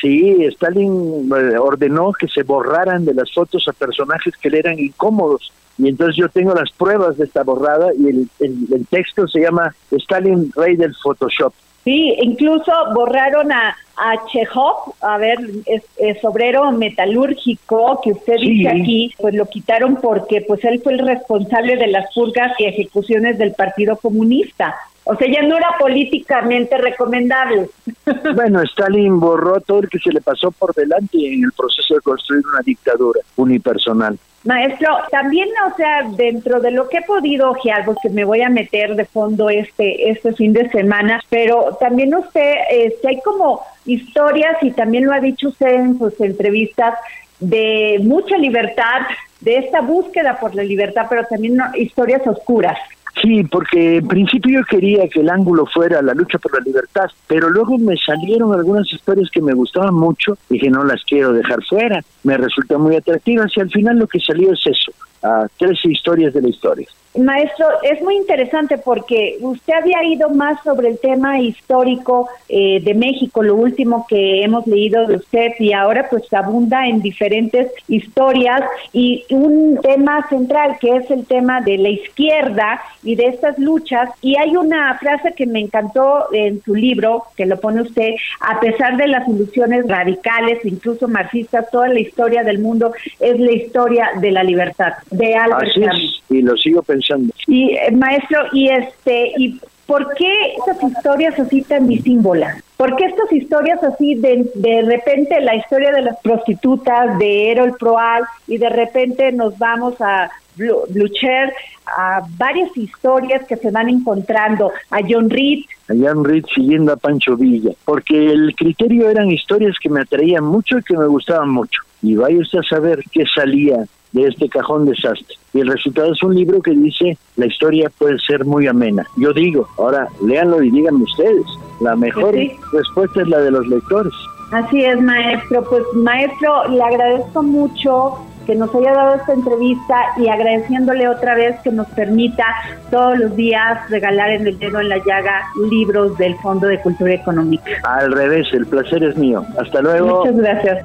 Sí, 0.00 0.44
Stalin 0.46 1.30
eh, 1.34 1.58
ordenó 1.58 2.12
que 2.12 2.26
se 2.28 2.42
borraran 2.42 3.04
de 3.04 3.14
las 3.14 3.32
fotos 3.32 3.68
a 3.68 3.72
personajes 3.72 4.34
que 4.36 4.50
le 4.50 4.60
eran 4.60 4.78
incómodos. 4.78 5.52
Y 5.82 5.88
entonces 5.88 6.16
yo 6.16 6.28
tengo 6.28 6.54
las 6.54 6.70
pruebas 6.72 7.16
de 7.16 7.24
esta 7.24 7.42
borrada 7.42 7.88
y 7.98 8.08
el, 8.08 8.28
el 8.40 8.86
texto 8.88 9.26
se 9.26 9.40
llama 9.40 9.74
Stalin, 9.90 10.52
rey 10.54 10.76
del 10.76 10.94
Photoshop. 10.94 11.52
Sí, 11.84 12.14
incluso 12.20 12.72
borraron 12.94 13.50
a, 13.52 13.74
a 13.96 14.26
Chekhov, 14.26 14.94
a 15.00 15.16
ver, 15.16 15.38
es, 15.66 16.24
obrero 16.24 16.70
metalúrgico 16.72 18.00
que 18.02 18.12
usted 18.12 18.36
dice 18.38 18.68
aquí, 18.68 19.14
pues 19.18 19.34
lo 19.34 19.46
quitaron 19.46 19.96
porque 19.96 20.42
pues 20.42 20.62
él 20.64 20.80
fue 20.82 20.92
el 20.92 20.98
responsable 20.98 21.76
de 21.76 21.86
las 21.86 22.12
purgas 22.14 22.52
y 22.58 22.66
ejecuciones 22.66 23.38
del 23.38 23.52
Partido 23.52 23.96
Comunista. 23.96 24.74
O 25.04 25.16
sea, 25.16 25.26
ya 25.32 25.42
no 25.42 25.56
era 25.56 25.68
políticamente 25.78 26.76
recomendable. 26.76 27.68
Bueno, 28.34 28.62
Stalin 28.62 29.18
borró 29.18 29.60
todo 29.60 29.80
el 29.80 29.88
que 29.88 29.98
se 29.98 30.12
le 30.12 30.20
pasó 30.20 30.50
por 30.50 30.74
delante 30.74 31.16
en 31.16 31.44
el 31.44 31.52
proceso 31.56 31.94
de 31.94 32.00
construir 32.00 32.42
una 32.52 32.60
dictadura 32.60 33.20
unipersonal. 33.36 34.18
Maestro, 34.44 34.88
también, 35.10 35.48
o 35.70 35.76
sea, 35.76 36.02
dentro 36.16 36.60
de 36.60 36.70
lo 36.70 36.88
que 36.88 36.98
he 36.98 37.02
podido 37.02 37.50
ojear, 37.50 37.84
porque 37.84 38.08
me 38.08 38.24
voy 38.24 38.40
a 38.40 38.48
meter 38.48 38.94
de 38.94 39.04
fondo 39.04 39.50
este 39.50 40.10
este 40.10 40.32
fin 40.32 40.54
de 40.54 40.70
semana, 40.70 41.20
pero 41.28 41.76
también 41.78 42.14
usted, 42.14 42.54
este, 42.70 43.08
hay 43.08 43.20
como 43.20 43.60
historias, 43.84 44.56
y 44.62 44.70
también 44.70 45.04
lo 45.04 45.12
ha 45.12 45.20
dicho 45.20 45.48
usted 45.48 45.74
en 45.74 45.98
sus 45.98 46.18
entrevistas, 46.20 46.94
de 47.38 47.98
mucha 48.02 48.36
libertad, 48.38 49.02
de 49.40 49.58
esta 49.58 49.80
búsqueda 49.80 50.38
por 50.38 50.54
la 50.54 50.62
libertad, 50.62 51.06
pero 51.08 51.24
también 51.24 51.58
historias 51.74 52.26
oscuras. 52.26 52.78
Sí, 53.20 53.44
porque 53.44 53.96
en 53.96 54.08
principio 54.08 54.60
yo 54.60 54.64
quería 54.64 55.08
que 55.08 55.20
el 55.20 55.28
ángulo 55.28 55.66
fuera 55.66 56.00
la 56.00 56.14
lucha 56.14 56.38
por 56.38 56.54
la 56.58 56.64
libertad, 56.64 57.06
pero 57.26 57.50
luego 57.50 57.76
me 57.76 57.96
salieron 57.96 58.54
algunas 58.54 58.90
historias 58.92 59.28
que 59.30 59.42
me 59.42 59.52
gustaban 59.52 59.94
mucho 59.94 60.38
y 60.48 60.58
que 60.58 60.70
no 60.70 60.84
las 60.84 61.04
quiero 61.04 61.32
dejar 61.32 61.62
fuera. 61.64 62.02
Me 62.22 62.36
resultó 62.36 62.78
muy 62.78 62.96
atractivas 62.96 63.50
y 63.56 63.60
al 63.60 63.70
final 63.70 63.98
lo 63.98 64.06
que 64.06 64.20
salió 64.20 64.52
es 64.52 64.60
eso, 64.64 64.92
a 65.22 65.46
13 65.58 65.90
historias 65.90 66.34
de 66.34 66.42
la 66.42 66.48
historia. 66.48 66.86
Maestro, 67.18 67.66
es 67.82 68.00
muy 68.02 68.16
interesante 68.16 68.78
porque 68.78 69.36
usted 69.40 69.72
había 69.72 70.04
ido 70.04 70.30
más 70.30 70.62
sobre 70.62 70.90
el 70.90 70.98
tema 71.00 71.40
histórico 71.40 72.28
eh, 72.48 72.80
de 72.80 72.94
México, 72.94 73.42
lo 73.42 73.56
último 73.56 74.06
que 74.08 74.44
hemos 74.44 74.64
leído 74.68 75.08
de 75.08 75.16
usted 75.16 75.50
y 75.58 75.72
ahora 75.72 76.06
pues 76.08 76.32
abunda 76.32 76.86
en 76.86 77.02
diferentes 77.02 77.72
historias 77.88 78.62
y 78.92 79.24
un 79.30 79.80
tema 79.82 80.28
central 80.28 80.76
que 80.80 80.96
es 80.96 81.10
el 81.10 81.26
tema 81.26 81.60
de 81.62 81.78
la 81.78 81.88
izquierda 81.88 82.80
y 83.02 83.16
de 83.16 83.26
estas 83.26 83.58
luchas 83.58 84.08
y 84.22 84.36
hay 84.36 84.56
una 84.56 84.96
frase 84.98 85.34
que 85.36 85.46
me 85.46 85.58
encantó 85.58 86.32
en 86.32 86.62
su 86.62 86.76
libro 86.76 87.24
que 87.36 87.44
lo 87.44 87.58
pone 87.58 87.82
usted, 87.82 88.14
a 88.40 88.60
pesar 88.60 88.96
de 88.96 89.08
las 89.08 89.26
ilusiones 89.28 89.88
radicales, 89.88 90.64
incluso 90.64 91.08
marxistas, 91.08 91.68
toda 91.72 91.88
la 91.88 91.98
historia 91.98 92.44
del 92.44 92.60
mundo 92.60 92.92
es 93.18 93.40
la 93.40 93.50
historia 93.50 94.10
de 94.20 94.30
la 94.30 94.44
libertad 94.44 94.92
de 95.10 95.34
Albert 95.34 95.72
Camus. 95.74 96.22
Y 96.28 96.42
lo 96.42 96.56
sigo 96.56 96.82
pensando 96.82 97.32
y 97.50 97.74
eh, 97.74 97.90
maestro, 97.90 98.44
y 98.52 98.68
este, 98.68 99.32
y 99.36 99.60
¿por 99.86 100.14
qué 100.14 100.54
estas 100.56 100.82
historias 100.84 101.38
así 101.38 101.62
tan 101.62 101.88
disímbolas? 101.88 102.62
¿Por 102.76 102.94
qué 102.96 103.06
estas 103.06 103.32
historias 103.32 103.82
así 103.82 104.14
de, 104.14 104.48
de 104.54 104.82
repente 104.82 105.40
la 105.40 105.56
historia 105.56 105.90
de 105.90 106.02
las 106.02 106.16
prostitutas, 106.20 107.18
de 107.18 107.50
Erol 107.50 107.76
Proal, 107.76 108.22
y 108.46 108.56
de 108.58 108.68
repente 108.68 109.32
nos 109.32 109.58
vamos 109.58 110.00
a 110.00 110.30
Blucher, 110.56 111.52
a 111.86 112.22
varias 112.36 112.76
historias 112.76 113.46
que 113.46 113.56
se 113.56 113.70
van 113.70 113.88
encontrando, 113.88 114.70
a 114.90 115.00
John 115.08 115.28
Reed. 115.28 115.64
A 115.88 115.94
John 116.00 116.24
Reed 116.24 116.44
siguiendo 116.54 116.92
a 116.92 116.96
Pancho 116.96 117.36
Villa, 117.36 117.72
porque 117.84 118.30
el 118.30 118.54
criterio 118.54 119.10
eran 119.10 119.30
historias 119.30 119.76
que 119.82 119.88
me 119.88 120.02
atraían 120.02 120.44
mucho 120.44 120.78
y 120.78 120.82
que 120.82 120.96
me 120.96 121.06
gustaban 121.06 121.50
mucho. 121.50 121.82
Y 122.02 122.14
vaya 122.14 122.38
usted 122.38 122.60
a 122.60 122.62
saber 122.62 123.02
qué 123.10 123.24
salía 123.34 123.86
de 124.12 124.28
este 124.28 124.48
cajón 124.48 124.86
desastre. 124.86 125.36
Y 125.52 125.60
el 125.60 125.68
resultado 125.68 126.12
es 126.12 126.22
un 126.22 126.34
libro 126.34 126.60
que 126.60 126.72
dice, 126.72 127.16
la 127.36 127.46
historia 127.46 127.90
puede 127.98 128.18
ser 128.18 128.44
muy 128.44 128.66
amena. 128.66 129.06
Yo 129.16 129.32
digo, 129.32 129.68
ahora 129.78 130.08
léanlo 130.24 130.62
y 130.62 130.70
díganme 130.70 131.04
ustedes, 131.04 131.46
la 131.80 131.96
mejor 131.96 132.34
respuesta 132.72 133.22
es 133.22 133.28
la 133.28 133.38
de 133.38 133.50
los 133.50 133.66
lectores. 133.66 134.12
Así 134.52 134.84
es, 134.84 135.00
maestro. 135.00 135.62
Pues 135.64 135.82
maestro, 135.94 136.68
le 136.68 136.82
agradezco 136.82 137.42
mucho 137.42 138.18
que 138.46 138.56
nos 138.56 138.74
haya 138.74 138.92
dado 138.92 139.14
esta 139.14 139.32
entrevista 139.32 139.94
y 140.16 140.28
agradeciéndole 140.28 141.08
otra 141.08 141.36
vez 141.36 141.56
que 141.62 141.70
nos 141.70 141.86
permita 141.88 142.44
todos 142.90 143.18
los 143.18 143.36
días 143.36 143.78
regalar 143.90 144.30
en 144.30 144.46
el 144.46 144.58
dedo 144.58 144.80
en 144.80 144.88
la 144.88 144.98
llaga 144.98 145.42
libros 145.70 146.16
del 146.18 146.34
Fondo 146.38 146.66
de 146.66 146.80
Cultura 146.80 147.14
Económica. 147.14 147.70
Al 147.84 148.10
revés, 148.12 148.48
el 148.52 148.66
placer 148.66 149.04
es 149.04 149.16
mío. 149.16 149.44
Hasta 149.56 149.80
luego. 149.82 150.24
Muchas 150.24 150.36
gracias. 150.36 150.84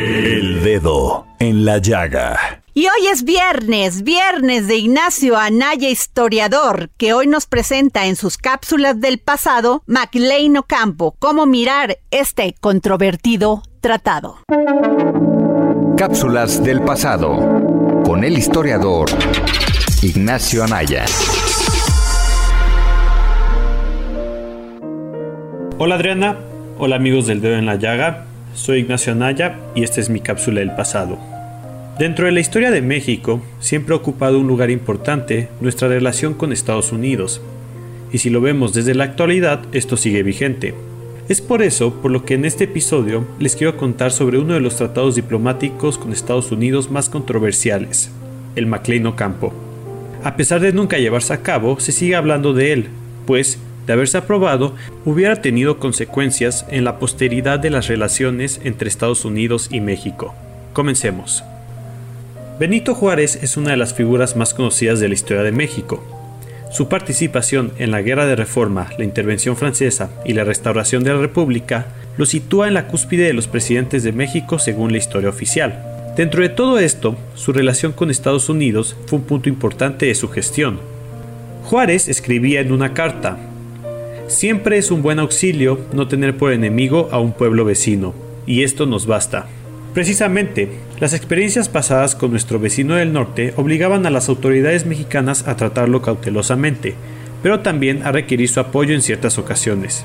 El 0.00 0.62
dedo 0.62 1.26
en 1.40 1.64
la 1.64 1.78
llaga. 1.78 2.62
Y 2.72 2.86
hoy 2.86 3.08
es 3.10 3.24
viernes, 3.24 4.04
viernes 4.04 4.68
de 4.68 4.76
Ignacio 4.76 5.36
Anaya, 5.36 5.88
historiador, 5.88 6.90
que 6.96 7.12
hoy 7.14 7.26
nos 7.26 7.46
presenta 7.46 8.06
en 8.06 8.14
sus 8.14 8.36
cápsulas 8.36 9.00
del 9.00 9.18
pasado 9.18 9.82
MacLean 9.86 10.56
Ocampo, 10.56 11.16
cómo 11.18 11.46
mirar 11.46 11.98
este 12.12 12.54
controvertido 12.60 13.62
tratado. 13.80 14.38
Cápsulas 15.96 16.62
del 16.62 16.80
pasado 16.82 18.02
con 18.04 18.22
el 18.22 18.38
historiador 18.38 19.08
Ignacio 20.02 20.62
Anaya. 20.62 21.06
Hola 25.76 25.96
Adriana, 25.96 26.38
hola 26.78 26.94
amigos 26.94 27.26
del 27.26 27.40
dedo 27.40 27.56
en 27.56 27.66
la 27.66 27.74
llaga. 27.74 28.27
Soy 28.58 28.80
Ignacio 28.80 29.12
Anaya 29.12 29.56
y 29.76 29.84
esta 29.84 30.00
es 30.00 30.10
mi 30.10 30.18
cápsula 30.18 30.58
del 30.58 30.74
pasado. 30.74 31.16
Dentro 31.96 32.26
de 32.26 32.32
la 32.32 32.40
historia 32.40 32.72
de 32.72 32.82
México 32.82 33.40
siempre 33.60 33.94
ha 33.94 33.98
ocupado 33.98 34.40
un 34.40 34.48
lugar 34.48 34.68
importante 34.70 35.48
nuestra 35.60 35.86
relación 35.86 36.34
con 36.34 36.52
Estados 36.52 36.90
Unidos, 36.90 37.40
y 38.12 38.18
si 38.18 38.30
lo 38.30 38.40
vemos 38.40 38.74
desde 38.74 38.96
la 38.96 39.04
actualidad 39.04 39.60
esto 39.70 39.96
sigue 39.96 40.24
vigente. 40.24 40.74
Es 41.28 41.40
por 41.40 41.62
eso 41.62 41.94
por 42.02 42.10
lo 42.10 42.24
que 42.24 42.34
en 42.34 42.44
este 42.44 42.64
episodio 42.64 43.24
les 43.38 43.54
quiero 43.54 43.76
contar 43.76 44.10
sobre 44.10 44.38
uno 44.38 44.54
de 44.54 44.60
los 44.60 44.74
tratados 44.74 45.14
diplomáticos 45.14 45.96
con 45.96 46.12
Estados 46.12 46.50
Unidos 46.50 46.90
más 46.90 47.08
controversiales, 47.08 48.10
el 48.56 48.66
Maclean 48.66 49.06
Ocampo. 49.06 49.54
A 50.24 50.34
pesar 50.34 50.60
de 50.60 50.72
nunca 50.72 50.98
llevarse 50.98 51.32
a 51.32 51.42
cabo, 51.42 51.78
se 51.78 51.92
sigue 51.92 52.16
hablando 52.16 52.54
de 52.54 52.72
él, 52.72 52.88
pues, 53.24 53.60
de 53.88 53.94
haberse 53.94 54.18
aprobado, 54.18 54.76
hubiera 55.04 55.42
tenido 55.42 55.80
consecuencias 55.80 56.64
en 56.70 56.84
la 56.84 57.00
posteridad 57.00 57.58
de 57.58 57.70
las 57.70 57.88
relaciones 57.88 58.60
entre 58.62 58.88
Estados 58.88 59.24
Unidos 59.24 59.68
y 59.72 59.80
México. 59.80 60.36
Comencemos. 60.72 61.42
Benito 62.60 62.94
Juárez 62.94 63.40
es 63.42 63.56
una 63.56 63.70
de 63.70 63.76
las 63.78 63.94
figuras 63.94 64.36
más 64.36 64.54
conocidas 64.54 65.00
de 65.00 65.08
la 65.08 65.14
historia 65.14 65.42
de 65.42 65.52
México, 65.52 66.04
su 66.70 66.88
participación 66.88 67.72
en 67.78 67.90
la 67.90 68.02
Guerra 68.02 68.26
de 68.26 68.36
Reforma, 68.36 68.90
la 68.98 69.04
intervención 69.04 69.56
francesa 69.56 70.10
y 70.26 70.34
la 70.34 70.44
restauración 70.44 71.02
de 71.02 71.14
la 71.14 71.20
República 71.20 71.86
lo 72.18 72.26
sitúa 72.26 72.68
en 72.68 72.74
la 72.74 72.88
cúspide 72.88 73.24
de 73.26 73.32
los 73.32 73.48
presidentes 73.48 74.02
de 74.02 74.12
México 74.12 74.58
según 74.58 74.92
la 74.92 74.98
historia 74.98 75.30
oficial. 75.30 75.82
Dentro 76.14 76.42
de 76.42 76.50
todo 76.50 76.78
esto, 76.78 77.16
su 77.34 77.54
relación 77.54 77.92
con 77.92 78.10
Estados 78.10 78.50
Unidos 78.50 78.96
fue 79.06 79.20
un 79.20 79.24
punto 79.24 79.48
importante 79.48 80.06
de 80.06 80.14
su 80.14 80.28
gestión. 80.28 80.78
Juárez 81.64 82.08
escribía 82.08 82.60
en 82.60 82.72
una 82.72 82.92
carta, 82.92 83.38
Siempre 84.28 84.76
es 84.76 84.90
un 84.90 85.00
buen 85.00 85.18
auxilio 85.20 85.80
no 85.94 86.06
tener 86.06 86.36
por 86.36 86.52
enemigo 86.52 87.08
a 87.12 87.18
un 87.18 87.32
pueblo 87.32 87.64
vecino, 87.64 88.12
y 88.46 88.62
esto 88.62 88.84
nos 88.84 89.06
basta. 89.06 89.46
Precisamente, 89.94 90.68
las 91.00 91.14
experiencias 91.14 91.70
pasadas 91.70 92.14
con 92.14 92.30
nuestro 92.30 92.60
vecino 92.60 92.94
del 92.94 93.14
norte 93.14 93.54
obligaban 93.56 94.04
a 94.04 94.10
las 94.10 94.28
autoridades 94.28 94.84
mexicanas 94.84 95.48
a 95.48 95.56
tratarlo 95.56 96.02
cautelosamente, 96.02 96.94
pero 97.42 97.60
también 97.60 98.02
a 98.02 98.12
requerir 98.12 98.50
su 98.50 98.60
apoyo 98.60 98.94
en 98.94 99.00
ciertas 99.00 99.38
ocasiones. 99.38 100.04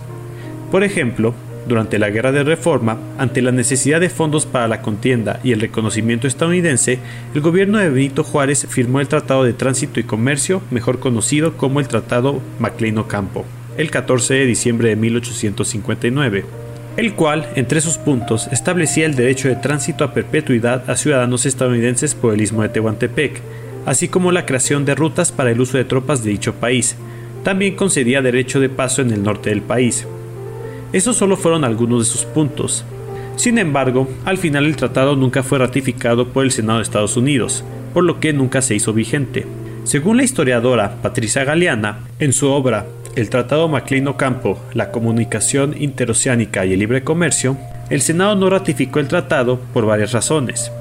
Por 0.71 0.85
ejemplo, 0.85 1.33
durante 1.67 1.99
la 1.99 2.09
Guerra 2.09 2.31
de 2.31 2.45
Reforma, 2.45 2.97
ante 3.17 3.41
la 3.41 3.51
necesidad 3.51 3.99
de 3.99 4.09
fondos 4.09 4.45
para 4.45 4.69
la 4.69 4.81
contienda 4.81 5.41
y 5.43 5.51
el 5.51 5.59
reconocimiento 5.59 6.27
estadounidense, 6.27 6.97
el 7.35 7.41
gobierno 7.41 7.77
de 7.77 7.89
Benito 7.89 8.23
Juárez 8.23 8.67
firmó 8.69 9.01
el 9.01 9.09
Tratado 9.09 9.43
de 9.43 9.51
Tránsito 9.51 9.99
y 9.99 10.03
Comercio, 10.03 10.61
mejor 10.71 10.99
conocido 10.99 11.57
como 11.57 11.81
el 11.81 11.89
Tratado 11.89 12.41
MacLean-Ocampo, 12.59 13.45
el 13.77 13.91
14 13.91 14.33
de 14.33 14.45
diciembre 14.45 14.89
de 14.89 14.95
1859 14.95 16.63
el 16.97 17.15
cual, 17.15 17.49
entre 17.55 17.81
sus 17.81 17.97
puntos, 17.97 18.47
establecía 18.51 19.05
el 19.05 19.15
derecho 19.15 19.47
de 19.47 19.55
tránsito 19.55 20.03
a 20.03 20.13
perpetuidad 20.13 20.89
a 20.89 20.95
ciudadanos 20.95 21.45
estadounidenses 21.45 22.13
por 22.13 22.33
el 22.33 22.41
istmo 22.41 22.61
de 22.61 22.69
Tehuantepec, 22.69 23.41
así 23.85 24.07
como 24.07 24.31
la 24.31 24.45
creación 24.45 24.85
de 24.85 24.95
rutas 24.95 25.31
para 25.31 25.51
el 25.51 25.59
uso 25.59 25.77
de 25.77 25.85
tropas 25.85 26.23
de 26.23 26.29
dicho 26.29 26.53
país. 26.53 26.95
También 27.43 27.75
concedía 27.75 28.21
derecho 28.21 28.59
de 28.59 28.69
paso 28.69 29.01
en 29.01 29.11
el 29.11 29.23
norte 29.23 29.49
del 29.49 29.61
país. 29.61 30.05
Esos 30.93 31.17
solo 31.17 31.35
fueron 31.35 31.63
algunos 31.63 32.05
de 32.05 32.11
sus 32.11 32.25
puntos. 32.25 32.85
Sin 33.35 33.57
embargo, 33.57 34.07
al 34.23 34.37
final 34.37 34.65
el 34.65 34.75
tratado 34.75 35.15
nunca 35.15 35.41
fue 35.41 35.57
ratificado 35.57 36.29
por 36.29 36.45
el 36.45 36.51
Senado 36.51 36.77
de 36.77 36.83
Estados 36.83 37.17
Unidos, 37.17 37.63
por 37.93 38.03
lo 38.03 38.19
que 38.19 38.31
nunca 38.31 38.61
se 38.61 38.75
hizo 38.75 38.93
vigente. 38.93 39.47
Según 39.83 40.17
la 40.17 40.23
historiadora 40.23 41.01
Patricia 41.01 41.43
Galeana, 41.43 42.01
en 42.19 42.31
su 42.31 42.49
obra 42.49 42.85
el 43.15 43.29
Tratado 43.29 43.67
Maclean-Ocampo, 43.67 44.59
la 44.73 44.91
comunicación 44.91 45.75
interoceánica 45.79 46.65
y 46.65 46.73
el 46.73 46.79
libre 46.79 47.03
comercio, 47.03 47.57
el 47.89 48.01
Senado 48.01 48.35
no 48.35 48.49
ratificó 48.49 48.99
el 48.99 49.07
tratado 49.07 49.59
por 49.73 49.85
varias 49.85 50.13
razones, 50.13 50.71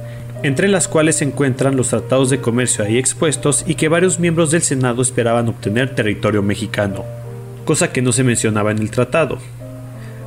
entre 0.43 0.69
las 0.69 0.89
cuales 0.89 1.17
se 1.17 1.25
encuentran 1.25 1.77
los 1.77 1.89
tratados 1.89 2.31
de 2.31 2.41
comercio 2.41 2.85
ahí 2.85 2.97
expuestos 2.97 3.65
y 3.67 3.75
que 3.75 3.89
varios 3.89 4.19
miembros 4.19 4.51
del 4.51 4.63
Senado 4.63 5.03
esperaban 5.03 5.49
obtener 5.49 5.95
territorio 5.95 6.43
mexicano, 6.43 7.05
cosa 7.65 7.93
que 7.93 8.03
no 8.03 8.13
se 8.13 8.25
mencionaba 8.25 8.71
en 8.71 8.79
el 8.79 8.91
tratado. 8.91 9.39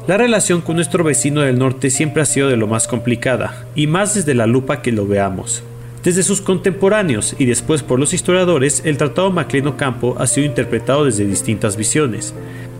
La 0.07 0.17
relación 0.17 0.61
con 0.61 0.75
nuestro 0.75 1.03
vecino 1.03 1.41
del 1.41 1.57
norte 1.57 1.89
siempre 1.89 2.21
ha 2.21 2.25
sido 2.25 2.49
de 2.49 2.57
lo 2.57 2.67
más 2.67 2.87
complicada, 2.87 3.65
y 3.73 3.87
más 3.87 4.13
desde 4.13 4.35
la 4.35 4.45
lupa 4.45 4.83
que 4.83 4.91
lo 4.91 5.07
veamos. 5.07 5.63
Desde 6.05 6.21
sus 6.21 6.39
contemporáneos 6.39 7.35
y 7.39 7.45
después 7.45 7.81
por 7.81 7.99
los 7.99 8.13
historiadores, 8.13 8.83
el 8.85 8.95
Tratado 8.95 9.31
Maclean-Ocampo 9.31 10.15
ha 10.19 10.27
sido 10.27 10.45
interpretado 10.45 11.05
desde 11.05 11.25
distintas 11.25 11.77
visiones. 11.77 12.35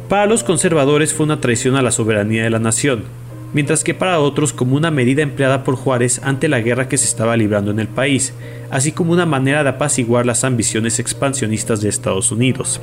Para 0.08 0.28
los 0.28 0.44
conservadores 0.44 1.12
fue 1.12 1.26
una 1.26 1.42
traición 1.42 1.76
a 1.76 1.82
la 1.82 1.90
soberanía 1.90 2.44
de 2.44 2.52
la 2.52 2.60
nación, 2.60 3.06
mientras 3.52 3.84
que 3.84 3.96
para 3.96 4.20
otros 4.20 4.54
como 4.54 4.76
una 4.76 4.92
medida 4.92 5.24
empleada 5.24 5.64
por 5.64 5.76
Juárez 5.76 6.22
ante 6.24 6.48
la 6.48 6.60
guerra 6.60 6.88
que 6.88 7.00
se 7.00 7.06
estaba 7.06 7.36
librando 7.36 7.72
en 7.72 7.80
el 7.80 7.88
país, 7.88 8.32
así 8.70 8.92
como 8.92 9.14
una 9.14 9.26
manera 9.26 9.64
de 9.64 9.70
apaciguar 9.70 10.28
las 10.28 10.44
ambiciones 10.44 11.00
expansionistas 11.00 11.82
de 11.82 11.90
Estados 11.90 12.32
Unidos. 12.32 12.80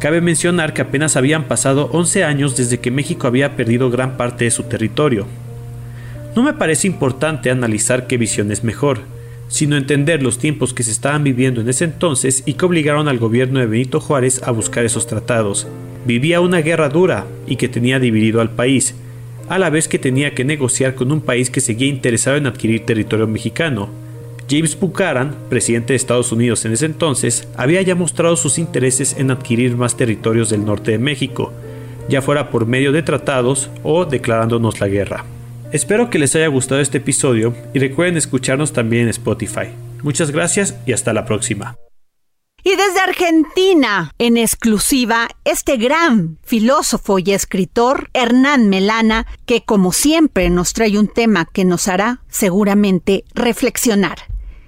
Cabe 0.00 0.22
mencionar 0.22 0.72
que 0.72 0.80
apenas 0.80 1.14
habían 1.14 1.44
pasado 1.44 1.90
11 1.92 2.24
años 2.24 2.56
desde 2.56 2.80
que 2.80 2.90
México 2.90 3.26
había 3.26 3.54
perdido 3.54 3.90
gran 3.90 4.16
parte 4.16 4.44
de 4.44 4.50
su 4.50 4.62
territorio. 4.62 5.26
No 6.34 6.42
me 6.42 6.54
parece 6.54 6.86
importante 6.86 7.50
analizar 7.50 8.06
qué 8.06 8.16
visión 8.16 8.50
es 8.50 8.64
mejor, 8.64 9.00
sino 9.54 9.76
entender 9.76 10.20
los 10.20 10.38
tiempos 10.38 10.74
que 10.74 10.82
se 10.82 10.90
estaban 10.90 11.22
viviendo 11.22 11.60
en 11.60 11.68
ese 11.68 11.84
entonces 11.84 12.42
y 12.44 12.54
que 12.54 12.64
obligaron 12.64 13.06
al 13.06 13.20
gobierno 13.20 13.60
de 13.60 13.66
Benito 13.66 14.00
Juárez 14.00 14.42
a 14.42 14.50
buscar 14.50 14.84
esos 14.84 15.06
tratados. 15.06 15.68
Vivía 16.04 16.40
una 16.40 16.58
guerra 16.58 16.88
dura 16.88 17.24
y 17.46 17.54
que 17.54 17.68
tenía 17.68 18.00
dividido 18.00 18.40
al 18.40 18.50
país, 18.50 18.96
a 19.48 19.60
la 19.60 19.70
vez 19.70 19.86
que 19.86 20.00
tenía 20.00 20.34
que 20.34 20.44
negociar 20.44 20.96
con 20.96 21.12
un 21.12 21.20
país 21.20 21.50
que 21.50 21.60
seguía 21.60 21.86
interesado 21.86 22.36
en 22.36 22.48
adquirir 22.48 22.84
territorio 22.84 23.28
mexicano. 23.28 23.90
James 24.50 24.76
Buchanan, 24.76 25.36
presidente 25.48 25.92
de 25.92 25.98
Estados 25.98 26.32
Unidos 26.32 26.64
en 26.64 26.72
ese 26.72 26.86
entonces, 26.86 27.46
había 27.56 27.80
ya 27.80 27.94
mostrado 27.94 28.34
sus 28.34 28.58
intereses 28.58 29.14
en 29.16 29.30
adquirir 29.30 29.76
más 29.76 29.96
territorios 29.96 30.50
del 30.50 30.64
norte 30.64 30.90
de 30.90 30.98
México, 30.98 31.52
ya 32.08 32.22
fuera 32.22 32.50
por 32.50 32.66
medio 32.66 32.90
de 32.90 33.04
tratados 33.04 33.70
o 33.84 34.04
declarándonos 34.04 34.80
la 34.80 34.88
guerra. 34.88 35.24
Espero 35.74 36.08
que 36.08 36.20
les 36.20 36.36
haya 36.36 36.46
gustado 36.46 36.80
este 36.80 36.98
episodio 36.98 37.52
y 37.74 37.80
recuerden 37.80 38.16
escucharnos 38.16 38.72
también 38.72 39.02
en 39.02 39.08
Spotify. 39.08 39.74
Muchas 40.04 40.30
gracias 40.30 40.76
y 40.86 40.92
hasta 40.92 41.12
la 41.12 41.24
próxima. 41.24 41.74
Y 42.62 42.76
desde 42.76 43.00
Argentina, 43.00 44.12
en 44.18 44.36
exclusiva, 44.36 45.26
este 45.44 45.76
gran 45.76 46.38
filósofo 46.44 47.18
y 47.18 47.32
escritor, 47.32 48.08
Hernán 48.14 48.68
Melana, 48.68 49.26
que 49.46 49.64
como 49.64 49.90
siempre 49.90 50.48
nos 50.48 50.74
trae 50.74 50.96
un 50.96 51.08
tema 51.08 51.44
que 51.44 51.64
nos 51.64 51.88
hará 51.88 52.20
seguramente 52.28 53.24
reflexionar. 53.34 54.18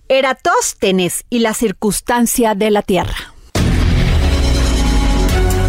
Eratóstenes 0.09 1.24
y 1.30 1.38
la 1.38 1.54
circunstancia 1.54 2.57
de 2.57 2.72
la 2.72 2.82
Tierra. 2.82 3.32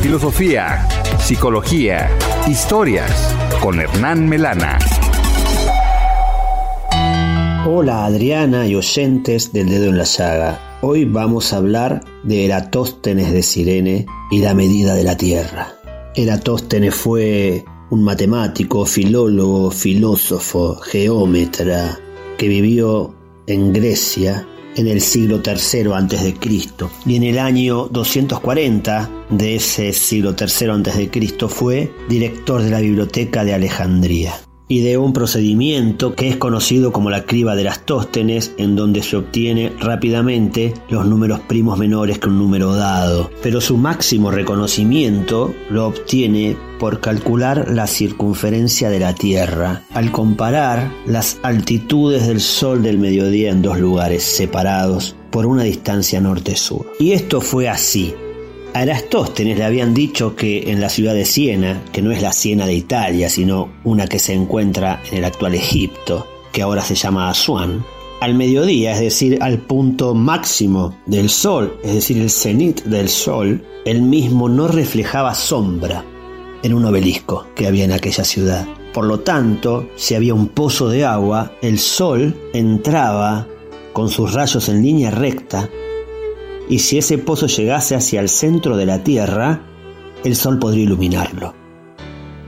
Filosofía, 0.01 0.88
psicología, 1.19 2.09
historias 2.47 3.35
con 3.61 3.79
Hernán 3.79 4.27
Melana. 4.27 4.79
Hola 7.70 8.05
Adriana 8.05 8.65
y 8.65 8.76
oyentes 8.76 9.51
del 9.51 9.68
dedo 9.68 9.89
en 9.89 9.97
la 9.97 10.05
llaga. 10.05 10.80
Hoy 10.82 11.03
vamos 11.03 11.51
a 11.51 11.57
hablar 11.57 12.01
de 12.24 12.45
Eratóstenes 12.45 13.34
de 13.34 13.43
Sirene 13.43 14.05
y 14.32 14.39
la 14.39 14.53
medida 14.53 14.95
de 14.95 15.03
la 15.03 15.18
Tierra. 15.18 15.76
Eratóstenes 16.15 16.95
fue 16.95 17.65
un 17.89 18.05
matemático, 18.05 18.86
filólogo, 18.86 19.70
filósofo, 19.70 20.76
geómetra 20.76 21.99
que 22.38 22.47
vivió 22.47 23.13
en 23.47 23.74
Grecia 23.74 24.47
en 24.78 24.88
el 24.88 25.01
siglo 25.01 25.41
III 25.45 25.91
antes 25.91 26.24
de 26.24 26.36
Cristo 26.36 26.89
y 27.05 27.18
en 27.18 27.24
el 27.24 27.38
año 27.38 27.89
240 27.89 29.09
de 29.30 29.57
ese 29.57 29.91
siglo 29.91 30.38
III 30.39 30.70
antes 30.70 30.95
de 30.95 31.09
Cristo 31.09 31.49
fue 31.49 31.91
director 32.07 32.61
de 32.61 32.70
la 32.70 32.80
biblioteca 32.80 33.43
de 33.43 33.53
Alejandría 33.53 34.47
y 34.68 34.82
de 34.82 34.97
un 34.97 35.13
procedimiento 35.13 36.15
que 36.15 36.28
es 36.28 36.38
conocido 36.38 36.91
como 36.91 37.09
la 37.09 37.24
criba 37.24 37.55
de 37.55 37.63
las 37.63 37.86
tóstenes, 37.86 38.53
en 38.57 38.76
donde 38.76 39.01
se 39.01 39.18
obtiene 39.18 39.72
rápidamente 39.80 40.74
los 40.89 41.05
números 41.05 41.39
primos 41.41 41.78
menores 41.78 42.20
que 42.20 42.30
un 42.30 42.38
número 42.38 42.74
dado. 42.74 43.32
Pero 43.41 43.61
su 43.61 43.78
máximo 43.78 44.32
reconocimiento 44.32 45.53
lo 45.70 45.88
obtiene 45.88 46.57
por 46.80 46.99
calcular 46.99 47.72
la 47.72 47.88
circunferencia 47.88 48.89
de 48.89 48.99
la 48.99 49.15
Tierra, 49.15 49.84
al 49.93 50.11
comparar 50.11 50.91
las 51.05 51.39
altitudes 51.43 52.28
del 52.28 52.41
Sol 52.41 52.84
del 52.84 52.99
mediodía 52.99 53.51
en 53.51 53.61
dos 53.61 53.80
lugares 53.80 54.24
separados 54.24 55.15
por 55.32 55.45
una 55.45 55.63
distancia 55.63 56.22
norte-sur. 56.22 56.91
Y 56.99 57.11
esto 57.11 57.41
fue 57.41 57.68
así, 57.68 58.13
a 58.78 58.84
Erastóstenes 58.84 59.57
le 59.57 59.63
habían 59.63 59.95
dicho 59.95 60.36
que 60.36 60.71
en 60.71 60.80
la 60.80 60.89
ciudad 60.89 61.15
de 61.15 61.25
Siena, 61.25 61.84
que 61.91 62.03
no 62.03 62.11
es 62.11 62.21
la 62.21 62.32
Siena 62.32 62.67
de 62.67 62.75
Italia, 62.75 63.28
sino 63.28 63.69
una 63.84 64.05
que 64.05 64.19
se 64.19 64.34
encuentra 64.34 65.01
en 65.09 65.17
el 65.17 65.25
actual 65.25 65.55
Egipto, 65.55 66.28
que 66.51 66.61
ahora 66.61 66.84
se 66.84 66.93
llama 66.93 67.28
Asuán, 67.28 67.84
al 68.21 68.36
mediodía, 68.36 68.91
es 68.91 68.99
decir, 68.99 69.39
al 69.41 69.57
punto 69.57 70.13
máximo 70.13 70.95
del 71.07 71.30
sol, 71.30 71.80
es 71.84 71.95
decir, 71.95 72.19
el 72.19 72.30
cenit 72.30 72.84
del 72.84 73.09
sol, 73.09 73.65
él 73.84 74.03
mismo 74.03 74.47
no 74.47 74.67
reflejaba 74.67 75.34
sombra 75.34 76.05
en 76.61 76.75
un 76.75 76.86
obelisco 76.86 77.47
que 77.55 77.65
había 77.65 77.86
en 77.86 77.93
aquella 77.93 78.23
ciudad. 78.23 78.67
Por 78.93 79.05
lo 79.05 79.21
tanto, 79.21 79.89
si 79.95 80.13
había 80.13 80.36
un 80.36 80.49
pozo 80.49 80.88
de 80.88 81.03
agua, 81.03 81.51
el 81.63 81.80
sol 81.80 82.36
entraba 82.53 83.47
con 83.91 84.09
sus 84.09 84.34
rayos 84.34 84.69
en 84.69 84.84
línea 84.84 85.09
recta 85.09 85.67
y 86.70 86.80
si 86.80 86.97
ese 86.97 87.18
pozo 87.18 87.47
llegase 87.47 87.95
hacia 87.95 88.20
el 88.20 88.30
centro 88.30 88.78
de 88.78 88.86
la 88.86 89.03
Tierra, 89.03 89.61
el 90.24 90.36
sol 90.36 90.59
podría 90.59 90.84
iluminarlo. 90.84 91.53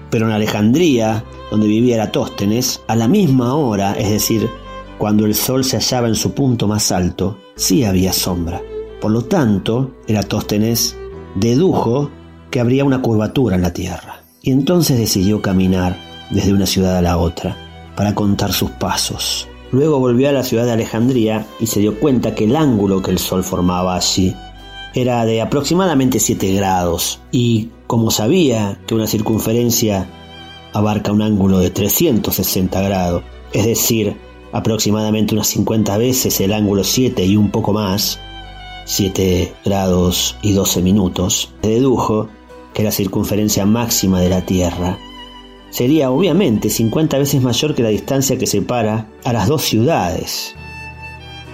Pero 0.09 0.27
en 0.27 0.33
Alejandría, 0.33 1.23
donde 1.51 1.67
vivía 1.67 1.95
Eratóstenes, 1.95 2.81
a 2.87 2.95
la 2.95 3.07
misma 3.07 3.53
hora, 3.55 3.93
es 3.93 4.09
decir, 4.09 4.49
cuando 4.97 5.25
el 5.25 5.35
sol 5.35 5.63
se 5.63 5.77
hallaba 5.77 6.07
en 6.07 6.15
su 6.15 6.33
punto 6.33 6.67
más 6.67 6.91
alto, 6.91 7.37
sí 7.55 7.83
había 7.85 8.11
sombra. 8.11 8.61
Por 8.99 9.11
lo 9.11 9.23
tanto, 9.23 9.95
Eratóstenes 10.07 10.97
dedujo 11.35 12.09
que 12.51 12.59
habría 12.59 12.83
una 12.83 13.01
curvatura 13.01 13.55
en 13.55 13.61
la 13.61 13.73
Tierra. 13.73 14.23
Y 14.41 14.51
entonces 14.51 14.97
decidió 14.97 15.41
caminar 15.41 15.95
desde 16.31 16.53
una 16.53 16.65
ciudad 16.65 16.97
a 16.97 17.01
la 17.01 17.17
otra 17.17 17.55
para 17.95 18.15
contar 18.15 18.51
sus 18.51 18.71
pasos. 18.71 19.47
Luego 19.71 19.99
volvió 19.99 20.29
a 20.29 20.31
la 20.31 20.43
ciudad 20.43 20.65
de 20.65 20.71
Alejandría 20.71 21.45
y 21.59 21.67
se 21.67 21.79
dio 21.79 21.99
cuenta 21.99 22.33
que 22.33 22.45
el 22.45 22.55
ángulo 22.55 23.01
que 23.01 23.11
el 23.11 23.19
Sol 23.19 23.43
formaba 23.43 23.95
allí 23.95 24.35
era 24.95 25.25
de 25.25 25.41
aproximadamente 25.41 26.19
7 26.19 26.53
grados. 26.53 27.19
Y 27.31 27.69
como 27.85 28.09
sabía 28.09 28.79
que 28.87 28.95
una 28.95 29.07
circunferencia 29.07 30.09
abarca 30.73 31.11
un 31.11 31.21
ángulo 31.21 31.59
de 31.59 31.69
360 31.69 32.81
grados, 32.81 33.23
es 33.53 33.65
decir, 33.65 34.17
aproximadamente 34.51 35.35
unas 35.35 35.47
50 35.47 35.97
veces 35.97 36.39
el 36.41 36.53
ángulo 36.53 36.83
7 36.83 37.23
y 37.25 37.35
un 37.35 37.51
poco 37.51 37.73
más, 37.73 38.19
7 38.85 39.53
grados 39.65 40.35
y 40.41 40.53
12 40.53 40.81
minutos, 40.81 41.53
dedujo 41.61 42.27
que 42.73 42.83
la 42.83 42.91
circunferencia 42.91 43.65
máxima 43.65 44.19
de 44.19 44.29
la 44.29 44.45
Tierra 44.45 44.97
sería 45.69 46.11
obviamente 46.11 46.69
50 46.69 47.17
veces 47.17 47.41
mayor 47.41 47.75
que 47.75 47.83
la 47.83 47.89
distancia 47.89 48.37
que 48.37 48.47
separa 48.47 49.07
a 49.23 49.33
las 49.33 49.47
dos 49.47 49.63
ciudades. 49.63 50.55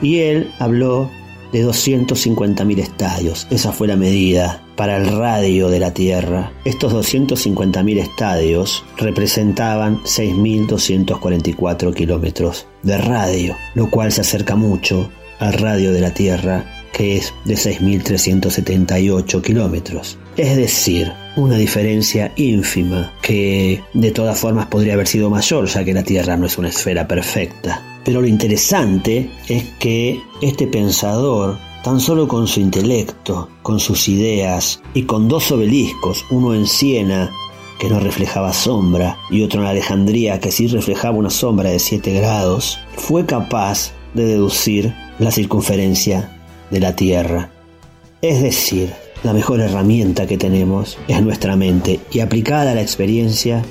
Y 0.02 0.20
él 0.20 0.52
habló 0.60 1.10
de 1.52 1.66
250.000 1.66 2.80
estadios. 2.80 3.48
Esa 3.50 3.72
fue 3.72 3.88
la 3.88 3.96
medida 3.96 4.62
para 4.76 4.98
el 4.98 5.08
radio 5.08 5.70
de 5.70 5.80
la 5.80 5.94
Tierra. 5.94 6.52
Estos 6.66 6.94
250.000 6.94 7.98
estadios 8.00 8.84
representaban 8.98 10.02
6.244 10.04 11.94
kilómetros 11.94 12.68
de 12.84 12.98
radio, 12.98 13.56
lo 13.74 13.90
cual 13.90 14.12
se 14.12 14.22
acerca 14.22 14.56
mucho 14.56 15.10
al 15.40 15.54
radio 15.54 15.94
de 15.94 16.02
la 16.02 16.14
Tierra, 16.14 16.75
que 16.96 17.18
es 17.18 17.34
de 17.44 17.56
6.378 17.56 19.42
kilómetros. 19.42 20.18
Es 20.38 20.56
decir, 20.56 21.12
una 21.36 21.58
diferencia 21.58 22.32
ínfima 22.38 23.12
que 23.22 23.84
de 23.94 24.12
todas 24.12 24.40
formas 24.40 24.68
podría 24.68 24.94
haber 24.94 25.08
sido 25.08 25.30
mayor, 25.30 25.66
ya 25.68 25.84
que 25.84 25.94
la 25.94 26.04
Tierra 26.04 26.38
no 26.38 26.46
es 26.46 26.58
una 26.58 26.70
esfera 26.70 27.06
perfecta. 27.06 27.84
Pero 28.06 28.22
lo 28.22 28.28
interesante 28.28 29.30
es 29.50 29.66
que 29.78 30.22
este 30.42 30.68
pensador, 30.68 31.58
tan 31.84 32.00
solo 32.00 32.30
con 32.30 32.48
su 32.48 32.62
intelecto, 32.62 33.50
con 33.62 33.82
sus 33.82 34.08
ideas 34.08 34.82
y 34.94 35.04
con 35.04 35.28
dos 35.28 35.52
obeliscos, 35.52 36.24
uno 36.30 36.54
en 36.56 36.66
Siena 36.66 37.30
que 37.78 37.90
no 37.90 38.00
reflejaba 38.00 38.54
sombra 38.54 39.18
y 39.30 39.42
otro 39.42 39.62
en 39.62 39.68
Alejandría 39.68 40.40
que 40.40 40.50
sí 40.50 40.68
reflejaba 40.68 41.18
una 41.18 41.30
sombra 41.30 41.72
de 41.72 41.80
7 41.80 42.14
grados, 42.14 42.80
fue 42.96 43.26
capaz 43.26 43.92
de 44.14 44.24
deducir 44.24 44.96
la 45.20 45.32
circunferencia 45.32 46.35
de 46.72 46.80
la 46.80 46.96
Tierra. 46.96 47.50
Es 48.22 48.42
decir, 48.42 48.94
la 49.24 49.34
mejor 49.34 49.60
herramienta 49.60 50.28
que 50.28 50.38
tenemos 50.38 50.98
es 51.08 51.22
nuestra 51.22 51.56
mente 51.56 52.00
y 52.12 52.20
aplicada 52.20 52.72
a 52.72 52.76
la 52.76 52.82
experiencia 52.82 53.64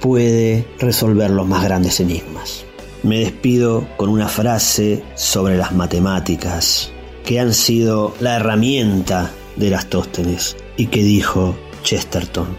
puede 0.00 0.66
resolver 0.78 1.30
los 1.30 1.46
más 1.46 1.64
grandes 1.64 2.00
enigmas. 2.00 2.64
Me 3.02 3.18
despido 3.18 3.86
con 3.96 4.08
una 4.08 4.28
frase 4.28 5.02
sobre 5.14 5.56
las 5.56 5.72
matemáticas 5.72 6.90
que 7.24 7.40
han 7.40 7.54
sido 7.54 8.14
la 8.20 8.36
herramienta 8.36 9.30
de 9.56 9.70
las 9.70 9.86
Tóstenes 9.86 10.56
y 10.76 10.86
que 10.86 11.02
dijo 11.02 11.56
Chesterton, 11.82 12.56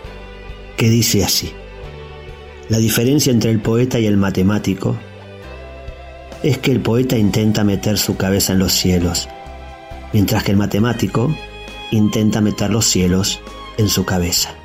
que 0.77 0.89
dice 0.89 1.23
así, 1.23 1.51
la 2.69 2.77
diferencia 2.77 3.31
entre 3.31 3.51
el 3.51 3.59
poeta 3.59 3.99
y 3.99 4.05
el 4.05 4.17
matemático 4.17 4.95
es 6.43 6.57
que 6.57 6.71
el 6.71 6.79
poeta 6.79 7.17
intenta 7.17 7.63
meter 7.63 7.97
su 7.97 8.15
cabeza 8.15 8.53
en 8.53 8.59
los 8.59 8.71
cielos, 8.73 9.27
mientras 10.13 10.43
que 10.43 10.51
el 10.51 10.57
matemático 10.57 11.35
intenta 11.91 12.39
meter 12.41 12.71
los 12.71 12.85
cielos 12.85 13.41
en 13.77 13.89
su 13.89 14.05
cabeza. 14.05 14.55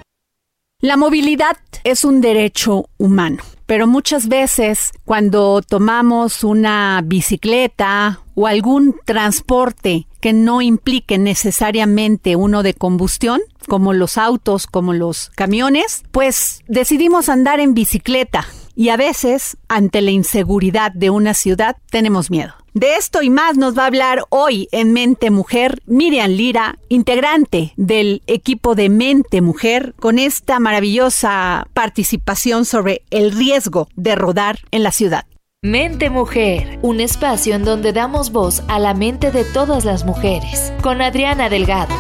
La 0.81 0.97
movilidad 0.97 1.57
es 1.83 2.05
un 2.05 2.21
derecho 2.21 2.85
humano, 2.99 3.43
pero 3.67 3.89
muchas 3.89 4.29
veces 4.29 4.93
cuando 5.05 5.61
tomamos 5.61 6.45
una 6.45 7.03
bicicleta 7.05 8.21
o 8.37 8.47
algún 8.47 8.95
transporte 9.05 10.07
que 10.21 10.33
no 10.33 10.63
implique 10.63 11.19
necesariamente 11.19 12.37
uno 12.37 12.63
de 12.63 12.75
combustión, 12.75 13.41
como 13.67 13.93
los 13.93 14.19
autos, 14.19 14.69
como 14.69 14.93
los 14.93 15.31
camiones, 15.31 16.05
pues 16.13 16.63
decidimos 16.69 17.29
andar 17.29 17.59
en 17.59 17.75
bicicleta 17.75 18.47
y 18.79 18.91
a 18.91 18.97
veces, 18.97 19.57
ante 19.67 20.01
la 20.03 20.13
inseguridad 20.13 20.93
de 20.93 21.11
una 21.11 21.35
ciudad, 21.35 21.77
tenemos 21.91 22.31
miedo. 22.31 22.55
De 22.79 22.95
esto 22.95 23.23
y 23.23 23.29
más 23.29 23.57
nos 23.57 23.77
va 23.77 23.83
a 23.83 23.87
hablar 23.87 24.23
hoy 24.29 24.69
en 24.71 24.93
Mente 24.93 25.33
Mujer 25.33 25.83
Miriam 25.87 26.31
Lira, 26.31 26.79
integrante 26.89 27.73
del 27.77 28.23
equipo 28.29 28.77
de 28.77 28.89
Mente 28.89 29.41
Mujer, 29.41 29.97
con 29.99 30.21
esta 30.21 30.61
maravillosa 30.61 31.67
participación 31.75 32.65
sobre 32.65 33.03
el 33.11 33.33
riesgo 33.33 33.89
de 33.97 34.15
rodar 34.15 34.61
en 34.71 34.85
la 34.85 34.93
ciudad. 34.93 35.25
Mente 35.61 36.09
Mujer, 36.09 36.79
un 36.83 37.01
espacio 37.01 37.57
en 37.57 37.65
donde 37.65 37.93
damos 37.93 38.31
voz 38.31 38.63
a 38.69 38.79
la 38.79 38.95
mente 38.95 39.33
de 39.33 39.43
todas 39.43 39.85
las 39.85 40.05
mujeres, 40.05 40.73
con 40.81 41.03
Adriana 41.03 41.49
Delgado. 41.49 41.97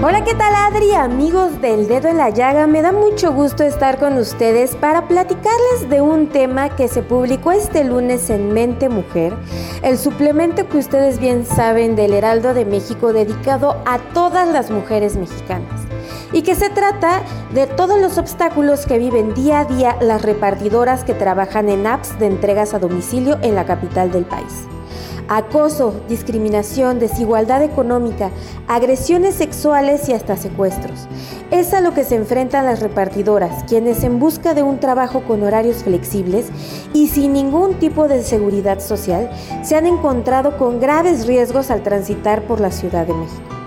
Hola, 0.00 0.22
¿qué 0.22 0.32
tal 0.32 0.54
Adri? 0.54 0.94
Amigos 0.94 1.60
del 1.60 1.88
Dedo 1.88 2.06
en 2.06 2.18
la 2.18 2.30
Llaga, 2.30 2.68
me 2.68 2.82
da 2.82 2.92
mucho 2.92 3.32
gusto 3.32 3.64
estar 3.64 3.98
con 3.98 4.16
ustedes 4.16 4.76
para 4.76 5.08
platicarles 5.08 5.90
de 5.90 6.00
un 6.00 6.28
tema 6.28 6.68
que 6.76 6.86
se 6.86 7.02
publicó 7.02 7.50
este 7.50 7.82
lunes 7.82 8.30
en 8.30 8.52
Mente 8.52 8.88
Mujer, 8.88 9.34
el 9.82 9.98
suplemento 9.98 10.68
que 10.68 10.78
ustedes 10.78 11.18
bien 11.18 11.44
saben 11.44 11.96
del 11.96 12.14
Heraldo 12.14 12.54
de 12.54 12.64
México 12.64 13.12
dedicado 13.12 13.82
a 13.86 13.98
todas 14.14 14.46
las 14.46 14.70
mujeres 14.70 15.16
mexicanas 15.16 15.82
y 16.32 16.42
que 16.42 16.54
se 16.54 16.70
trata 16.70 17.22
de 17.52 17.66
todos 17.66 18.00
los 18.00 18.18
obstáculos 18.18 18.86
que 18.86 18.98
viven 18.98 19.34
día 19.34 19.60
a 19.60 19.64
día 19.64 19.96
las 20.00 20.22
repartidoras 20.22 21.02
que 21.02 21.14
trabajan 21.14 21.68
en 21.68 21.88
apps 21.88 22.16
de 22.20 22.26
entregas 22.26 22.72
a 22.72 22.78
domicilio 22.78 23.36
en 23.42 23.56
la 23.56 23.66
capital 23.66 24.12
del 24.12 24.26
país 24.26 24.68
acoso, 25.28 25.94
discriminación, 26.08 26.98
desigualdad 26.98 27.62
económica, 27.62 28.30
agresiones 28.66 29.34
sexuales 29.34 30.08
y 30.08 30.14
hasta 30.14 30.36
secuestros. 30.36 31.06
Es 31.50 31.74
a 31.74 31.80
lo 31.80 31.94
que 31.94 32.04
se 32.04 32.16
enfrentan 32.16 32.64
las 32.64 32.80
repartidoras, 32.80 33.64
quienes 33.64 34.02
en 34.04 34.18
busca 34.18 34.54
de 34.54 34.62
un 34.62 34.80
trabajo 34.80 35.22
con 35.22 35.42
horarios 35.42 35.84
flexibles 35.84 36.46
y 36.92 37.08
sin 37.08 37.32
ningún 37.32 37.74
tipo 37.74 38.08
de 38.08 38.22
seguridad 38.22 38.80
social, 38.80 39.30
se 39.62 39.76
han 39.76 39.86
encontrado 39.86 40.56
con 40.56 40.80
graves 40.80 41.26
riesgos 41.26 41.70
al 41.70 41.82
transitar 41.82 42.42
por 42.42 42.60
la 42.60 42.70
Ciudad 42.70 43.06
de 43.06 43.14
México. 43.14 43.57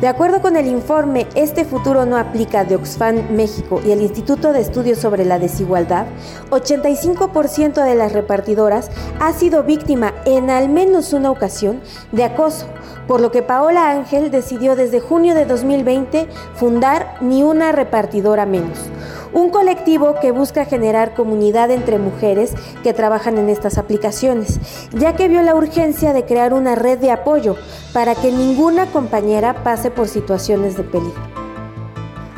De 0.00 0.08
acuerdo 0.08 0.42
con 0.42 0.56
el 0.56 0.66
informe 0.66 1.28
Este 1.36 1.64
futuro 1.64 2.04
no 2.04 2.16
aplica 2.16 2.64
de 2.64 2.74
Oxfam 2.74 3.30
México 3.30 3.80
y 3.86 3.92
el 3.92 4.02
Instituto 4.02 4.52
de 4.52 4.60
Estudios 4.60 4.98
sobre 4.98 5.24
la 5.24 5.38
Desigualdad, 5.38 6.06
85% 6.50 7.84
de 7.84 7.94
las 7.94 8.12
repartidoras 8.12 8.90
ha 9.20 9.32
sido 9.32 9.62
víctima 9.62 10.12
en 10.24 10.50
al 10.50 10.68
menos 10.68 11.12
una 11.12 11.30
ocasión 11.30 11.80
de 12.10 12.24
acoso, 12.24 12.66
por 13.06 13.20
lo 13.20 13.30
que 13.30 13.42
Paola 13.42 13.90
Ángel 13.90 14.30
decidió 14.30 14.76
desde 14.76 15.00
junio 15.00 15.34
de 15.34 15.44
2020 15.46 16.28
fundar 16.54 17.16
Ni 17.20 17.42
una 17.42 17.72
repartidora 17.72 18.46
menos 18.46 18.90
un 19.34 19.50
colectivo 19.50 20.14
que 20.20 20.30
busca 20.30 20.64
generar 20.64 21.12
comunidad 21.12 21.70
entre 21.72 21.98
mujeres 21.98 22.54
que 22.84 22.94
trabajan 22.94 23.36
en 23.36 23.50
estas 23.50 23.78
aplicaciones, 23.78 24.60
ya 24.92 25.16
que 25.16 25.28
vio 25.28 25.42
la 25.42 25.56
urgencia 25.56 26.12
de 26.12 26.24
crear 26.24 26.54
una 26.54 26.76
red 26.76 26.98
de 26.98 27.10
apoyo 27.10 27.56
para 27.92 28.14
que 28.14 28.30
ninguna 28.30 28.86
compañera 28.86 29.64
pase 29.64 29.90
por 29.90 30.06
situaciones 30.08 30.76
de 30.76 30.84
peligro. 30.84 31.43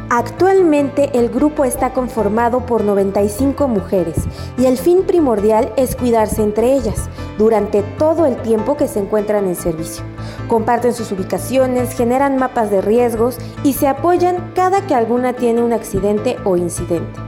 Actualmente 0.09 1.11
el 1.18 1.28
grupo 1.28 1.64
está 1.64 1.92
conformado 1.92 2.64
por 2.64 2.84
95 2.84 3.66
mujeres 3.66 4.14
y 4.57 4.66
el 4.66 4.78
fin 4.78 5.02
primordial 5.02 5.72
es 5.76 5.96
cuidarse 5.96 6.42
entre 6.42 6.74
ellas 6.74 7.09
durante 7.38 7.82
todo 7.98 8.24
el 8.24 8.36
tiempo 8.36 8.76
que 8.76 8.86
se 8.86 9.00
encuentran 9.00 9.48
en 9.48 9.57
servicio. 9.57 10.04
Comparten 10.46 10.94
sus 10.94 11.11
ubicaciones, 11.11 11.92
generan 11.96 12.36
mapas 12.36 12.70
de 12.70 12.82
riesgos 12.82 13.38
y 13.64 13.72
se 13.72 13.88
apoyan 13.88 14.52
cada 14.54 14.86
que 14.86 14.94
alguna 14.94 15.32
tiene 15.32 15.61
un 15.61 15.72
accidente 15.72 16.36
o 16.44 16.57
incidente. 16.57 17.18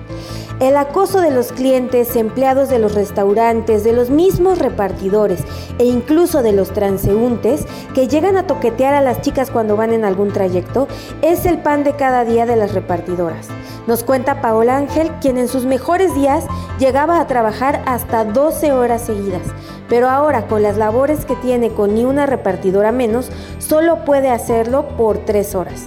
El 0.61 0.77
acoso 0.77 1.21
de 1.21 1.31
los 1.31 1.53
clientes, 1.53 2.17
empleados 2.17 2.69
de 2.69 2.81
los 2.81 2.97
restaurantes, 2.97 3.85
de 3.85 3.93
los 3.93 4.11
mismos 4.11 4.59
repartidores 4.59 5.45
e 5.79 5.85
incluso 5.85 6.43
de 6.43 6.51
los 6.51 6.73
transeúntes 6.73 7.65
que 7.95 8.09
llegan 8.09 8.37
a 8.37 8.49
toquetear 8.49 8.93
a 8.93 9.01
las 9.01 9.21
chicas 9.21 9.53
cuando 9.53 9.77
van 9.77 9.93
en 9.93 10.05
algún 10.05 10.33
trayecto 10.33 10.89
es 11.23 11.47
el 11.47 11.59
pan 11.59 11.85
de 11.85 11.93
cada 11.93 12.25
día 12.25 12.45
de 12.45 12.57
las 12.57 12.75
repartidoras. 12.75 13.47
Nos 13.87 14.03
cuenta 14.03 14.41
Paola 14.41 14.77
Ángel, 14.77 15.13
quien 15.21 15.39
en 15.39 15.47
sus 15.47 15.65
mejores 15.65 16.13
días 16.17 16.45
llegaba 16.81 17.21
a 17.21 17.29
trabajar 17.29 17.81
hasta 17.87 18.25
12 18.25 18.73
horas 18.73 19.03
seguidas, 19.03 19.47
pero 19.89 20.11
ahora 20.11 20.49
con 20.49 20.65
las 20.65 20.77
labores 20.77 21.25
que 21.25 21.37
tiene 21.37 21.71
con 21.71 21.95
ni 21.95 22.05
una 22.05 22.27
repartidora 22.27 22.91
menos, 22.91 23.31
solo 23.61 24.05
puede 24.05 24.29
hacerlo 24.29 24.89
por 24.97 25.19
3 25.19 25.55
horas. 25.55 25.85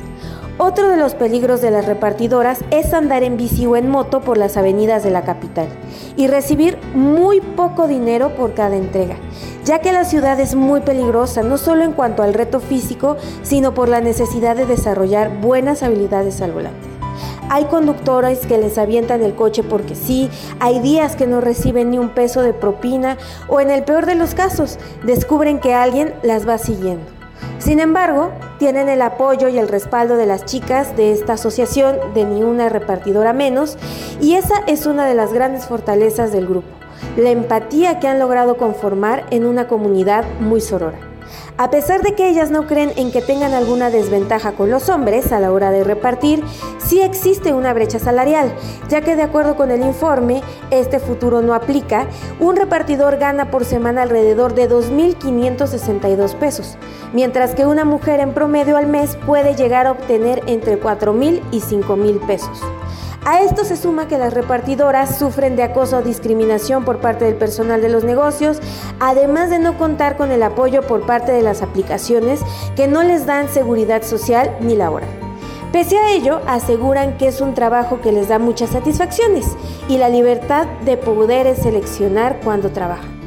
Otro 0.63 0.89
de 0.89 0.97
los 0.97 1.15
peligros 1.15 1.59
de 1.59 1.71
las 1.71 1.87
repartidoras 1.87 2.59
es 2.69 2.93
andar 2.93 3.23
en 3.23 3.35
bici 3.35 3.65
o 3.65 3.75
en 3.75 3.89
moto 3.89 4.21
por 4.21 4.37
las 4.37 4.57
avenidas 4.57 5.03
de 5.03 5.09
la 5.09 5.23
capital 5.23 5.67
y 6.15 6.27
recibir 6.27 6.77
muy 6.93 7.41
poco 7.41 7.87
dinero 7.87 8.35
por 8.35 8.53
cada 8.53 8.75
entrega, 8.75 9.15
ya 9.65 9.79
que 9.79 9.91
la 9.91 10.05
ciudad 10.05 10.39
es 10.39 10.53
muy 10.53 10.81
peligrosa 10.81 11.41
no 11.41 11.57
solo 11.57 11.83
en 11.83 11.93
cuanto 11.93 12.21
al 12.21 12.35
reto 12.35 12.59
físico, 12.59 13.17
sino 13.41 13.73
por 13.73 13.89
la 13.89 14.01
necesidad 14.01 14.55
de 14.55 14.67
desarrollar 14.67 15.41
buenas 15.41 15.81
habilidades 15.81 16.43
al 16.43 16.51
volante. 16.51 16.87
Hay 17.49 17.65
conductores 17.65 18.45
que 18.45 18.59
les 18.59 18.77
avientan 18.77 19.23
el 19.23 19.33
coche 19.33 19.63
porque 19.63 19.95
sí, 19.95 20.29
hay 20.59 20.79
días 20.79 21.15
que 21.15 21.25
no 21.25 21.41
reciben 21.41 21.89
ni 21.89 21.97
un 21.97 22.09
peso 22.09 22.43
de 22.43 22.53
propina 22.53 23.17
o 23.47 23.61
en 23.61 23.71
el 23.71 23.83
peor 23.83 24.05
de 24.05 24.13
los 24.13 24.35
casos, 24.35 24.77
descubren 25.03 25.59
que 25.59 25.73
alguien 25.73 26.13
las 26.21 26.47
va 26.47 26.59
siguiendo. 26.59 27.20
Sin 27.59 27.79
embargo, 27.79 28.31
tienen 28.57 28.89
el 28.89 29.01
apoyo 29.01 29.47
y 29.47 29.57
el 29.57 29.67
respaldo 29.67 30.17
de 30.17 30.25
las 30.25 30.45
chicas 30.45 30.95
de 30.97 31.11
esta 31.11 31.33
asociación 31.33 31.97
de 32.13 32.25
Ni 32.25 32.43
una 32.43 32.69
repartidora 32.69 33.33
menos 33.33 33.77
y 34.19 34.33
esa 34.33 34.55
es 34.67 34.85
una 34.85 35.05
de 35.05 35.15
las 35.15 35.33
grandes 35.33 35.65
fortalezas 35.65 36.31
del 36.31 36.47
grupo, 36.47 36.69
la 37.17 37.29
empatía 37.29 37.99
que 37.99 38.07
han 38.07 38.19
logrado 38.19 38.57
conformar 38.57 39.25
en 39.29 39.45
una 39.45 39.67
comunidad 39.67 40.25
muy 40.39 40.61
sorora. 40.61 41.10
A 41.61 41.69
pesar 41.69 42.01
de 42.01 42.15
que 42.15 42.27
ellas 42.27 42.49
no 42.49 42.65
creen 42.65 42.91
en 42.95 43.11
que 43.11 43.21
tengan 43.21 43.53
alguna 43.53 43.91
desventaja 43.91 44.53
con 44.53 44.71
los 44.71 44.89
hombres 44.89 45.31
a 45.31 45.39
la 45.39 45.51
hora 45.51 45.69
de 45.69 45.83
repartir, 45.83 46.43
sí 46.79 47.01
existe 47.01 47.53
una 47.53 47.71
brecha 47.71 47.99
salarial, 47.99 48.51
ya 48.89 49.01
que 49.01 49.15
de 49.15 49.21
acuerdo 49.21 49.55
con 49.55 49.69
el 49.69 49.83
informe, 49.83 50.41
este 50.71 50.97
futuro 50.97 51.43
no 51.43 51.53
aplica, 51.53 52.07
un 52.39 52.55
repartidor 52.55 53.17
gana 53.17 53.51
por 53.51 53.63
semana 53.63 54.01
alrededor 54.01 54.55
de 54.55 54.67
2.562 54.67 56.33
pesos, 56.33 56.79
mientras 57.13 57.53
que 57.53 57.67
una 57.67 57.85
mujer 57.85 58.21
en 58.21 58.33
promedio 58.33 58.75
al 58.75 58.87
mes 58.87 59.15
puede 59.27 59.55
llegar 59.55 59.85
a 59.85 59.91
obtener 59.91 60.41
entre 60.47 60.81
4.000 60.81 61.43
y 61.51 61.59
5.000 61.59 62.25
pesos. 62.25 62.59
A 63.23 63.41
esto 63.41 63.63
se 63.65 63.77
suma 63.77 64.07
que 64.07 64.17
las 64.17 64.33
repartidoras 64.33 65.19
sufren 65.19 65.55
de 65.55 65.61
acoso 65.61 65.97
o 65.97 66.01
discriminación 66.01 66.83
por 66.83 66.99
parte 66.99 67.25
del 67.25 67.35
personal 67.35 67.79
de 67.79 67.89
los 67.89 68.03
negocios, 68.03 68.59
además 68.99 69.51
de 69.51 69.59
no 69.59 69.77
contar 69.77 70.17
con 70.17 70.31
el 70.31 70.41
apoyo 70.41 70.81
por 70.81 71.05
parte 71.05 71.31
de 71.31 71.43
las 71.43 71.61
aplicaciones 71.61 72.41
que 72.75 72.87
no 72.87 73.03
les 73.03 73.27
dan 73.27 73.47
seguridad 73.47 74.01
social 74.01 74.57
ni 74.59 74.75
laboral. 74.75 75.09
Pese 75.71 75.99
a 75.99 76.11
ello, 76.11 76.41
aseguran 76.47 77.17
que 77.17 77.27
es 77.27 77.41
un 77.41 77.53
trabajo 77.53 78.01
que 78.01 78.11
les 78.11 78.27
da 78.27 78.39
muchas 78.39 78.71
satisfacciones 78.71 79.45
y 79.87 79.99
la 79.99 80.09
libertad 80.09 80.65
de 80.83 80.97
poder 80.97 81.55
seleccionar 81.55 82.39
cuando 82.43 82.71
trabajan 82.71 83.21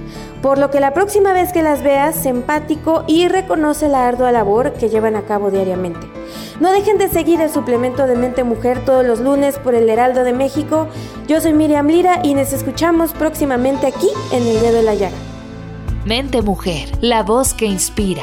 por 0.45 0.59
lo 0.59 0.71
que 0.71 0.79
la 0.79 0.93
próxima 0.93 1.33
vez 1.33 1.55
que 1.55 1.63
las 1.63 1.83
veas, 1.83 2.27
empático 2.27 3.05
y 3.07 3.29
reconoce 3.29 3.89
la 3.89 4.07
ardua 4.07 4.31
labor 4.31 4.75
que 4.75 4.91
llevan 4.91 5.17
a 5.17 5.23
cabo 5.23 5.51
diariamente. 5.51 6.07
No 6.61 6.71
dejen 6.71 6.99
de 6.99 7.09
seguir 7.09 7.41
el 7.41 7.51
suplemento 7.51 8.07
de 8.07 8.17
Mente 8.17 8.45
Mujer 8.45 8.85
todos 8.85 9.05
los 9.05 9.21
lunes 9.21 9.59
por 9.59 9.75
el 9.75 9.89
Heraldo 9.89 10.23
de 10.23 10.33
México. 10.33 10.87
Yo 11.27 11.41
soy 11.41 11.53
Miriam 11.53 11.89
Lira 11.89 12.21
y 12.23 12.35
nos 12.35 12.53
escuchamos 12.53 13.13
próximamente 13.13 13.87
aquí 13.89 14.09
en 14.33 14.47
El 14.47 14.61
Dedo 14.61 14.77
de 14.77 14.83
la 14.83 14.95
Llaga. 14.95 15.17
Mente 16.05 16.43
Mujer, 16.43 16.91
la 17.01 17.23
voz 17.23 17.55
que 17.55 17.67
inspira. 17.67 18.23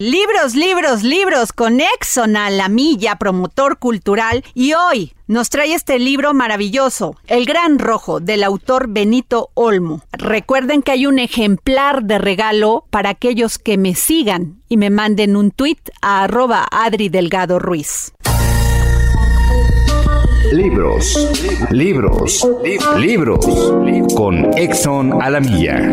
Libros, 0.00 0.54
libros, 0.54 1.02
libros 1.02 1.52
con 1.52 1.80
Exxon 1.80 2.36
a 2.36 2.50
la 2.50 2.68
milla, 2.68 3.16
promotor 3.16 3.80
cultural. 3.80 4.44
Y 4.54 4.74
hoy 4.74 5.12
nos 5.26 5.50
trae 5.50 5.74
este 5.74 5.98
libro 5.98 6.34
maravilloso, 6.34 7.16
El 7.26 7.46
Gran 7.46 7.80
Rojo, 7.80 8.20
del 8.20 8.44
autor 8.44 8.86
Benito 8.90 9.50
Olmo. 9.54 10.02
Recuerden 10.12 10.82
que 10.82 10.92
hay 10.92 11.06
un 11.06 11.18
ejemplar 11.18 12.04
de 12.04 12.18
regalo 12.18 12.84
para 12.90 13.10
aquellos 13.10 13.58
que 13.58 13.76
me 13.76 13.96
sigan 13.96 14.62
y 14.68 14.76
me 14.76 14.90
manden 14.90 15.34
un 15.34 15.50
tweet 15.50 15.80
a 16.00 16.22
arroba 16.22 16.68
Adri 16.70 17.08
Delgado 17.08 17.58
Ruiz. 17.58 18.12
Libros, 20.52 21.28
libros, 21.72 22.48
libros, 22.96 23.44
con 24.14 24.56
Exxon 24.56 25.20
a 25.20 25.28
la 25.28 25.40
milla. 25.40 25.92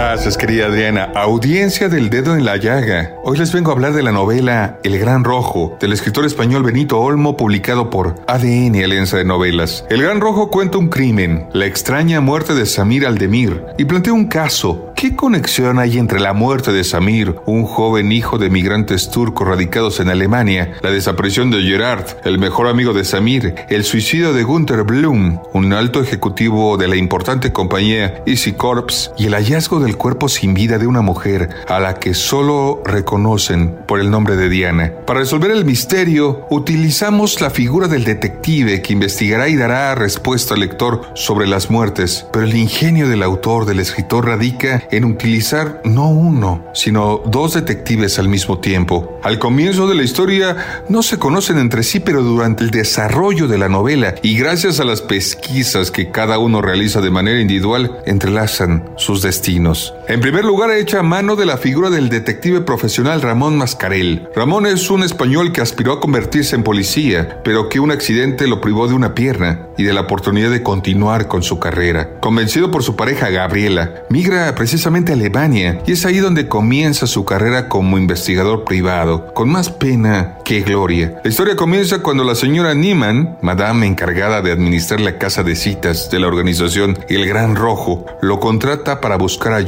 Gracias, 0.00 0.38
querida 0.38 0.66
Adriana. 0.66 1.10
Audiencia 1.16 1.88
del 1.88 2.08
dedo 2.08 2.36
en 2.36 2.44
la 2.44 2.56
llaga. 2.56 3.16
Hoy 3.24 3.36
les 3.36 3.52
vengo 3.52 3.72
a 3.72 3.74
hablar 3.74 3.94
de 3.94 4.04
la 4.04 4.12
novela 4.12 4.78
El 4.84 4.96
Gran 4.96 5.24
Rojo, 5.24 5.76
del 5.80 5.92
escritor 5.92 6.24
español 6.24 6.62
Benito 6.62 7.00
Olmo, 7.00 7.36
publicado 7.36 7.90
por 7.90 8.14
ADN 8.28 8.76
Alianza 8.76 9.16
de 9.16 9.24
Novelas. 9.24 9.84
El 9.90 10.02
Gran 10.02 10.20
Rojo 10.20 10.50
cuenta 10.50 10.78
un 10.78 10.88
crimen, 10.88 11.48
la 11.52 11.66
extraña 11.66 12.20
muerte 12.20 12.54
de 12.54 12.64
Samir 12.64 13.04
Aldemir, 13.08 13.64
y 13.76 13.86
plantea 13.86 14.12
un 14.12 14.26
caso. 14.26 14.92
¿Qué 14.94 15.16
conexión 15.16 15.80
hay 15.80 15.98
entre 15.98 16.20
la 16.20 16.32
muerte 16.32 16.72
de 16.72 16.84
Samir, 16.84 17.34
un 17.46 17.64
joven 17.64 18.12
hijo 18.12 18.38
de 18.38 18.50
migrantes 18.50 19.10
turcos 19.10 19.48
radicados 19.48 19.98
en 19.98 20.10
Alemania, 20.10 20.74
la 20.80 20.90
desaparición 20.90 21.50
de 21.50 21.62
Gerard, 21.62 22.04
el 22.24 22.38
mejor 22.38 22.68
amigo 22.68 22.92
de 22.92 23.04
Samir, 23.04 23.54
el 23.68 23.84
suicidio 23.84 24.32
de 24.32 24.44
Gunther 24.44 24.84
Blum, 24.84 25.40
un 25.52 25.72
alto 25.72 26.00
ejecutivo 26.00 26.76
de 26.76 26.86
la 26.86 26.96
importante 26.96 27.52
compañía 27.52 28.22
Easy 28.26 28.52
Corps, 28.52 29.12
y 29.18 29.26
el 29.26 29.34
hallazgo 29.34 29.80
de 29.80 29.87
el 29.88 29.96
cuerpo 29.96 30.28
sin 30.28 30.54
vida 30.54 30.78
de 30.78 30.86
una 30.86 31.00
mujer 31.00 31.48
a 31.66 31.80
la 31.80 31.94
que 31.94 32.14
solo 32.14 32.82
reconocen 32.84 33.76
por 33.86 34.00
el 34.00 34.10
nombre 34.10 34.36
de 34.36 34.48
Diana. 34.48 34.92
Para 35.06 35.20
resolver 35.20 35.50
el 35.50 35.64
misterio, 35.64 36.46
utilizamos 36.50 37.40
la 37.40 37.50
figura 37.50 37.88
del 37.88 38.04
detective 38.04 38.82
que 38.82 38.92
investigará 38.92 39.48
y 39.48 39.56
dará 39.56 39.94
respuesta 39.94 40.54
al 40.54 40.60
lector 40.60 41.02
sobre 41.14 41.46
las 41.46 41.70
muertes, 41.70 42.26
pero 42.32 42.44
el 42.44 42.54
ingenio 42.56 43.08
del 43.08 43.22
autor, 43.22 43.64
del 43.64 43.80
escritor, 43.80 44.26
radica 44.26 44.82
en 44.90 45.04
utilizar 45.04 45.80
no 45.84 46.08
uno, 46.08 46.64
sino 46.74 47.22
dos 47.26 47.54
detectives 47.54 48.18
al 48.18 48.28
mismo 48.28 48.58
tiempo. 48.58 49.18
Al 49.22 49.38
comienzo 49.38 49.88
de 49.88 49.94
la 49.94 50.02
historia 50.02 50.84
no 50.88 51.02
se 51.02 51.18
conocen 51.18 51.58
entre 51.58 51.82
sí, 51.82 52.00
pero 52.00 52.22
durante 52.22 52.64
el 52.64 52.70
desarrollo 52.70 53.48
de 53.48 53.58
la 53.58 53.68
novela 53.68 54.14
y 54.22 54.36
gracias 54.36 54.80
a 54.80 54.84
las 54.84 55.02
pesquisas 55.02 55.90
que 55.90 56.10
cada 56.10 56.38
uno 56.38 56.62
realiza 56.62 57.00
de 57.00 57.10
manera 57.10 57.40
individual, 57.40 57.98
entrelazan 58.06 58.90
sus 58.96 59.22
destinos. 59.22 59.77
En 60.08 60.20
primer 60.20 60.44
lugar, 60.44 60.70
echa 60.70 61.02
mano 61.02 61.36
de 61.36 61.44
la 61.44 61.58
figura 61.58 61.90
del 61.90 62.08
detective 62.08 62.62
profesional 62.62 63.20
Ramón 63.20 63.58
Mascarel. 63.58 64.28
Ramón 64.34 64.66
es 64.66 64.90
un 64.90 65.02
español 65.02 65.52
que 65.52 65.60
aspiró 65.60 65.92
a 65.92 66.00
convertirse 66.00 66.56
en 66.56 66.62
policía, 66.62 67.40
pero 67.44 67.68
que 67.68 67.78
un 67.78 67.90
accidente 67.90 68.46
lo 68.46 68.60
privó 68.60 68.88
de 68.88 68.94
una 68.94 69.14
pierna 69.14 69.66
y 69.76 69.84
de 69.84 69.92
la 69.92 70.02
oportunidad 70.02 70.50
de 70.50 70.62
continuar 70.62 71.28
con 71.28 71.42
su 71.42 71.58
carrera. 71.58 72.18
Convencido 72.20 72.70
por 72.70 72.82
su 72.82 72.96
pareja 72.96 73.30
Gabriela, 73.30 74.02
migra 74.08 74.54
precisamente 74.54 75.12
a 75.12 75.14
Alemania 75.14 75.80
y 75.86 75.92
es 75.92 76.06
ahí 76.06 76.18
donde 76.18 76.48
comienza 76.48 77.06
su 77.06 77.24
carrera 77.24 77.68
como 77.68 77.98
investigador 77.98 78.64
privado, 78.64 79.32
con 79.34 79.50
más 79.50 79.70
pena 79.70 80.38
que 80.44 80.60
gloria. 80.60 81.20
La 81.22 81.30
historia 81.30 81.56
comienza 81.56 81.98
cuando 82.00 82.24
la 82.24 82.34
señora 82.34 82.74
Niemann, 82.74 83.36
madame 83.42 83.86
encargada 83.86 84.42
de 84.42 84.52
administrar 84.52 85.00
la 85.00 85.18
casa 85.18 85.42
de 85.42 85.54
citas 85.54 86.10
de 86.10 86.18
la 86.18 86.26
organización 86.26 86.98
El 87.08 87.26
Gran 87.26 87.54
Rojo, 87.54 88.06
lo 88.22 88.40
contrata 88.40 89.00
para 89.00 89.16
buscar 89.16 89.52
a 89.52 89.60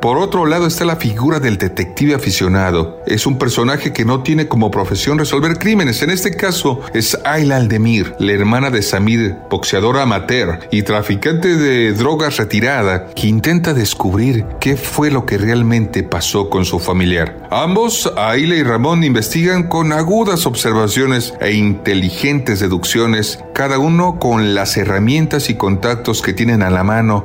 Por 0.00 0.18
otro 0.18 0.46
lado 0.46 0.66
está 0.66 0.84
la 0.84 0.96
figura 0.96 1.38
del 1.38 1.58
detective 1.58 2.14
aficionado. 2.14 3.00
Es 3.06 3.24
un 3.24 3.38
personaje 3.38 3.92
que 3.92 4.04
no 4.04 4.24
tiene 4.24 4.48
como 4.48 4.68
profesión 4.68 5.16
resolver 5.16 5.58
crímenes. 5.58 6.02
En 6.02 6.10
este 6.10 6.34
caso 6.34 6.80
es 6.92 7.16
Ayla 7.24 7.58
Aldemir, 7.58 8.16
la 8.18 8.32
hermana 8.32 8.70
de 8.70 8.82
Samir, 8.82 9.36
boxeadora 9.50 10.02
amateur 10.02 10.58
y 10.72 10.82
traficante 10.82 11.56
de 11.56 11.92
drogas 11.92 12.36
retirada, 12.38 13.06
que 13.14 13.28
intenta 13.28 13.74
descubrir 13.74 14.44
qué 14.60 14.76
fue 14.76 15.12
lo 15.12 15.24
que 15.24 15.38
realmente 15.38 16.02
pasó 16.02 16.50
con 16.50 16.64
su 16.64 16.80
familiar. 16.80 17.46
Ambos, 17.52 18.12
Ayla 18.16 18.56
y 18.56 18.64
Ramón, 18.64 19.04
investigan 19.04 19.68
con 19.68 19.92
agudas 19.92 20.46
observaciones 20.46 21.32
e 21.40 21.52
inteligentes 21.52 22.58
deducciones, 22.58 23.38
cada 23.54 23.78
uno 23.78 24.18
con 24.18 24.56
las 24.56 24.76
herramientas 24.76 25.48
y 25.48 25.54
contactos 25.54 26.22
que 26.22 26.32
tienen 26.32 26.64
a 26.64 26.70
la 26.70 26.82
mano, 26.82 27.24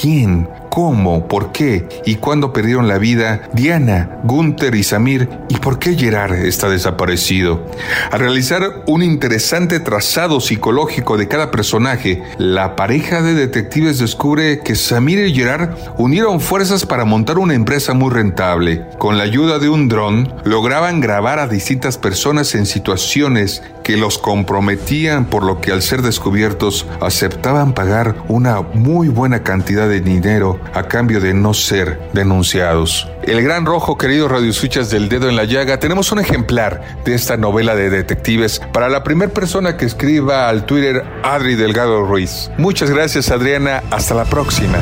quién 0.00 0.48
cómo, 0.74 1.28
por 1.28 1.52
qué 1.52 1.88
y 2.04 2.16
cuándo 2.16 2.52
perdieron 2.52 2.88
la 2.88 2.98
vida 2.98 3.48
Diana, 3.52 4.18
Gunther 4.24 4.74
y 4.74 4.82
Samir 4.82 5.28
y 5.48 5.58
por 5.58 5.78
qué 5.78 5.94
Gerard 5.94 6.34
está 6.34 6.68
desaparecido. 6.68 7.64
Al 8.10 8.18
realizar 8.18 8.82
un 8.88 9.04
interesante 9.04 9.78
trazado 9.78 10.40
psicológico 10.40 11.16
de 11.16 11.28
cada 11.28 11.52
personaje, 11.52 12.24
la 12.38 12.74
pareja 12.74 13.22
de 13.22 13.34
detectives 13.34 14.00
descubre 14.00 14.62
que 14.64 14.74
Samir 14.74 15.20
y 15.20 15.32
Gerard 15.32 15.76
unieron 15.96 16.40
fuerzas 16.40 16.84
para 16.84 17.04
montar 17.04 17.38
una 17.38 17.54
empresa 17.54 17.94
muy 17.94 18.10
rentable. 18.10 18.84
Con 18.98 19.16
la 19.16 19.22
ayuda 19.22 19.60
de 19.60 19.68
un 19.68 19.88
dron, 19.88 20.34
lograban 20.42 21.00
grabar 21.00 21.38
a 21.38 21.46
distintas 21.46 21.98
personas 21.98 22.52
en 22.56 22.66
situaciones 22.66 23.62
que 23.84 23.96
los 23.96 24.18
comprometían 24.18 25.26
por 25.26 25.44
lo 25.44 25.60
que 25.60 25.70
al 25.70 25.82
ser 25.82 26.02
descubiertos 26.02 26.86
aceptaban 27.00 27.74
pagar 27.74 28.16
una 28.26 28.62
muy 28.62 29.08
buena 29.08 29.44
cantidad 29.44 29.83
de 29.86 30.00
dinero 30.00 30.60
a 30.72 30.84
cambio 30.84 31.20
de 31.20 31.34
no 31.34 31.54
ser 31.54 31.98
denunciados. 32.12 33.08
El 33.22 33.42
Gran 33.42 33.66
Rojo, 33.66 33.96
queridos 33.96 34.30
radiosuchas 34.30 34.90
del 34.90 35.08
dedo 35.08 35.28
en 35.28 35.36
la 35.36 35.44
llaga, 35.44 35.78
tenemos 35.78 36.12
un 36.12 36.20
ejemplar 36.20 37.02
de 37.04 37.14
esta 37.14 37.36
novela 37.36 37.74
de 37.74 37.90
detectives 37.90 38.60
para 38.72 38.88
la 38.88 39.02
primera 39.02 39.32
persona 39.32 39.76
que 39.76 39.86
escriba 39.86 40.48
al 40.48 40.66
Twitter 40.66 41.04
Adri 41.22 41.54
Delgado 41.54 42.02
Ruiz. 42.02 42.50
Muchas 42.58 42.90
gracias 42.90 43.30
Adriana, 43.30 43.82
hasta 43.90 44.14
la 44.14 44.24
próxima. 44.24 44.78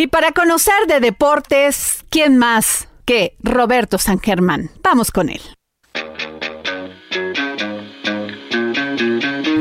Y 0.00 0.06
para 0.06 0.30
conocer 0.30 0.86
de 0.86 1.00
deportes, 1.00 2.04
¿quién 2.08 2.36
más 2.36 2.88
que 3.04 3.34
Roberto 3.42 3.98
San 3.98 4.20
Germán? 4.20 4.70
Vamos 4.80 5.10
con 5.10 5.28
él. 5.28 5.40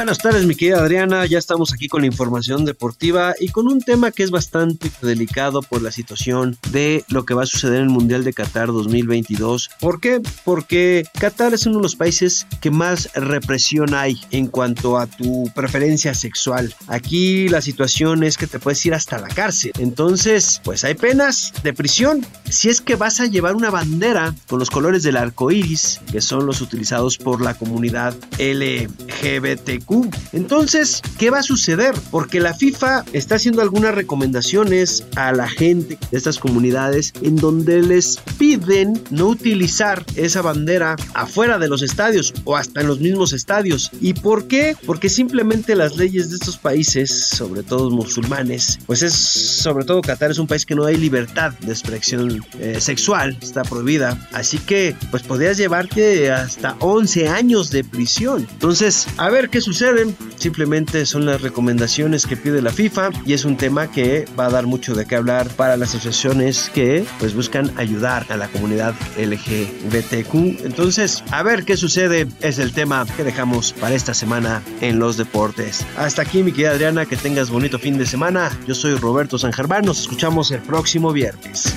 Buenas 0.00 0.16
tardes, 0.16 0.46
mi 0.46 0.54
querida 0.54 0.78
Adriana. 0.78 1.26
Ya 1.26 1.36
estamos 1.36 1.74
aquí 1.74 1.86
con 1.86 2.00
la 2.00 2.06
información 2.06 2.64
deportiva 2.64 3.34
y 3.38 3.48
con 3.48 3.68
un 3.68 3.82
tema 3.82 4.10
que 4.12 4.22
es 4.22 4.30
bastante 4.30 4.90
delicado 5.02 5.60
por 5.60 5.82
la 5.82 5.92
situación 5.92 6.56
de 6.70 7.04
lo 7.08 7.26
que 7.26 7.34
va 7.34 7.42
a 7.42 7.46
suceder 7.46 7.80
en 7.80 7.82
el 7.82 7.90
Mundial 7.90 8.24
de 8.24 8.32
Qatar 8.32 8.68
2022. 8.68 9.68
¿Por 9.78 10.00
qué? 10.00 10.22
Porque 10.42 11.04
Qatar 11.18 11.52
es 11.52 11.66
uno 11.66 11.76
de 11.76 11.82
los 11.82 11.96
países 11.96 12.46
que 12.62 12.70
más 12.70 13.12
represión 13.12 13.92
hay 13.92 14.18
en 14.30 14.46
cuanto 14.46 14.96
a 14.96 15.06
tu 15.06 15.50
preferencia 15.54 16.14
sexual. 16.14 16.74
Aquí 16.86 17.50
la 17.50 17.60
situación 17.60 18.22
es 18.22 18.38
que 18.38 18.46
te 18.46 18.58
puedes 18.58 18.84
ir 18.86 18.94
hasta 18.94 19.18
la 19.18 19.28
cárcel. 19.28 19.72
Entonces, 19.78 20.62
pues 20.64 20.82
hay 20.82 20.94
penas 20.94 21.52
de 21.62 21.74
prisión 21.74 22.24
si 22.48 22.70
es 22.70 22.80
que 22.80 22.96
vas 22.96 23.20
a 23.20 23.26
llevar 23.26 23.54
una 23.54 23.68
bandera 23.68 24.34
con 24.48 24.60
los 24.60 24.70
colores 24.70 25.02
del 25.02 25.18
arco 25.18 25.50
iris, 25.50 26.00
que 26.10 26.22
son 26.22 26.46
los 26.46 26.62
utilizados 26.62 27.18
por 27.18 27.42
la 27.42 27.52
comunidad 27.52 28.16
LGBTQ 28.38 29.89
entonces, 30.32 31.02
¿qué 31.18 31.30
va 31.30 31.40
a 31.40 31.42
suceder? 31.42 31.94
Porque 32.10 32.40
la 32.40 32.54
FIFA 32.54 33.04
está 33.12 33.36
haciendo 33.36 33.62
algunas 33.62 33.94
recomendaciones 33.94 35.04
a 35.16 35.32
la 35.32 35.48
gente 35.48 35.98
de 36.10 36.18
estas 36.18 36.38
comunidades 36.38 37.12
en 37.22 37.36
donde 37.36 37.82
les 37.82 38.18
piden 38.38 39.02
no 39.10 39.26
utilizar 39.26 40.04
esa 40.14 40.42
bandera 40.42 40.96
afuera 41.14 41.58
de 41.58 41.68
los 41.68 41.82
estadios 41.82 42.32
o 42.44 42.56
hasta 42.56 42.80
en 42.80 42.86
los 42.86 43.00
mismos 43.00 43.32
estadios. 43.32 43.90
¿Y 44.00 44.14
por 44.14 44.46
qué? 44.46 44.76
Porque 44.86 45.08
simplemente 45.08 45.74
las 45.74 45.96
leyes 45.96 46.30
de 46.30 46.36
estos 46.36 46.56
países, 46.56 47.28
sobre 47.30 47.62
todo 47.62 47.90
musulmanes, 47.90 48.78
pues 48.86 49.02
es 49.02 49.14
sobre 49.14 49.84
todo 49.84 50.02
Qatar 50.02 50.30
es 50.30 50.38
un 50.38 50.46
país 50.46 50.64
que 50.64 50.74
no 50.74 50.84
hay 50.84 50.96
libertad 50.96 51.52
de 51.60 51.72
expresión 51.72 52.44
eh, 52.58 52.80
sexual, 52.80 53.36
está 53.42 53.62
prohibida. 53.62 54.28
Así 54.32 54.58
que 54.58 54.94
pues 55.10 55.22
podrías 55.22 55.56
llevarte 55.56 56.30
hasta 56.30 56.76
11 56.78 57.28
años 57.28 57.70
de 57.70 57.82
prisión. 57.82 58.46
Entonces, 58.52 59.06
a 59.16 59.28
ver 59.30 59.48
qué 59.50 59.60
sucede 59.60 59.79
simplemente 60.36 61.06
son 61.06 61.26
las 61.26 61.40
recomendaciones 61.40 62.26
que 62.26 62.36
pide 62.36 62.60
la 62.60 62.70
FIFA 62.70 63.10
y 63.24 63.32
es 63.32 63.44
un 63.44 63.56
tema 63.56 63.90
que 63.90 64.26
va 64.38 64.46
a 64.46 64.50
dar 64.50 64.66
mucho 64.66 64.94
de 64.94 65.06
qué 65.06 65.16
hablar 65.16 65.48
para 65.50 65.76
las 65.76 65.90
asociaciones 65.90 66.70
que 66.74 67.04
pues 67.18 67.34
buscan 67.34 67.72
ayudar 67.78 68.26
a 68.28 68.36
la 68.36 68.48
comunidad 68.48 68.94
LGBTQ. 69.16 70.64
Entonces, 70.64 71.24
a 71.30 71.42
ver 71.42 71.64
qué 71.64 71.76
sucede 71.76 72.26
es 72.40 72.58
el 72.58 72.72
tema 72.72 73.06
que 73.16 73.24
dejamos 73.24 73.72
para 73.72 73.94
esta 73.94 74.14
semana 74.14 74.62
en 74.80 74.98
los 74.98 75.16
deportes. 75.16 75.86
Hasta 75.96 76.22
aquí 76.22 76.42
mi 76.42 76.52
querida 76.52 76.72
Adriana, 76.72 77.06
que 77.06 77.16
tengas 77.16 77.50
bonito 77.50 77.78
fin 77.78 77.96
de 77.96 78.06
semana. 78.06 78.50
Yo 78.66 78.74
soy 78.74 78.94
Roberto 78.96 79.38
San 79.38 79.52
nos 79.84 80.00
escuchamos 80.00 80.50
el 80.50 80.60
próximo 80.60 81.12
viernes. 81.12 81.74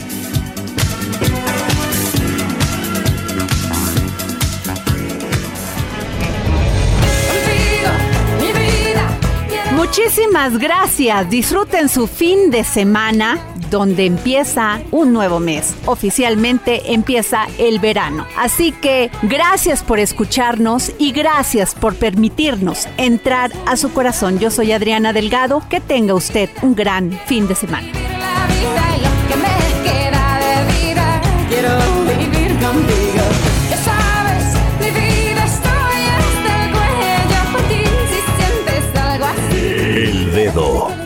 Muchísimas 9.96 10.58
gracias. 10.58 11.30
Disfruten 11.30 11.88
su 11.88 12.08
fin 12.08 12.50
de 12.50 12.64
semana 12.64 13.38
donde 13.70 14.08
empieza 14.08 14.82
un 14.90 15.14
nuevo 15.14 15.40
mes. 15.40 15.76
Oficialmente 15.86 16.94
empieza 16.94 17.46
el 17.60 17.78
verano. 17.78 18.26
Así 18.36 18.72
que 18.72 19.12
gracias 19.22 19.84
por 19.84 20.00
escucharnos 20.00 20.92
y 20.98 21.12
gracias 21.12 21.76
por 21.76 21.94
permitirnos 21.94 22.88
entrar 22.98 23.52
a 23.68 23.78
su 23.78 23.94
corazón. 23.94 24.40
Yo 24.40 24.50
soy 24.50 24.72
Adriana 24.72 25.14
Delgado. 25.14 25.62
Que 25.70 25.80
tenga 25.80 26.16
usted 26.16 26.50
un 26.64 26.74
gran 26.74 27.12
fin 27.28 27.48
de 27.48 27.54
semana. 27.54 27.88